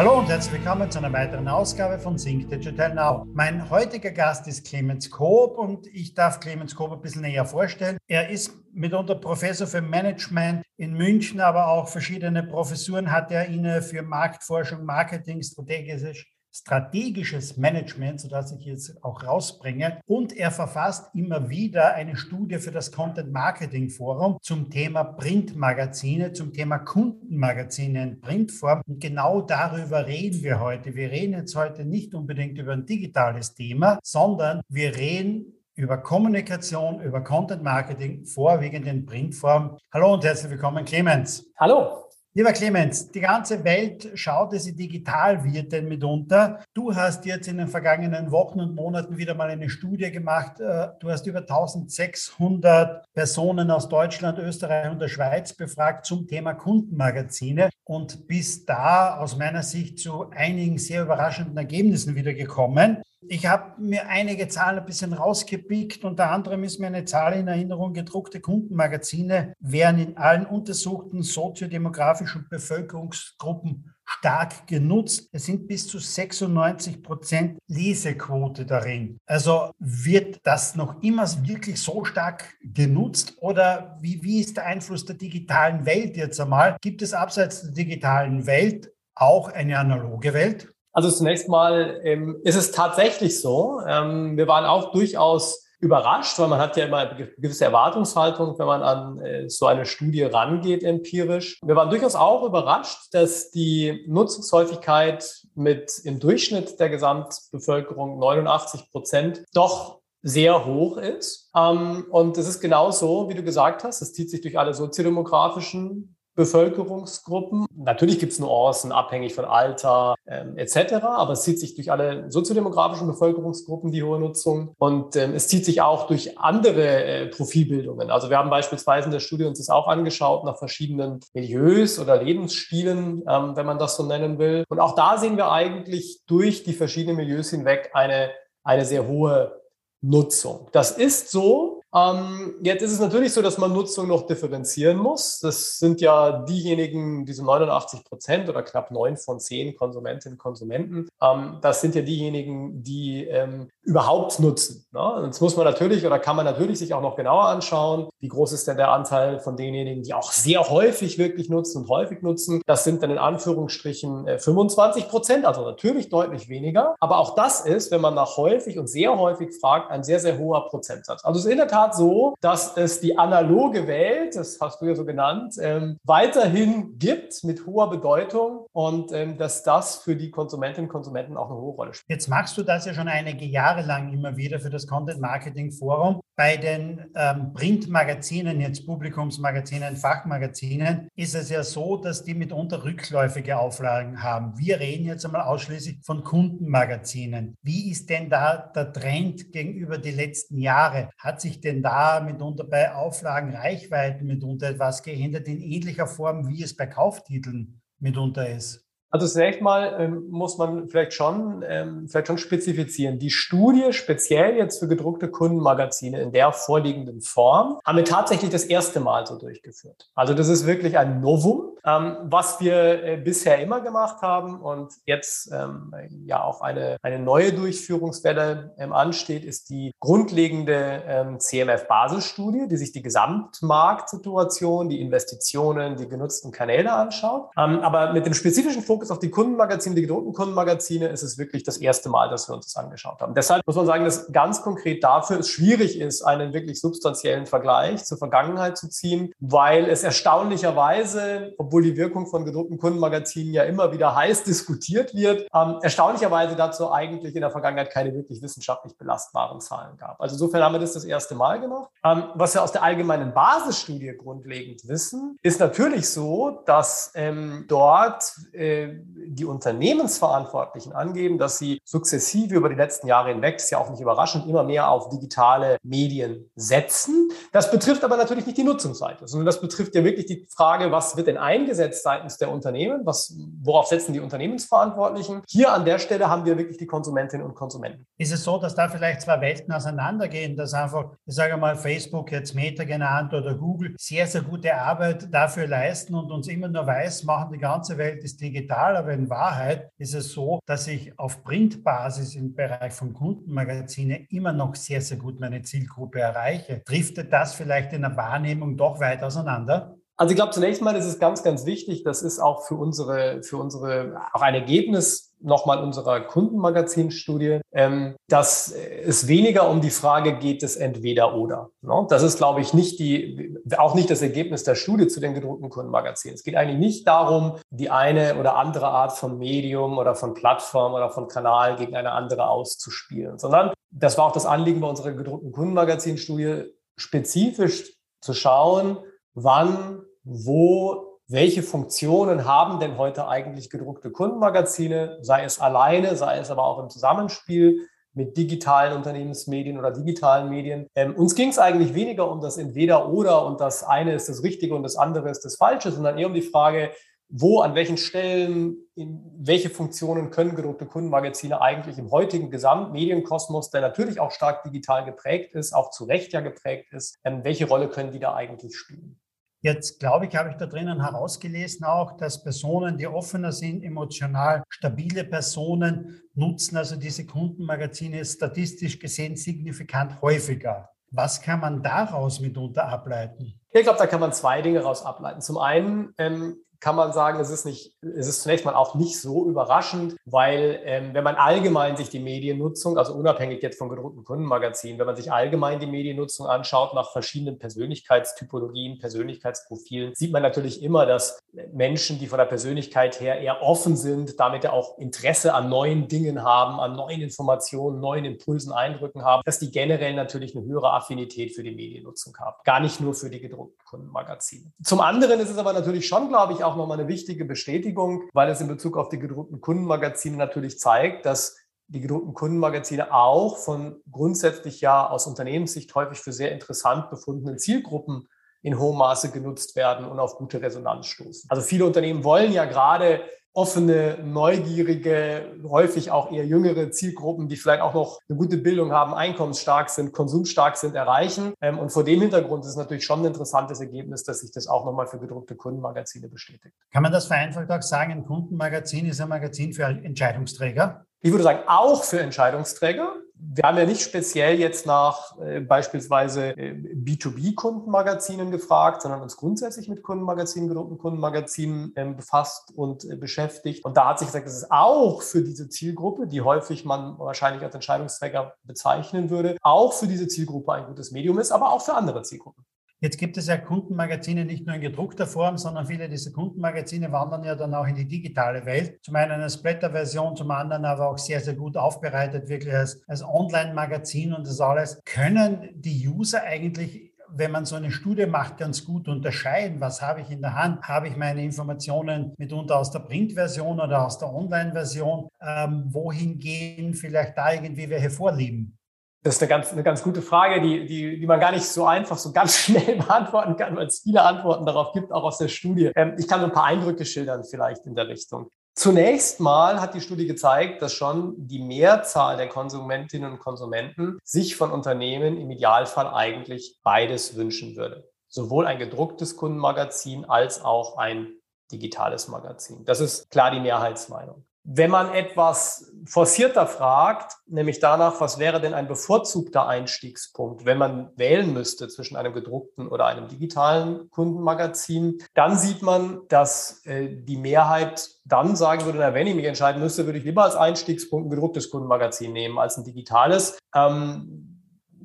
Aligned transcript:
Hallo 0.00 0.18
und 0.18 0.30
herzlich 0.30 0.54
willkommen 0.54 0.90
zu 0.90 0.98
einer 0.98 1.12
weiteren 1.12 1.46
Ausgabe 1.46 1.98
von 1.98 2.16
Sync 2.16 2.48
Digital 2.48 2.94
Now. 2.94 3.26
Mein 3.34 3.68
heutiger 3.68 4.10
Gast 4.10 4.48
ist 4.48 4.66
Clemens 4.66 5.10
Koop 5.10 5.58
und 5.58 5.86
ich 5.88 6.14
darf 6.14 6.40
Clemens 6.40 6.74
Koop 6.74 6.92
ein 6.92 7.02
bisschen 7.02 7.20
näher 7.20 7.44
vorstellen. 7.44 7.98
Er 8.06 8.30
ist 8.30 8.50
mitunter 8.72 9.16
Professor 9.16 9.66
für 9.66 9.82
Management 9.82 10.64
in 10.78 10.94
München, 10.94 11.38
aber 11.38 11.68
auch 11.68 11.86
verschiedene 11.86 12.42
Professuren 12.42 13.12
hat 13.12 13.30
er 13.30 13.44
inne 13.44 13.82
für 13.82 14.00
Marktforschung, 14.00 14.86
Marketing, 14.86 15.42
strategische 15.42 16.24
strategisches 16.52 17.56
Management, 17.56 18.20
sodass 18.20 18.52
ich 18.52 18.64
jetzt 18.64 19.02
auch 19.04 19.24
rausbringe. 19.24 20.00
Und 20.06 20.36
er 20.36 20.50
verfasst 20.50 21.14
immer 21.14 21.48
wieder 21.48 21.94
eine 21.94 22.16
Studie 22.16 22.58
für 22.58 22.70
das 22.70 22.92
Content 22.92 23.32
Marketing 23.32 23.88
Forum 23.88 24.38
zum 24.42 24.70
Thema 24.70 25.04
Printmagazine, 25.04 26.32
zum 26.32 26.52
Thema 26.52 26.78
Kundenmagazine 26.78 28.02
in 28.02 28.20
Printform. 28.20 28.82
Und 28.86 29.00
genau 29.00 29.40
darüber 29.40 30.06
reden 30.06 30.42
wir 30.42 30.60
heute. 30.60 30.94
Wir 30.94 31.10
reden 31.10 31.34
jetzt 31.34 31.54
heute 31.56 31.84
nicht 31.84 32.14
unbedingt 32.14 32.58
über 32.58 32.72
ein 32.72 32.86
digitales 32.86 33.54
Thema, 33.54 33.98
sondern 34.02 34.60
wir 34.68 34.96
reden 34.96 35.54
über 35.74 35.98
Kommunikation, 35.98 37.00
über 37.00 37.22
Content 37.22 37.62
Marketing, 37.62 38.24
vorwiegend 38.26 38.86
in 38.86 39.06
Printform. 39.06 39.78
Hallo 39.92 40.14
und 40.14 40.24
herzlich 40.24 40.50
willkommen, 40.50 40.84
Clemens. 40.84 41.46
Hallo. 41.58 42.09
Lieber 42.32 42.52
Clemens, 42.52 43.10
die 43.10 43.18
ganze 43.18 43.64
Welt 43.64 44.08
schaut, 44.14 44.52
dass 44.52 44.62
sie 44.62 44.76
digital 44.76 45.42
wird, 45.42 45.72
denn 45.72 45.88
mitunter. 45.88 46.60
Du 46.74 46.94
hast 46.94 47.26
jetzt 47.26 47.48
in 47.48 47.58
den 47.58 47.66
vergangenen 47.66 48.30
Wochen 48.30 48.60
und 48.60 48.76
Monaten 48.76 49.16
wieder 49.16 49.34
mal 49.34 49.50
eine 49.50 49.68
Studie 49.68 50.12
gemacht. 50.12 50.60
Äh, 50.60 50.90
du 51.00 51.10
hast 51.10 51.26
über 51.26 51.40
1600 51.40 53.12
Personen 53.12 53.72
aus 53.72 53.88
Deutschland, 53.88 54.38
Österreich 54.38 54.92
und 54.92 55.00
der 55.00 55.08
Schweiz 55.08 55.54
befragt 55.54 56.06
zum 56.06 56.28
Thema 56.28 56.54
Kundenmagazine 56.54 57.68
und 57.82 58.28
bist 58.28 58.68
da 58.68 59.16
aus 59.16 59.36
meiner 59.36 59.64
Sicht 59.64 59.98
zu 59.98 60.30
einigen 60.30 60.78
sehr 60.78 61.02
überraschenden 61.02 61.56
Ergebnissen 61.56 62.14
wieder 62.14 62.32
gekommen. 62.32 63.02
Ich 63.28 63.46
habe 63.46 63.80
mir 63.80 64.08
einige 64.08 64.48
Zahlen 64.48 64.78
ein 64.78 64.86
bisschen 64.86 65.12
rausgepickt. 65.12 66.04
Unter 66.04 66.30
anderem 66.30 66.64
ist 66.64 66.80
mir 66.80 66.86
eine 66.86 67.04
Zahl 67.04 67.34
in 67.34 67.48
Erinnerung, 67.48 67.92
gedruckte 67.92 68.40
Kundenmagazine 68.40 69.54
werden 69.60 70.00
in 70.00 70.16
allen 70.16 70.46
untersuchten 70.46 71.22
soziodemografischen 71.22 72.19
Bevölkerungsgruppen 72.48 73.92
stark 74.04 74.66
genutzt. 74.66 75.28
Es 75.32 75.46
sind 75.46 75.68
bis 75.68 75.86
zu 75.86 75.98
96 75.98 77.02
Prozent 77.02 77.58
Lesequote 77.68 78.66
darin. 78.66 79.18
Also 79.26 79.70
wird 79.78 80.40
das 80.42 80.74
noch 80.74 81.02
immer 81.02 81.26
wirklich 81.46 81.80
so 81.80 82.04
stark 82.04 82.56
genutzt 82.62 83.34
oder 83.40 83.96
wie, 84.00 84.22
wie 84.22 84.40
ist 84.40 84.56
der 84.56 84.66
Einfluss 84.66 85.04
der 85.04 85.16
digitalen 85.16 85.86
Welt 85.86 86.16
jetzt 86.16 86.40
einmal? 86.40 86.76
Gibt 86.80 87.02
es 87.02 87.14
abseits 87.14 87.62
der 87.62 87.72
digitalen 87.72 88.46
Welt 88.46 88.92
auch 89.14 89.48
eine 89.48 89.78
analoge 89.78 90.34
Welt? 90.34 90.72
Also 90.92 91.10
zunächst 91.10 91.48
mal 91.48 92.00
ähm, 92.02 92.40
ist 92.42 92.56
es 92.56 92.72
tatsächlich 92.72 93.40
so. 93.40 93.80
Ähm, 93.86 94.36
wir 94.36 94.48
waren 94.48 94.64
auch 94.64 94.92
durchaus 94.92 95.64
überrascht, 95.80 96.38
weil 96.38 96.48
man 96.48 96.60
hat 96.60 96.76
ja 96.76 96.84
immer 96.84 96.98
eine 96.98 97.32
gewisse 97.38 97.64
Erwartungshaltung, 97.64 98.58
wenn 98.58 98.66
man 98.66 98.82
an 98.82 99.18
äh, 99.20 99.48
so 99.48 99.66
eine 99.66 99.86
Studie 99.86 100.22
rangeht 100.22 100.84
empirisch. 100.84 101.58
Wir 101.64 101.74
waren 101.74 101.90
durchaus 101.90 102.14
auch 102.14 102.44
überrascht, 102.44 103.08
dass 103.12 103.50
die 103.50 104.04
Nutzungshäufigkeit 104.06 105.24
mit 105.54 105.98
im 106.04 106.20
Durchschnitt 106.20 106.78
der 106.78 106.90
Gesamtbevölkerung 106.90 108.18
89 108.18 108.90
Prozent 108.90 109.44
doch 109.54 110.00
sehr 110.22 110.66
hoch 110.66 110.98
ist. 110.98 111.50
Ähm, 111.56 112.06
und 112.10 112.36
es 112.36 112.46
ist 112.46 112.60
genau 112.60 112.90
so, 112.90 113.28
wie 113.30 113.34
du 113.34 113.42
gesagt 113.42 113.84
hast, 113.84 114.02
es 114.02 114.12
zieht 114.12 114.30
sich 114.30 114.42
durch 114.42 114.58
alle 114.58 114.74
soziodemografischen 114.74 116.16
Bevölkerungsgruppen. 116.40 117.66
Natürlich 117.76 118.18
gibt 118.18 118.32
es 118.32 118.38
Nuancen, 118.38 118.92
abhängig 118.92 119.34
von 119.34 119.44
Alter 119.44 120.14
ähm, 120.26 120.56
etc., 120.56 120.94
aber 121.04 121.34
es 121.34 121.42
zieht 121.42 121.60
sich 121.60 121.74
durch 121.74 121.92
alle 121.92 122.30
soziodemografischen 122.30 123.06
Bevölkerungsgruppen 123.06 123.92
die 123.92 124.02
hohe 124.02 124.18
Nutzung 124.18 124.74
und 124.78 125.16
ähm, 125.16 125.34
es 125.34 125.48
zieht 125.48 125.66
sich 125.66 125.82
auch 125.82 126.06
durch 126.06 126.38
andere 126.38 127.04
äh, 127.04 127.26
Profilbildungen. 127.26 128.10
Also 128.10 128.30
wir 128.30 128.38
haben 128.38 128.48
beispielsweise 128.48 129.06
in 129.06 129.12
der 129.12 129.20
Studie 129.20 129.44
uns 129.44 129.58
das 129.58 129.68
auch 129.68 129.86
angeschaut 129.86 130.44
nach 130.44 130.56
verschiedenen 130.56 131.20
Milieus 131.34 131.98
oder 131.98 132.22
Lebensstilen, 132.22 133.22
ähm, 133.28 133.54
wenn 133.54 133.66
man 133.66 133.78
das 133.78 133.96
so 133.96 134.04
nennen 134.04 134.38
will. 134.38 134.64
Und 134.70 134.80
auch 134.80 134.94
da 134.94 135.18
sehen 135.18 135.36
wir 135.36 135.52
eigentlich 135.52 136.22
durch 136.26 136.64
die 136.64 136.72
verschiedenen 136.72 137.16
Milieus 137.16 137.50
hinweg 137.50 137.90
eine, 137.92 138.30
eine 138.64 138.86
sehr 138.86 139.06
hohe 139.06 139.60
Nutzung. 140.00 140.68
Das 140.72 140.92
ist 140.92 141.30
so, 141.30 141.79
ähm, 141.94 142.54
jetzt 142.62 142.82
ist 142.82 142.92
es 142.92 143.00
natürlich 143.00 143.32
so, 143.32 143.42
dass 143.42 143.58
man 143.58 143.72
Nutzung 143.72 144.06
noch 144.08 144.26
differenzieren 144.26 144.98
muss. 144.98 145.40
Das 145.40 145.78
sind 145.78 146.00
ja 146.00 146.42
diejenigen, 146.42 147.26
diese 147.26 147.44
89 147.44 148.04
Prozent 148.04 148.48
oder 148.48 148.62
knapp 148.62 148.90
neun 148.90 149.16
von 149.16 149.40
zehn 149.40 149.74
Konsumentinnen 149.76 150.34
und 150.34 150.38
Konsumenten. 150.38 151.08
Ähm, 151.20 151.58
das 151.60 151.80
sind 151.80 151.94
ja 151.94 152.02
diejenigen, 152.02 152.82
die 152.82 153.24
ähm, 153.24 153.68
überhaupt 153.82 154.38
nutzen. 154.38 154.86
Ne? 154.92 155.22
Jetzt 155.26 155.40
muss 155.40 155.56
man 155.56 155.64
natürlich 155.64 156.06
oder 156.06 156.20
kann 156.20 156.36
man 156.36 156.44
natürlich 156.44 156.78
sich 156.78 156.94
auch 156.94 157.02
noch 157.02 157.16
genauer 157.16 157.46
anschauen, 157.46 158.08
wie 158.20 158.28
groß 158.28 158.52
ist 158.52 158.68
denn 158.68 158.76
der 158.76 158.92
Anteil 158.92 159.40
von 159.40 159.56
denjenigen, 159.56 160.04
die 160.04 160.14
auch 160.14 160.30
sehr 160.30 160.68
häufig 160.70 161.18
wirklich 161.18 161.48
nutzen 161.48 161.82
und 161.82 161.88
häufig 161.88 162.22
nutzen. 162.22 162.62
Das 162.66 162.84
sind 162.84 163.02
dann 163.02 163.10
in 163.10 163.18
Anführungsstrichen 163.18 164.28
äh, 164.28 164.38
25 164.38 165.08
Prozent, 165.08 165.44
also 165.44 165.64
natürlich 165.64 166.08
deutlich 166.08 166.48
weniger. 166.48 166.94
Aber 167.00 167.18
auch 167.18 167.34
das 167.34 167.62
ist, 167.62 167.90
wenn 167.90 168.00
man 168.00 168.14
nach 168.14 168.36
häufig 168.36 168.78
und 168.78 168.86
sehr 168.86 169.18
häufig 169.18 169.58
fragt, 169.58 169.90
ein 169.90 170.04
sehr, 170.04 170.20
sehr 170.20 170.38
hoher 170.38 170.68
Prozentsatz. 170.68 171.24
Also 171.24 171.40
es 171.40 171.46
ist 171.46 171.50
in 171.50 171.58
der 171.58 171.66
Tat 171.66 171.79
Tat 171.80 171.94
so, 171.94 172.34
dass 172.40 172.76
es 172.76 173.00
die 173.00 173.16
analoge 173.16 173.86
Welt, 173.86 174.36
das 174.36 174.58
hast 174.60 174.80
du 174.80 174.86
ja 174.86 174.94
so 174.94 175.04
genannt, 175.04 175.54
ähm, 175.60 175.96
weiterhin 176.04 176.98
gibt 176.98 177.42
mit 177.44 177.64
hoher 177.66 177.88
Bedeutung 177.88 178.66
und 178.72 179.12
ähm, 179.12 179.38
dass 179.38 179.62
das 179.62 179.96
für 179.96 180.14
die 180.14 180.30
Konsumentinnen 180.30 180.88
und 180.88 180.92
Konsumenten 180.92 181.36
auch 181.36 181.50
eine 181.50 181.58
hohe 181.58 181.74
Rolle 181.74 181.94
spielt. 181.94 182.10
Jetzt 182.10 182.28
machst 182.28 182.56
du 182.58 182.62
das 182.62 182.84
ja 182.84 182.92
schon 182.92 183.08
einige 183.08 183.46
Jahre 183.46 183.82
lang 183.82 184.12
immer 184.12 184.36
wieder 184.36 184.60
für 184.60 184.70
das 184.70 184.86
Content 184.86 185.20
Marketing 185.20 185.72
Forum. 185.72 186.20
Bei 186.36 186.56
den 186.56 187.10
ähm, 187.16 187.52
Printmagazinen, 187.52 188.60
jetzt 188.60 188.86
Publikumsmagazinen, 188.86 189.96
Fachmagazinen, 189.96 191.08
ist 191.14 191.34
es 191.34 191.50
ja 191.50 191.62
so, 191.62 191.96
dass 191.96 192.24
die 192.24 192.34
mitunter 192.34 192.84
rückläufige 192.84 193.58
Auflagen 193.58 194.22
haben. 194.22 194.58
Wir 194.58 194.80
reden 194.80 195.06
jetzt 195.06 195.24
einmal 195.24 195.42
ausschließlich 195.42 195.98
von 196.02 196.24
Kundenmagazinen. 196.24 197.56
Wie 197.62 197.90
ist 197.90 198.08
denn 198.08 198.30
da 198.30 198.56
der 198.74 198.92
Trend 198.92 199.52
gegenüber 199.52 199.98
die 199.98 200.12
letzten 200.12 200.58
Jahre? 200.58 201.10
Hat 201.18 201.40
sich 201.40 201.60
denn 201.70 201.82
da 201.82 202.20
mitunter 202.20 202.64
bei 202.64 202.92
Auflagen, 202.92 203.54
Reichweiten 203.54 204.26
mitunter 204.26 204.70
etwas 204.70 205.02
geändert 205.02 205.46
in 205.46 205.60
ähnlicher 205.60 206.06
Form, 206.06 206.48
wie 206.48 206.62
es 206.62 206.76
bei 206.76 206.86
Kauftiteln 206.86 207.80
mitunter 207.98 208.48
ist? 208.48 208.89
Also 209.10 209.26
zunächst 209.26 209.60
mal 209.60 209.96
ähm, 209.98 210.30
muss 210.30 210.56
man 210.56 210.88
vielleicht 210.88 211.12
schon, 211.14 211.64
ähm, 211.66 212.08
vielleicht 212.08 212.28
schon 212.28 212.38
spezifizieren. 212.38 213.18
Die 213.18 213.30
Studie 213.30 213.92
speziell 213.92 214.56
jetzt 214.56 214.78
für 214.78 214.88
gedruckte 214.88 215.28
Kundenmagazine 215.28 216.20
in 216.20 216.32
der 216.32 216.52
vorliegenden 216.52 217.20
Form 217.20 217.78
haben 217.84 217.96
wir 217.96 218.04
tatsächlich 218.04 218.50
das 218.50 218.64
erste 218.64 219.00
Mal 219.00 219.26
so 219.26 219.36
durchgeführt. 219.36 220.08
Also 220.14 220.32
das 220.32 220.48
ist 220.48 220.66
wirklich 220.66 220.96
ein 220.96 221.20
Novum, 221.20 221.76
ähm, 221.84 222.16
was 222.22 222.60
wir 222.60 223.02
äh, 223.02 223.16
bisher 223.16 223.58
immer 223.60 223.80
gemacht 223.80 224.22
haben 224.22 224.60
und 224.60 224.92
jetzt 225.06 225.50
ähm, 225.52 225.92
ja 226.24 226.44
auch 226.44 226.60
eine, 226.60 226.96
eine 227.02 227.18
neue 227.18 227.52
Durchführungswelle 227.52 228.74
ähm, 228.78 228.92
ansteht, 228.92 229.44
ist 229.44 229.70
die 229.70 229.92
grundlegende 229.98 231.02
ähm, 231.06 231.40
CMF-Basisstudie, 231.40 232.68
die 232.68 232.76
sich 232.76 232.92
die 232.92 233.02
Gesamtmarktsituation, 233.02 234.88
die 234.88 235.00
Investitionen, 235.00 235.96
die 235.96 236.08
genutzten 236.08 236.52
Kanäle 236.52 236.92
anschaut. 236.92 237.50
Aber 237.54 238.12
mit 238.12 238.26
dem 238.26 238.34
spezifischen 238.34 238.82
Fokus 238.82 238.99
Fokus 239.00 239.10
auf 239.10 239.18
die 239.18 239.30
Kundenmagazine, 239.30 239.94
die 239.94 240.02
gedruckten 240.02 240.34
Kundenmagazine, 240.34 241.08
ist 241.08 241.22
es 241.22 241.38
wirklich 241.38 241.62
das 241.62 241.78
erste 241.78 242.10
Mal, 242.10 242.28
dass 242.28 242.50
wir 242.50 242.54
uns 242.54 242.66
das 242.66 242.76
angeschaut 242.76 243.22
haben. 243.22 243.32
Deshalb 243.34 243.66
muss 243.66 243.74
man 243.74 243.86
sagen, 243.86 244.04
dass 244.04 244.30
ganz 244.30 244.60
konkret 244.60 245.02
dafür 245.02 245.38
es 245.38 245.48
schwierig 245.48 245.98
ist, 245.98 246.20
einen 246.20 246.52
wirklich 246.52 246.82
substanziellen 246.82 247.46
Vergleich 247.46 248.04
zur 248.04 248.18
Vergangenheit 248.18 248.76
zu 248.76 248.90
ziehen, 248.90 249.32
weil 249.40 249.88
es 249.88 250.02
erstaunlicherweise, 250.02 251.54
obwohl 251.56 251.82
die 251.82 251.96
Wirkung 251.96 252.26
von 252.26 252.44
gedruckten 252.44 252.76
Kundenmagazinen 252.76 253.54
ja 253.54 253.62
immer 253.62 253.90
wieder 253.90 254.14
heiß 254.14 254.44
diskutiert 254.44 255.14
wird, 255.14 255.48
ähm, 255.54 255.78
erstaunlicherweise 255.80 256.54
dazu 256.54 256.92
eigentlich 256.92 257.34
in 257.34 257.40
der 257.40 257.50
Vergangenheit 257.50 257.90
keine 257.90 258.12
wirklich 258.12 258.42
wissenschaftlich 258.42 258.98
belastbaren 258.98 259.62
Zahlen 259.62 259.96
gab. 259.96 260.20
Also 260.20 260.34
insofern 260.34 260.62
haben 260.62 260.74
wir 260.74 260.80
das 260.80 260.92
das 260.92 261.04
erste 261.04 261.34
Mal 261.34 261.58
gemacht. 261.58 261.88
Ähm, 262.04 262.24
was 262.34 262.52
wir 262.52 262.62
aus 262.62 262.72
der 262.72 262.82
allgemeinen 262.82 263.32
Basisstudie 263.32 264.14
grundlegend 264.18 264.86
wissen, 264.86 265.38
ist 265.42 265.58
natürlich 265.58 266.10
so, 266.10 266.62
dass 266.66 267.12
ähm, 267.14 267.64
dort 267.66 268.34
äh, 268.52 268.89
die 269.30 269.44
Unternehmensverantwortlichen 269.44 270.92
angeben, 270.92 271.38
dass 271.38 271.58
sie 271.58 271.80
sukzessive 271.84 272.56
über 272.56 272.68
die 272.68 272.74
letzten 272.74 273.06
Jahre 273.06 273.30
hinweg, 273.30 273.56
ist 273.56 273.70
ja 273.70 273.78
auch 273.78 273.90
nicht 273.90 274.00
überraschend, 274.00 274.48
immer 274.48 274.64
mehr 274.64 274.90
auf 274.90 275.08
digitale 275.08 275.78
Medien 275.82 276.50
setzen. 276.56 277.30
Das 277.52 277.70
betrifft 277.70 278.02
aber 278.02 278.16
natürlich 278.16 278.46
nicht 278.46 278.58
die 278.58 278.64
Nutzungsseite, 278.64 279.28
sondern 279.28 279.46
das 279.46 279.60
betrifft 279.60 279.94
ja 279.94 280.04
wirklich 280.04 280.26
die 280.26 280.46
Frage, 280.54 280.90
was 280.90 281.16
wird 281.16 281.28
denn 281.28 281.38
eingesetzt 281.38 282.02
seitens 282.02 282.38
der 282.38 282.50
Unternehmen? 282.50 283.02
Was, 283.04 283.36
worauf 283.62 283.86
setzen 283.86 284.12
die 284.12 284.20
Unternehmensverantwortlichen? 284.20 285.42
Hier 285.48 285.72
an 285.72 285.84
der 285.84 285.98
Stelle 285.98 286.28
haben 286.28 286.44
wir 286.44 286.58
wirklich 286.58 286.78
die 286.78 286.86
Konsumentinnen 286.86 287.46
und 287.46 287.54
Konsumenten. 287.54 288.06
Ist 288.18 288.32
es 288.32 288.42
so, 288.42 288.58
dass 288.58 288.74
da 288.74 288.88
vielleicht 288.88 289.22
zwei 289.22 289.40
Welten 289.40 289.72
auseinandergehen, 289.72 290.56
dass 290.56 290.74
einfach, 290.74 291.12
ich 291.26 291.34
sage 291.34 291.56
mal, 291.56 291.76
Facebook, 291.76 292.32
jetzt 292.32 292.54
Meta 292.54 292.84
genannt 292.84 293.32
oder 293.32 293.54
Google, 293.54 293.94
sehr, 293.98 294.26
sehr 294.26 294.42
gute 294.42 294.74
Arbeit 294.74 295.32
dafür 295.32 295.66
leisten 295.66 296.14
und 296.14 296.30
uns 296.30 296.48
immer 296.48 296.68
nur 296.68 296.86
weiß 296.86 297.24
machen, 297.24 297.52
die 297.52 297.58
ganze 297.58 297.96
Welt 297.96 298.24
ist 298.24 298.40
digital, 298.40 298.79
aber 298.96 299.12
in 299.12 299.30
Wahrheit 299.30 299.90
ist 299.98 300.14
es 300.14 300.32
so, 300.32 300.60
dass 300.66 300.86
ich 300.88 301.18
auf 301.18 301.42
Printbasis 301.44 302.34
im 302.34 302.54
Bereich 302.54 302.92
von 302.92 303.12
Kundenmagazine 303.12 304.26
immer 304.30 304.52
noch 304.52 304.74
sehr, 304.74 305.00
sehr 305.00 305.18
gut 305.18 305.40
meine 305.40 305.62
Zielgruppe 305.62 306.20
erreiche. 306.20 306.82
Driftet 306.84 307.32
das 307.32 307.54
vielleicht 307.54 307.92
in 307.92 308.02
der 308.02 308.16
Wahrnehmung 308.16 308.76
doch 308.76 309.00
weit 309.00 309.22
auseinander? 309.22 309.96
Also 310.20 310.32
ich 310.32 310.36
glaube, 310.36 310.52
zunächst 310.52 310.82
mal 310.82 310.94
ist 310.96 311.06
es 311.06 311.18
ganz, 311.18 311.42
ganz 311.42 311.64
wichtig, 311.64 312.04
das 312.04 312.20
ist 312.20 312.40
auch 312.40 312.66
für 312.66 312.74
unsere, 312.74 313.42
für 313.42 313.56
unsere, 313.56 314.20
auch 314.34 314.42
ein 314.42 314.54
Ergebnis 314.54 315.32
nochmal 315.40 315.82
unserer 315.82 316.20
Kundenmagazinstudie, 316.20 317.60
ähm, 317.72 318.16
dass 318.28 318.70
es 318.70 319.28
weniger 319.28 319.70
um 319.70 319.80
die 319.80 319.88
Frage 319.88 320.36
geht, 320.36 320.62
es 320.62 320.76
entweder 320.76 321.34
oder. 321.34 321.70
Ne? 321.80 322.06
Das 322.10 322.22
ist, 322.22 322.36
glaube 322.36 322.60
ich, 322.60 322.74
nicht 322.74 322.98
die, 322.98 323.56
auch 323.78 323.94
nicht 323.94 324.10
das 324.10 324.20
Ergebnis 324.20 324.62
der 324.62 324.74
Studie 324.74 325.08
zu 325.08 325.20
den 325.20 325.32
gedruckten 325.32 325.70
Kundenmagazinen. 325.70 326.34
Es 326.34 326.44
geht 326.44 326.54
eigentlich 326.54 326.78
nicht 326.78 327.06
darum, 327.06 327.54
die 327.70 327.88
eine 327.88 328.36
oder 328.38 328.56
andere 328.56 328.88
Art 328.88 329.14
von 329.14 329.38
Medium 329.38 329.96
oder 329.96 330.14
von 330.14 330.34
Plattform 330.34 330.92
oder 330.92 331.08
von 331.08 331.28
Kanal 331.28 331.76
gegen 331.76 331.96
eine 331.96 332.12
andere 332.12 332.50
auszuspielen, 332.50 333.38
sondern 333.38 333.72
das 333.90 334.18
war 334.18 334.26
auch 334.26 334.32
das 334.32 334.44
Anliegen 334.44 334.82
bei 334.82 334.86
unserer 334.86 335.12
gedruckten 335.12 335.50
Kundenmagazinstudie, 335.50 336.74
spezifisch 336.98 337.94
zu 338.20 338.34
schauen, 338.34 338.98
wann 339.32 340.02
wo, 340.30 341.18
welche 341.26 341.62
Funktionen 341.62 342.44
haben 342.44 342.78
denn 342.78 342.98
heute 342.98 343.26
eigentlich 343.26 343.68
gedruckte 343.68 344.10
Kundenmagazine, 344.10 345.18
sei 345.22 345.42
es 345.44 345.60
alleine, 345.60 346.14
sei 346.16 346.38
es 346.38 346.50
aber 346.50 346.64
auch 346.64 346.78
im 346.78 346.88
Zusammenspiel 346.88 347.88
mit 348.12 348.36
digitalen 348.36 348.96
Unternehmensmedien 348.96 349.78
oder 349.78 349.90
digitalen 349.90 350.48
Medien. 350.48 350.86
Ähm, 350.94 351.14
uns 351.16 351.34
ging 351.34 351.48
es 351.48 351.58
eigentlich 351.58 351.94
weniger 351.94 352.30
um 352.30 352.40
das 352.40 352.58
Entweder-Oder 352.58 353.44
und 353.46 353.60
das 353.60 353.84
eine 353.84 354.14
ist 354.14 354.28
das 354.28 354.42
Richtige 354.42 354.74
und 354.74 354.82
das 354.82 354.96
andere 354.96 355.30
ist 355.30 355.44
das 355.44 355.56
Falsche, 355.56 355.90
sondern 355.90 356.18
eher 356.18 356.26
um 356.26 356.34
die 356.34 356.42
Frage, 356.42 356.90
wo, 357.28 357.60
an 357.60 357.76
welchen 357.76 357.96
Stellen, 357.96 358.76
in 358.96 359.20
welche 359.36 359.70
Funktionen 359.70 360.30
können 360.30 360.56
gedruckte 360.56 360.86
Kundenmagazine 360.86 361.60
eigentlich 361.60 361.98
im 361.98 362.10
heutigen 362.10 362.50
Gesamtmedienkosmos, 362.50 363.70
der 363.70 363.80
natürlich 363.80 364.18
auch 364.18 364.32
stark 364.32 364.64
digital 364.64 365.04
geprägt 365.04 365.54
ist, 365.54 365.72
auch 365.72 365.90
zu 365.90 366.04
Recht 366.04 366.32
ja 366.32 366.40
geprägt 366.40 366.92
ist, 366.92 367.18
ähm, 367.24 367.44
welche 367.44 367.68
Rolle 367.68 367.88
können 367.88 368.10
die 368.10 368.18
da 368.18 368.34
eigentlich 368.34 368.76
spielen? 368.76 369.19
Jetzt 369.62 370.00
glaube 370.00 370.26
ich, 370.26 370.34
habe 370.34 370.50
ich 370.50 370.56
da 370.56 370.64
drinnen 370.64 371.02
herausgelesen 371.02 371.84
auch, 371.84 372.16
dass 372.16 372.42
Personen, 372.42 372.96
die 372.96 373.06
offener 373.06 373.52
sind, 373.52 373.82
emotional 373.84 374.62
stabile 374.70 375.24
Personen 375.24 376.22
nutzen 376.34 376.78
also 376.78 376.96
diese 376.96 377.26
Kundenmagazine 377.26 378.24
statistisch 378.24 378.98
gesehen 378.98 379.36
signifikant 379.36 380.22
häufiger. 380.22 380.88
Was 381.10 381.42
kann 381.42 381.60
man 381.60 381.82
daraus 381.82 382.40
mitunter 382.40 382.88
ableiten? 382.88 383.60
Ich 383.72 383.82
glaube, 383.82 383.98
da 383.98 384.06
kann 384.06 384.20
man 384.20 384.32
zwei 384.32 384.62
Dinge 384.62 384.78
daraus 384.78 385.04
ableiten. 385.04 385.42
Zum 385.42 385.58
einen 385.58 386.14
ähm, 386.16 386.56
kann 386.80 386.96
man 386.96 387.12
sagen, 387.12 387.38
es 387.40 387.50
ist 387.50 387.66
nicht, 387.66 387.94
es 388.02 388.26
ist 388.26 388.42
zunächst 388.42 388.64
mal 388.64 388.74
auch 388.74 388.94
nicht 388.94 389.20
so 389.20 389.46
überraschend, 389.46 390.16
weil 390.24 390.80
ähm, 390.84 391.10
wenn 391.12 391.24
man 391.24 391.36
allgemein 391.36 391.96
sich 391.96 392.08
die 392.08 392.18
Mediennutzung, 392.18 392.96
also 392.96 393.14
unabhängig 393.14 393.62
jetzt 393.62 393.78
von 393.78 393.90
gedruckten 393.90 394.24
Kundenmagazinen, 394.24 394.98
wenn 394.98 395.06
man 395.06 395.16
sich 395.16 395.30
allgemein 395.30 395.78
die 395.78 395.86
Mediennutzung 395.86 396.46
anschaut 396.46 396.94
nach 396.94 397.12
verschiedenen 397.12 397.58
Persönlichkeitstypologien, 397.58 398.98
Persönlichkeitsprofilen, 398.98 400.14
sieht 400.14 400.32
man 400.32 400.42
natürlich 400.42 400.82
immer, 400.82 401.06
dass 401.06 401.40
Menschen, 401.72 402.18
die 402.18 402.26
von 402.26 402.38
der 402.38 402.46
Persönlichkeit 402.46 403.20
her 403.20 403.38
eher 403.40 403.62
offen 403.62 403.96
sind, 403.96 404.40
damit 404.40 404.64
ja 404.64 404.72
auch 404.72 404.98
Interesse 404.98 405.54
an 405.54 405.68
neuen 405.68 406.08
Dingen 406.08 406.42
haben, 406.42 406.80
an 406.80 406.96
neuen 406.96 407.20
Informationen, 407.20 408.00
neuen 408.00 408.24
Impulsen, 408.24 408.72
Eindrücken 408.72 409.24
haben, 409.24 409.42
dass 409.44 409.58
die 409.58 409.70
generell 409.70 410.14
natürlich 410.14 410.56
eine 410.56 410.64
höhere 410.64 410.92
Affinität 410.92 411.54
für 411.54 411.62
die 411.62 411.74
Mediennutzung 411.74 412.36
haben. 412.38 412.56
Gar 412.64 412.80
nicht 412.80 413.00
nur 413.00 413.14
für 413.14 413.28
die 413.28 413.40
gedruckten 413.40 413.84
Kundenmagazine. 413.84 414.72
Zum 414.82 415.00
anderen 415.00 415.40
ist 415.40 415.50
es 415.50 415.58
aber 415.58 415.72
natürlich 415.72 416.06
schon, 416.06 416.28
glaube 416.28 416.52
ich, 416.52 416.64
auch 416.64 416.69
nochmal 416.76 416.98
eine 416.98 417.08
wichtige 417.08 417.44
Bestätigung, 417.44 418.28
weil 418.32 418.48
es 418.50 418.60
in 418.60 418.68
Bezug 418.68 418.96
auf 418.96 419.08
die 419.08 419.18
gedruckten 419.18 419.60
Kundenmagazine 419.60 420.36
natürlich 420.36 420.78
zeigt, 420.78 421.26
dass 421.26 421.56
die 421.88 422.00
gedruckten 422.00 422.34
Kundenmagazine 422.34 423.12
auch 423.12 423.56
von 423.58 424.00
grundsätzlich 424.10 424.80
ja 424.80 425.08
aus 425.08 425.26
Unternehmenssicht 425.26 425.94
häufig 425.94 426.20
für 426.20 426.32
sehr 426.32 426.52
interessant 426.52 427.10
befundenen 427.10 427.58
Zielgruppen 427.58 428.28
in 428.62 428.78
hohem 428.78 428.98
Maße 428.98 429.32
genutzt 429.32 429.74
werden 429.74 430.06
und 430.06 430.20
auf 430.20 430.36
gute 430.36 430.60
Resonanz 430.60 431.06
stoßen. 431.06 431.50
Also 431.50 431.62
viele 431.62 431.86
Unternehmen 431.86 432.24
wollen 432.24 432.52
ja 432.52 432.64
gerade 432.66 433.22
offene, 433.52 434.18
neugierige, 434.24 435.56
häufig 435.68 436.10
auch 436.10 436.30
eher 436.30 436.46
jüngere 436.46 436.90
Zielgruppen, 436.90 437.48
die 437.48 437.56
vielleicht 437.56 437.82
auch 437.82 437.94
noch 437.94 438.20
eine 438.28 438.38
gute 438.38 438.56
Bildung 438.56 438.92
haben, 438.92 439.12
einkommensstark 439.12 439.90
sind, 439.90 440.12
konsumstark 440.12 440.76
sind, 440.76 440.94
erreichen. 440.94 441.54
Ähm, 441.60 441.78
und 441.78 441.90
vor 441.90 442.04
dem 442.04 442.20
Hintergrund 442.20 442.64
ist 442.64 442.70
es 442.70 442.76
natürlich 442.76 443.04
schon 443.04 443.20
ein 443.20 443.26
interessantes 443.26 443.80
Ergebnis, 443.80 444.22
dass 444.22 444.40
sich 444.40 444.52
das 444.52 444.68
auch 444.68 444.84
nochmal 444.84 445.06
für 445.06 445.18
gedruckte 445.18 445.56
Kundenmagazine 445.56 446.28
bestätigt. 446.28 446.74
Kann 446.92 447.02
man 447.02 447.12
das 447.12 447.26
vereinfacht 447.26 447.70
auch 447.70 447.82
sagen, 447.82 448.12
ein 448.12 448.24
Kundenmagazin 448.24 449.06
ist 449.06 449.20
ein 449.20 449.28
Magazin 449.28 449.72
für 449.72 449.84
Entscheidungsträger? 449.84 451.06
Ich 451.20 451.30
würde 451.32 451.44
sagen, 451.44 451.60
auch 451.66 452.04
für 452.04 452.20
Entscheidungsträger. 452.20 453.12
Wir 453.42 453.64
haben 453.64 453.78
ja 453.78 453.86
nicht 453.86 454.02
speziell 454.02 454.58
jetzt 454.60 454.86
nach 454.86 455.38
äh, 455.40 455.60
beispielsweise 455.60 456.56
äh, 456.56 456.72
B2B-Kundenmagazinen 456.72 458.50
gefragt, 458.50 459.02
sondern 459.02 459.22
uns 459.22 459.36
grundsätzlich 459.36 459.88
mit 459.88 460.02
Kundenmagazinen, 460.02 460.68
gedruckten 460.68 460.98
Kundenmagazinen 460.98 461.92
äh, 461.96 462.04
befasst 462.04 462.70
und 462.76 463.04
äh, 463.04 463.16
beschäftigt. 463.16 463.84
Und 463.84 463.96
da 463.96 464.08
hat 464.08 464.18
sich 464.18 464.28
gesagt, 464.28 464.46
das 464.46 464.56
ist 464.56 464.70
auch 464.70 465.22
für 465.22 465.42
diese 465.42 465.68
Zielgruppe, 465.68 466.26
die 466.26 466.42
häufig 466.42 466.84
man 466.84 467.18
wahrscheinlich 467.18 467.62
als 467.62 467.74
Entscheidungsträger 467.74 468.54
bezeichnen 468.64 469.30
würde, 469.30 469.56
auch 469.62 469.94
für 469.94 470.06
diese 470.06 470.28
Zielgruppe 470.28 470.72
ein 470.74 470.86
gutes 470.86 471.10
Medium 471.10 471.38
ist, 471.38 471.50
aber 471.50 471.72
auch 471.72 471.80
für 471.80 471.94
andere 471.94 472.22
Zielgruppen. 472.22 472.64
Jetzt 473.02 473.16
gibt 473.16 473.38
es 473.38 473.46
ja 473.46 473.56
Kundenmagazine 473.56 474.44
nicht 474.44 474.66
nur 474.66 474.76
in 474.76 474.82
gedruckter 474.82 475.26
Form, 475.26 475.56
sondern 475.56 475.86
viele 475.86 476.06
dieser 476.06 476.32
Kundenmagazine 476.32 477.10
wandern 477.10 477.44
ja 477.44 477.54
dann 477.54 477.72
auch 477.72 477.86
in 477.86 477.94
die 477.94 478.06
digitale 478.06 478.66
Welt. 478.66 478.98
Zum 479.02 479.16
einen 479.16 479.40
als 479.40 479.62
Blätterversion, 479.62 480.36
zum 480.36 480.50
anderen 480.50 480.84
aber 480.84 481.08
auch 481.08 481.16
sehr, 481.16 481.40
sehr 481.40 481.54
gut 481.54 481.78
aufbereitet, 481.78 482.50
wirklich 482.50 482.74
als, 482.74 483.02
als 483.08 483.22
Online-Magazin 483.22 484.34
und 484.34 484.46
das 484.46 484.60
alles. 484.60 485.00
Können 485.06 485.70
die 485.74 486.06
User 486.08 486.42
eigentlich 486.42 487.10
wenn 487.32 487.52
man 487.52 487.64
so 487.64 487.76
eine 487.76 487.90
Studie 487.90 488.26
macht, 488.26 488.58
ganz 488.58 488.84
gut 488.84 489.06
unterscheiden, 489.08 489.80
was 489.80 490.02
habe 490.02 490.20
ich 490.20 490.30
in 490.30 490.42
der 490.42 490.56
Hand? 490.56 490.82
Habe 490.82 491.08
ich 491.08 491.16
meine 491.16 491.44
Informationen 491.44 492.34
mitunter 492.38 492.76
aus 492.76 492.90
der 492.90 493.00
Print-Version 493.00 493.78
oder 493.78 494.04
aus 494.04 494.18
der 494.18 494.34
Online-Version? 494.34 495.28
Ähm, 495.40 495.84
wohin 495.90 496.38
gehen 496.38 496.94
vielleicht 496.94 497.38
da 497.38 497.52
irgendwie 497.52 497.88
welche 497.88 498.10
Vorlieben? 498.10 498.79
Das 499.22 499.34
ist 499.34 499.42
eine 499.42 499.48
ganz, 499.48 499.72
eine 499.72 499.82
ganz 499.82 500.02
gute 500.02 500.22
Frage, 500.22 500.62
die, 500.62 500.86
die, 500.86 501.20
die 501.20 501.26
man 501.26 501.38
gar 501.38 501.52
nicht 501.52 501.66
so 501.66 501.84
einfach, 501.84 502.16
so 502.16 502.32
ganz 502.32 502.56
schnell 502.58 502.96
beantworten 502.96 503.56
kann, 503.56 503.76
weil 503.76 503.86
es 503.86 504.00
viele 504.00 504.22
Antworten 504.22 504.64
darauf 504.64 504.92
gibt, 504.92 505.12
auch 505.12 505.24
aus 505.24 505.38
der 505.38 505.48
Studie. 505.48 505.90
Ähm, 505.94 506.14
ich 506.18 506.26
kann 506.26 506.42
ein 506.42 506.52
paar 506.52 506.64
Eindrücke 506.64 507.04
schildern 507.04 507.44
vielleicht 507.44 507.84
in 507.86 507.94
der 507.94 508.08
Richtung. 508.08 508.50
Zunächst 508.74 509.40
mal 509.40 509.80
hat 509.80 509.94
die 509.94 510.00
Studie 510.00 510.26
gezeigt, 510.26 510.80
dass 510.80 510.94
schon 510.94 511.34
die 511.36 511.58
Mehrzahl 511.58 512.38
der 512.38 512.48
Konsumentinnen 512.48 513.32
und 513.32 513.38
Konsumenten 513.38 514.18
sich 514.22 514.56
von 514.56 514.70
Unternehmen 514.70 515.36
im 515.36 515.50
Idealfall 515.50 516.08
eigentlich 516.08 516.78
beides 516.82 517.36
wünschen 517.36 517.76
würde. 517.76 518.08
Sowohl 518.28 518.66
ein 518.66 518.78
gedrucktes 518.78 519.36
Kundenmagazin 519.36 520.24
als 520.24 520.64
auch 520.64 520.96
ein 520.96 521.34
digitales 521.70 522.28
Magazin. 522.28 522.84
Das 522.84 523.00
ist 523.00 523.28
klar 523.30 523.50
die 523.50 523.60
Mehrheitsmeinung. 523.60 524.46
Wenn 524.64 524.90
man 524.90 525.12
etwas 525.12 525.92
forcierter 526.06 526.66
fragt, 526.66 527.36
nämlich 527.46 527.80
danach, 527.80 528.20
was 528.20 528.38
wäre 528.38 528.60
denn 528.60 528.74
ein 528.74 528.88
bevorzugter 528.88 529.66
Einstiegspunkt, 529.66 530.64
wenn 530.66 530.78
man 530.78 531.10
wählen 531.16 531.52
müsste 531.52 531.88
zwischen 531.88 532.16
einem 532.16 532.34
gedruckten 532.34 532.88
oder 532.88 533.06
einem 533.06 533.28
digitalen 533.28 534.10
Kundenmagazin, 534.10 535.22
dann 535.34 535.56
sieht 535.56 535.82
man, 535.82 536.20
dass 536.28 536.84
äh, 536.84 537.08
die 537.08 537.36
Mehrheit 537.36 538.10
dann 538.24 538.54
sagen 538.54 538.84
würde, 538.84 538.98
na, 538.98 539.14
wenn 539.14 539.26
ich 539.26 539.34
mich 539.34 539.46
entscheiden 539.46 539.80
müsste, 539.80 540.06
würde 540.06 540.18
ich 540.18 540.24
lieber 540.24 540.44
als 540.44 540.56
Einstiegspunkt 540.56 541.26
ein 541.26 541.30
gedrucktes 541.30 541.70
Kundenmagazin 541.70 542.32
nehmen 542.32 542.58
als 542.58 542.76
ein 542.76 542.84
digitales. 542.84 543.58
Ähm, 543.74 544.49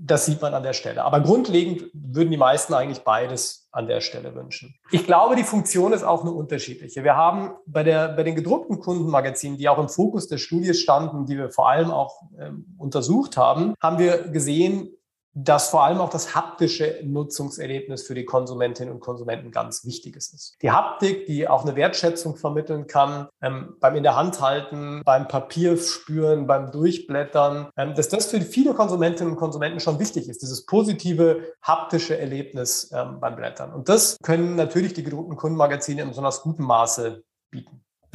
das 0.05 0.25
sieht 0.25 0.41
man 0.41 0.53
an 0.53 0.63
der 0.63 0.73
Stelle. 0.73 1.03
Aber 1.03 1.19
grundlegend 1.21 1.85
würden 1.93 2.29
die 2.29 2.37
meisten 2.37 2.73
eigentlich 2.73 3.03
beides 3.03 3.67
an 3.71 3.87
der 3.87 4.01
Stelle 4.01 4.35
wünschen. 4.35 4.75
Ich 4.91 5.05
glaube, 5.05 5.35
die 5.35 5.43
Funktion 5.43 5.93
ist 5.93 6.03
auch 6.03 6.21
eine 6.21 6.31
unterschiedliche. 6.31 7.03
Wir 7.03 7.15
haben 7.15 7.51
bei, 7.65 7.83
der, 7.83 8.09
bei 8.09 8.23
den 8.23 8.35
gedruckten 8.35 8.79
Kundenmagazinen, 8.79 9.57
die 9.57 9.67
auch 9.67 9.79
im 9.79 9.89
Fokus 9.89 10.27
der 10.27 10.37
Studie 10.37 10.73
standen, 10.73 11.25
die 11.25 11.37
wir 11.37 11.49
vor 11.49 11.69
allem 11.69 11.91
auch 11.91 12.21
ähm, 12.39 12.75
untersucht 12.77 13.35
haben, 13.35 13.73
haben 13.81 13.97
wir 13.97 14.29
gesehen, 14.29 14.89
dass 15.35 15.69
vor 15.69 15.83
allem 15.83 15.99
auch 15.99 16.09
das 16.09 16.33
haptische 16.33 17.01
Nutzungserlebnis 17.03 18.07
für 18.07 18.15
die 18.15 18.23
Konsumentinnen 18.23 18.93
und 18.93 19.01
Konsumenten 19.01 19.51
ganz 19.51 19.83
wichtiges 19.83 20.33
ist. 20.33 20.55
Die 20.61 20.71
Haptik, 20.71 21.25
die 21.25 21.47
auch 21.47 21.63
eine 21.63 21.75
Wertschätzung 21.75 22.37
vermitteln 22.37 22.87
kann, 22.87 23.27
ähm, 23.41 23.75
beim 23.81 23.95
in 23.95 24.03
der 24.03 24.15
Hand 24.15 24.41
halten, 24.41 25.01
beim 25.03 25.27
Papier 25.27 25.77
spüren, 25.77 26.47
beim 26.47 26.71
Durchblättern, 26.71 27.69
ähm, 27.75 27.93
dass 27.95 28.07
das 28.07 28.27
für 28.27 28.39
viele 28.39 28.73
Konsumentinnen 28.73 29.33
und 29.33 29.39
Konsumenten 29.39 29.81
schon 29.81 29.99
wichtig 29.99 30.29
ist, 30.29 30.41
dieses 30.41 30.65
positive 30.65 31.53
haptische 31.61 32.17
Erlebnis 32.17 32.89
ähm, 32.93 33.19
beim 33.19 33.35
Blättern. 33.35 33.73
Und 33.73 33.89
das 33.89 34.17
können 34.23 34.55
natürlich 34.55 34.93
die 34.93 35.03
gedruckten 35.03 35.35
Kundenmagazine 35.35 36.01
in 36.01 36.07
besonders 36.07 36.41
gutem 36.41 36.65
Maße. 36.65 37.23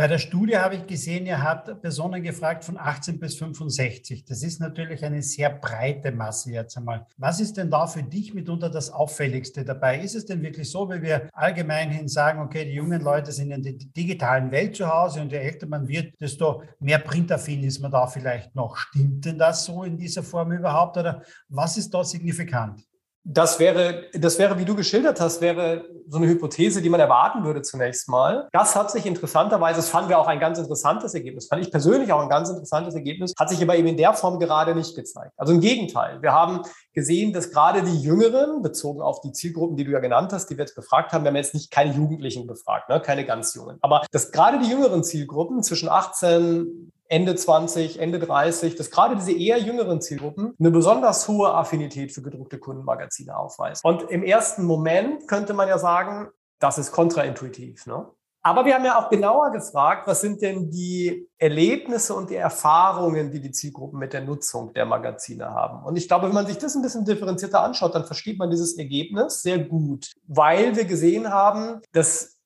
Bei 0.00 0.08
der 0.08 0.16
Studie 0.16 0.56
habe 0.56 0.76
ich 0.76 0.86
gesehen, 0.86 1.26
ihr 1.26 1.42
habt 1.42 1.82
Personen 1.82 2.22
gefragt 2.22 2.64
von 2.64 2.78
18 2.78 3.20
bis 3.20 3.36
65. 3.36 4.24
Das 4.24 4.42
ist 4.42 4.58
natürlich 4.58 5.04
eine 5.04 5.20
sehr 5.20 5.50
breite 5.50 6.10
Masse 6.10 6.52
jetzt 6.52 6.78
einmal. 6.78 7.06
Was 7.18 7.38
ist 7.38 7.58
denn 7.58 7.70
da 7.70 7.86
für 7.86 8.02
dich 8.02 8.32
mitunter 8.32 8.70
das 8.70 8.88
Auffälligste 8.88 9.62
dabei? 9.62 10.00
Ist 10.00 10.14
es 10.14 10.24
denn 10.24 10.40
wirklich 10.40 10.70
so, 10.70 10.88
wie 10.88 11.02
wir 11.02 11.28
allgemein 11.34 11.90
hin 11.90 12.08
sagen, 12.08 12.40
okay, 12.40 12.64
die 12.64 12.72
jungen 12.72 13.02
Leute 13.02 13.30
sind 13.30 13.50
in 13.50 13.62
der 13.62 13.74
digitalen 13.74 14.50
Welt 14.50 14.74
zu 14.74 14.88
Hause 14.88 15.20
und 15.20 15.32
je 15.32 15.38
älter 15.38 15.66
man 15.66 15.86
wird, 15.86 16.18
desto 16.18 16.62
mehr 16.78 17.00
printaffin 17.00 17.62
ist 17.62 17.80
man 17.80 17.90
da 17.90 18.06
vielleicht 18.06 18.54
noch. 18.54 18.78
Stimmt 18.78 19.26
denn 19.26 19.36
das 19.36 19.66
so 19.66 19.84
in 19.84 19.98
dieser 19.98 20.22
Form 20.22 20.50
überhaupt 20.52 20.96
oder 20.96 21.22
was 21.50 21.76
ist 21.76 21.92
da 21.92 22.02
signifikant? 22.04 22.89
Das 23.24 23.58
wäre, 23.58 24.06
das 24.14 24.38
wäre, 24.38 24.58
wie 24.58 24.64
du 24.64 24.74
geschildert 24.74 25.20
hast, 25.20 25.42
wäre 25.42 25.84
so 26.08 26.16
eine 26.16 26.26
Hypothese, 26.26 26.80
die 26.80 26.88
man 26.88 27.00
erwarten 27.00 27.44
würde 27.44 27.60
zunächst 27.60 28.08
mal. 28.08 28.48
Das 28.52 28.74
hat 28.74 28.90
sich 28.90 29.04
interessanterweise, 29.04 29.76
das 29.76 29.90
fanden 29.90 30.08
wir 30.08 30.18
auch 30.18 30.26
ein 30.26 30.40
ganz 30.40 30.58
interessantes 30.58 31.12
Ergebnis, 31.12 31.46
fand 31.46 31.62
ich 31.62 31.70
persönlich 31.70 32.12
auch 32.12 32.20
ein 32.20 32.30
ganz 32.30 32.48
interessantes 32.48 32.94
Ergebnis, 32.94 33.34
hat 33.38 33.50
sich 33.50 33.62
aber 33.62 33.76
eben 33.76 33.88
in 33.88 33.98
der 33.98 34.14
Form 34.14 34.38
gerade 34.38 34.74
nicht 34.74 34.96
gezeigt. 34.96 35.32
Also 35.36 35.52
im 35.52 35.60
Gegenteil. 35.60 36.22
Wir 36.22 36.32
haben 36.32 36.62
gesehen, 36.94 37.34
dass 37.34 37.50
gerade 37.50 37.82
die 37.82 38.00
Jüngeren, 38.00 38.62
bezogen 38.62 39.02
auf 39.02 39.20
die 39.20 39.32
Zielgruppen, 39.32 39.76
die 39.76 39.84
du 39.84 39.90
ja 39.90 40.00
genannt 40.00 40.32
hast, 40.32 40.46
die 40.46 40.56
wir 40.56 40.64
jetzt 40.64 40.74
befragt 40.74 41.12
haben, 41.12 41.22
wir 41.22 41.28
haben 41.28 41.36
jetzt 41.36 41.54
nicht 41.54 41.70
keine 41.70 41.92
Jugendlichen 41.92 42.46
befragt, 42.46 42.88
ne, 42.88 43.00
keine 43.00 43.26
ganz 43.26 43.54
Jungen, 43.54 43.76
aber 43.82 44.06
dass 44.10 44.32
gerade 44.32 44.58
die 44.58 44.70
jüngeren 44.70 45.04
Zielgruppen 45.04 45.62
zwischen 45.62 45.90
18 45.90 46.90
Ende 47.10 47.34
20, 47.34 47.98
Ende 47.98 48.20
30, 48.20 48.76
dass 48.76 48.90
gerade 48.90 49.16
diese 49.16 49.32
eher 49.32 49.58
jüngeren 49.58 50.00
Zielgruppen 50.00 50.54
eine 50.58 50.70
besonders 50.70 51.26
hohe 51.26 51.52
Affinität 51.52 52.12
für 52.12 52.22
gedruckte 52.22 52.58
Kundenmagazine 52.58 53.36
aufweisen. 53.36 53.80
Und 53.82 54.08
im 54.10 54.22
ersten 54.22 54.64
Moment 54.64 55.26
könnte 55.26 55.52
man 55.52 55.66
ja 55.66 55.78
sagen, 55.78 56.28
das 56.60 56.78
ist 56.78 56.92
kontraintuitiv. 56.92 57.84
Ne? 57.86 58.06
Aber 58.42 58.64
wir 58.64 58.74
haben 58.74 58.84
ja 58.84 58.98
auch 58.98 59.10
genauer 59.10 59.50
gefragt, 59.50 60.06
was 60.06 60.20
sind 60.20 60.40
denn 60.40 60.70
die 60.70 61.28
Erlebnisse 61.36 62.14
und 62.14 62.30
die 62.30 62.36
Erfahrungen, 62.36 63.32
die 63.32 63.40
die 63.40 63.50
Zielgruppen 63.50 63.98
mit 63.98 64.12
der 64.12 64.22
Nutzung 64.22 64.72
der 64.72 64.86
Magazine 64.86 65.50
haben. 65.50 65.84
Und 65.84 65.96
ich 65.96 66.06
glaube, 66.06 66.28
wenn 66.28 66.34
man 66.34 66.46
sich 66.46 66.58
das 66.58 66.76
ein 66.76 66.82
bisschen 66.82 67.04
differenzierter 67.04 67.60
anschaut, 67.60 67.94
dann 67.94 68.06
versteht 68.06 68.38
man 68.38 68.50
dieses 68.50 68.78
Ergebnis 68.78 69.42
sehr 69.42 69.58
gut, 69.58 70.12
weil 70.28 70.76
wir 70.76 70.84
gesehen 70.84 71.28
haben, 71.30 71.80
dass 71.92 72.39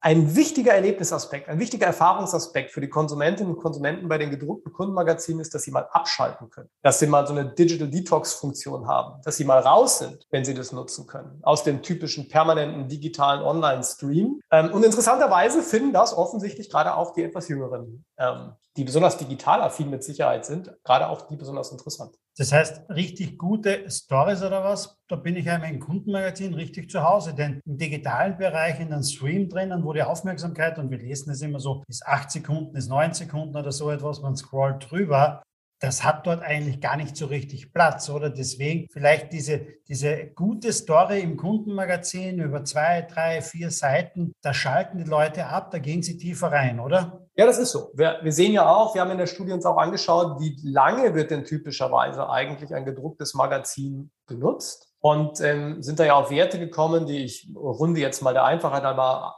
ein 0.00 0.36
wichtiger 0.36 0.72
Erlebnisaspekt, 0.72 1.48
ein 1.48 1.58
wichtiger 1.58 1.86
Erfahrungsaspekt 1.86 2.70
für 2.70 2.80
die 2.80 2.88
Konsumentinnen 2.88 3.54
und 3.54 3.60
Konsumenten 3.60 4.08
bei 4.08 4.18
den 4.18 4.30
gedruckten 4.30 4.72
Kundenmagazinen 4.72 5.40
ist, 5.40 5.54
dass 5.54 5.62
sie 5.62 5.72
mal 5.72 5.88
abschalten 5.90 6.50
können, 6.50 6.68
dass 6.82 7.00
sie 7.00 7.08
mal 7.08 7.26
so 7.26 7.32
eine 7.32 7.46
Digital 7.46 7.88
Detox-Funktion 7.88 8.86
haben, 8.86 9.20
dass 9.24 9.36
sie 9.36 9.44
mal 9.44 9.58
raus 9.58 9.98
sind, 9.98 10.26
wenn 10.30 10.44
sie 10.44 10.54
das 10.54 10.72
nutzen 10.72 11.06
können, 11.06 11.40
aus 11.42 11.64
dem 11.64 11.82
typischen 11.82 12.28
permanenten 12.28 12.88
digitalen 12.88 13.42
Online-Stream. 13.42 14.40
Ähm, 14.52 14.72
und 14.72 14.84
interessanterweise 14.84 15.62
finden 15.62 15.92
das 15.92 16.16
offensichtlich 16.16 16.70
gerade 16.70 16.94
auch 16.94 17.12
die 17.12 17.24
etwas 17.24 17.48
jüngeren, 17.48 18.04
ähm, 18.18 18.52
die 18.78 18.84
besonders 18.84 19.18
digital 19.18 19.60
affin 19.60 19.90
mit 19.90 20.04
Sicherheit 20.04 20.46
sind, 20.46 20.72
gerade 20.84 21.08
auch 21.08 21.22
die 21.22 21.34
besonders 21.34 21.72
interessant. 21.72 22.14
Das 22.36 22.52
heißt, 22.52 22.88
richtig 22.90 23.36
gute 23.36 23.90
Stories 23.90 24.44
oder 24.44 24.62
was, 24.62 24.96
da 25.08 25.16
bin 25.16 25.34
ich 25.34 25.46
ja 25.46 25.58
meinem 25.58 25.80
Kundenmagazin 25.80 26.54
richtig 26.54 26.88
zu 26.88 27.02
Hause. 27.02 27.34
Denn 27.34 27.60
im 27.66 27.76
digitalen 27.76 28.38
Bereich, 28.38 28.78
in 28.78 28.92
einem 28.92 29.02
Stream 29.02 29.48
drinnen, 29.48 29.84
wo 29.84 29.92
die 29.92 30.04
Aufmerksamkeit, 30.04 30.78
und 30.78 30.90
wir 30.90 30.98
lesen 30.98 31.32
es 31.32 31.42
immer 31.42 31.58
so, 31.58 31.82
ist 31.88 32.06
8 32.06 32.30
Sekunden, 32.30 32.76
ist 32.76 32.88
9 32.88 33.14
Sekunden 33.14 33.56
oder 33.56 33.72
so 33.72 33.90
etwas, 33.90 34.22
man 34.22 34.36
scrollt 34.36 34.88
drüber, 34.88 35.42
das 35.80 36.02
hat 36.02 36.26
dort 36.26 36.42
eigentlich 36.42 36.80
gar 36.80 36.96
nicht 36.96 37.16
so 37.16 37.26
richtig 37.26 37.72
Platz, 37.72 38.10
oder? 38.10 38.30
Deswegen 38.30 38.88
vielleicht 38.90 39.32
diese, 39.32 39.66
diese 39.88 40.26
gute 40.26 40.72
Story 40.72 41.20
im 41.20 41.36
Kundenmagazin 41.36 42.40
über 42.40 42.64
zwei, 42.64 43.02
drei, 43.02 43.42
vier 43.42 43.70
Seiten, 43.70 44.32
da 44.42 44.52
schalten 44.52 44.98
die 44.98 45.04
Leute 45.04 45.46
ab, 45.46 45.70
da 45.70 45.78
gehen 45.78 46.02
sie 46.02 46.16
tiefer 46.16 46.50
rein, 46.50 46.80
oder? 46.80 47.27
Ja, 47.38 47.46
das 47.46 47.58
ist 47.58 47.70
so. 47.70 47.92
Wir, 47.94 48.18
wir 48.20 48.32
sehen 48.32 48.52
ja 48.52 48.68
auch, 48.68 48.96
wir 48.96 49.00
haben 49.00 49.12
in 49.12 49.18
der 49.18 49.28
Studie 49.28 49.52
uns 49.52 49.64
auch 49.64 49.76
angeschaut, 49.76 50.40
wie 50.40 50.58
lange 50.64 51.14
wird 51.14 51.30
denn 51.30 51.44
typischerweise 51.44 52.28
eigentlich 52.28 52.74
ein 52.74 52.84
gedrucktes 52.84 53.34
Magazin 53.34 54.10
benutzt? 54.26 54.92
Und 54.98 55.40
ähm, 55.40 55.80
sind 55.80 56.00
da 56.00 56.04
ja 56.04 56.14
auf 56.14 56.32
Werte 56.32 56.58
gekommen, 56.58 57.06
die 57.06 57.18
ich 57.18 57.48
runde 57.54 58.00
jetzt 58.00 58.22
mal 58.22 58.32
der 58.32 58.44
Einfachheit 58.44 58.82
einmal 58.82 59.34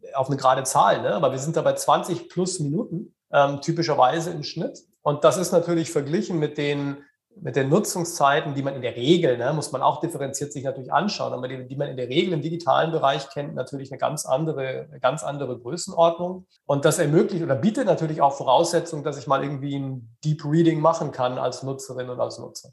äh, 0.00 0.14
auf 0.14 0.28
eine 0.28 0.38
gerade 0.38 0.62
Zahl, 0.62 1.02
ne? 1.02 1.14
aber 1.14 1.32
wir 1.32 1.38
sind 1.38 1.58
da 1.58 1.60
bei 1.60 1.74
20 1.74 2.30
plus 2.30 2.60
Minuten, 2.60 3.14
ähm, 3.30 3.60
typischerweise 3.60 4.30
im 4.30 4.42
Schnitt. 4.42 4.78
Und 5.02 5.24
das 5.24 5.36
ist 5.36 5.52
natürlich 5.52 5.90
verglichen 5.90 6.38
mit 6.38 6.56
den, 6.56 7.04
mit 7.40 7.56
den 7.56 7.68
Nutzungszeiten, 7.68 8.54
die 8.54 8.62
man 8.62 8.74
in 8.74 8.82
der 8.82 8.96
Regel, 8.96 9.36
ne, 9.36 9.52
muss 9.52 9.72
man 9.72 9.82
auch 9.82 10.00
differenziert 10.00 10.52
sich 10.52 10.64
natürlich 10.64 10.92
anschauen, 10.92 11.32
aber 11.32 11.48
die, 11.48 11.66
die 11.66 11.76
man 11.76 11.88
in 11.88 11.96
der 11.96 12.08
Regel 12.08 12.32
im 12.32 12.42
digitalen 12.42 12.92
Bereich 12.92 13.28
kennt, 13.30 13.54
natürlich 13.54 13.90
eine 13.90 13.98
ganz 13.98 14.24
andere, 14.24 14.88
eine 14.90 15.00
ganz 15.00 15.22
andere 15.24 15.58
Größenordnung. 15.58 16.46
Und 16.66 16.84
das 16.84 16.98
ermöglicht 16.98 17.42
oder 17.42 17.56
bietet 17.56 17.86
natürlich 17.86 18.20
auch 18.20 18.34
Voraussetzungen, 18.34 19.04
dass 19.04 19.18
ich 19.18 19.26
mal 19.26 19.42
irgendwie 19.42 19.76
ein 19.78 20.16
Deep 20.24 20.44
Reading 20.44 20.80
machen 20.80 21.12
kann 21.12 21.38
als 21.38 21.62
Nutzerin 21.62 22.08
und 22.08 22.20
als 22.20 22.38
Nutzer. 22.38 22.70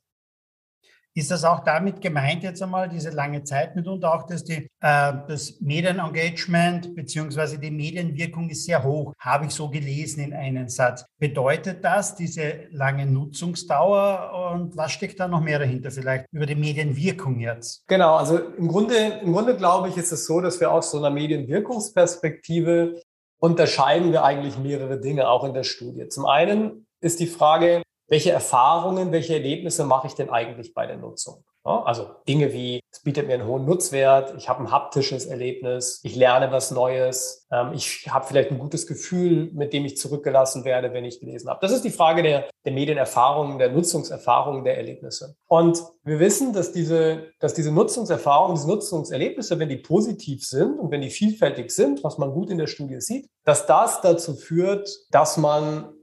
Ist 1.13 1.29
das 1.29 1.43
auch 1.43 1.59
damit 1.63 1.99
gemeint 2.01 2.43
jetzt 2.43 2.63
einmal, 2.63 2.87
diese 2.87 3.09
lange 3.09 3.43
Zeit 3.43 3.75
mitunter 3.75 4.13
auch, 4.13 4.25
dass 4.25 4.45
die, 4.45 4.69
äh, 4.79 5.13
das 5.27 5.59
Medienengagement 5.59 6.95
beziehungsweise 6.95 7.59
die 7.59 7.71
Medienwirkung 7.71 8.49
ist 8.49 8.65
sehr 8.65 8.81
hoch, 8.83 9.13
habe 9.19 9.45
ich 9.45 9.51
so 9.51 9.69
gelesen 9.69 10.23
in 10.23 10.33
einem 10.33 10.69
Satz. 10.69 11.05
Bedeutet 11.19 11.83
das 11.83 12.15
diese 12.15 12.67
lange 12.71 13.05
Nutzungsdauer 13.05 14.53
und 14.53 14.77
was 14.77 14.93
steckt 14.93 15.19
da 15.19 15.27
noch 15.27 15.41
mehr 15.41 15.59
dahinter 15.59 15.91
vielleicht 15.91 16.25
über 16.31 16.45
die 16.45 16.55
Medienwirkung 16.55 17.39
jetzt? 17.39 17.85
Genau, 17.87 18.15
also 18.15 18.37
im 18.37 18.69
Grunde, 18.69 18.95
im 19.21 19.33
Grunde 19.33 19.57
glaube 19.57 19.89
ich, 19.89 19.97
ist 19.97 20.13
es 20.13 20.25
so, 20.25 20.39
dass 20.39 20.61
wir 20.61 20.71
aus 20.71 20.91
so 20.91 20.97
einer 20.97 21.09
Medienwirkungsperspektive 21.09 23.01
unterscheiden 23.41 24.11
wir 24.11 24.23
eigentlich 24.23 24.57
mehrere 24.57 24.99
Dinge 24.99 25.27
auch 25.27 25.43
in 25.43 25.53
der 25.53 25.63
Studie. 25.63 26.07
Zum 26.07 26.25
einen 26.25 26.85
ist 27.01 27.19
die 27.19 27.27
Frage, 27.27 27.81
welche 28.11 28.31
Erfahrungen, 28.31 29.13
welche 29.13 29.35
Erlebnisse 29.35 29.85
mache 29.85 30.07
ich 30.07 30.15
denn 30.15 30.29
eigentlich 30.29 30.73
bei 30.73 30.85
der 30.85 30.97
Nutzung? 30.97 31.45
Also 31.63 32.07
Dinge 32.27 32.53
wie, 32.53 32.81
es 32.91 33.03
bietet 33.03 33.27
mir 33.27 33.35
einen 33.35 33.45
hohen 33.45 33.65
Nutzwert, 33.65 34.33
ich 34.35 34.49
habe 34.49 34.63
ein 34.63 34.71
haptisches 34.71 35.27
Erlebnis, 35.27 35.99
ich 36.03 36.15
lerne 36.15 36.51
was 36.51 36.71
Neues, 36.71 37.47
ähm, 37.51 37.71
ich 37.73 38.07
habe 38.09 38.25
vielleicht 38.25 38.49
ein 38.49 38.57
gutes 38.57 38.87
Gefühl, 38.87 39.51
mit 39.53 39.71
dem 39.71 39.85
ich 39.85 39.95
zurückgelassen 39.95 40.65
werde, 40.65 40.91
wenn 40.91 41.05
ich 41.05 41.19
gelesen 41.19 41.49
habe. 41.49 41.59
Das 41.61 41.71
ist 41.71 41.85
die 41.85 41.91
Frage 41.91 42.23
der, 42.23 42.49
der 42.65 42.73
Medienerfahrungen, 42.73 43.59
der 43.59 43.71
Nutzungserfahrungen, 43.71 44.63
der 44.63 44.75
Erlebnisse. 44.75 45.35
Und 45.47 45.83
wir 46.03 46.19
wissen, 46.19 46.51
dass 46.51 46.71
diese, 46.71 47.27
dass 47.39 47.53
diese 47.53 47.71
Nutzungserfahrungen, 47.71 48.55
diese 48.55 48.67
Nutzungserlebnisse, 48.67 49.59
wenn 49.59 49.69
die 49.69 49.77
positiv 49.77 50.43
sind 50.43 50.79
und 50.79 50.89
wenn 50.89 51.01
die 51.01 51.11
vielfältig 51.11 51.69
sind, 51.69 52.03
was 52.03 52.17
man 52.17 52.33
gut 52.33 52.49
in 52.49 52.57
der 52.57 52.67
Studie 52.67 52.99
sieht, 52.99 53.29
dass 53.45 53.67
das 53.67 54.01
dazu 54.01 54.33
führt, 54.33 54.89
dass 55.11 55.37
man 55.37 55.93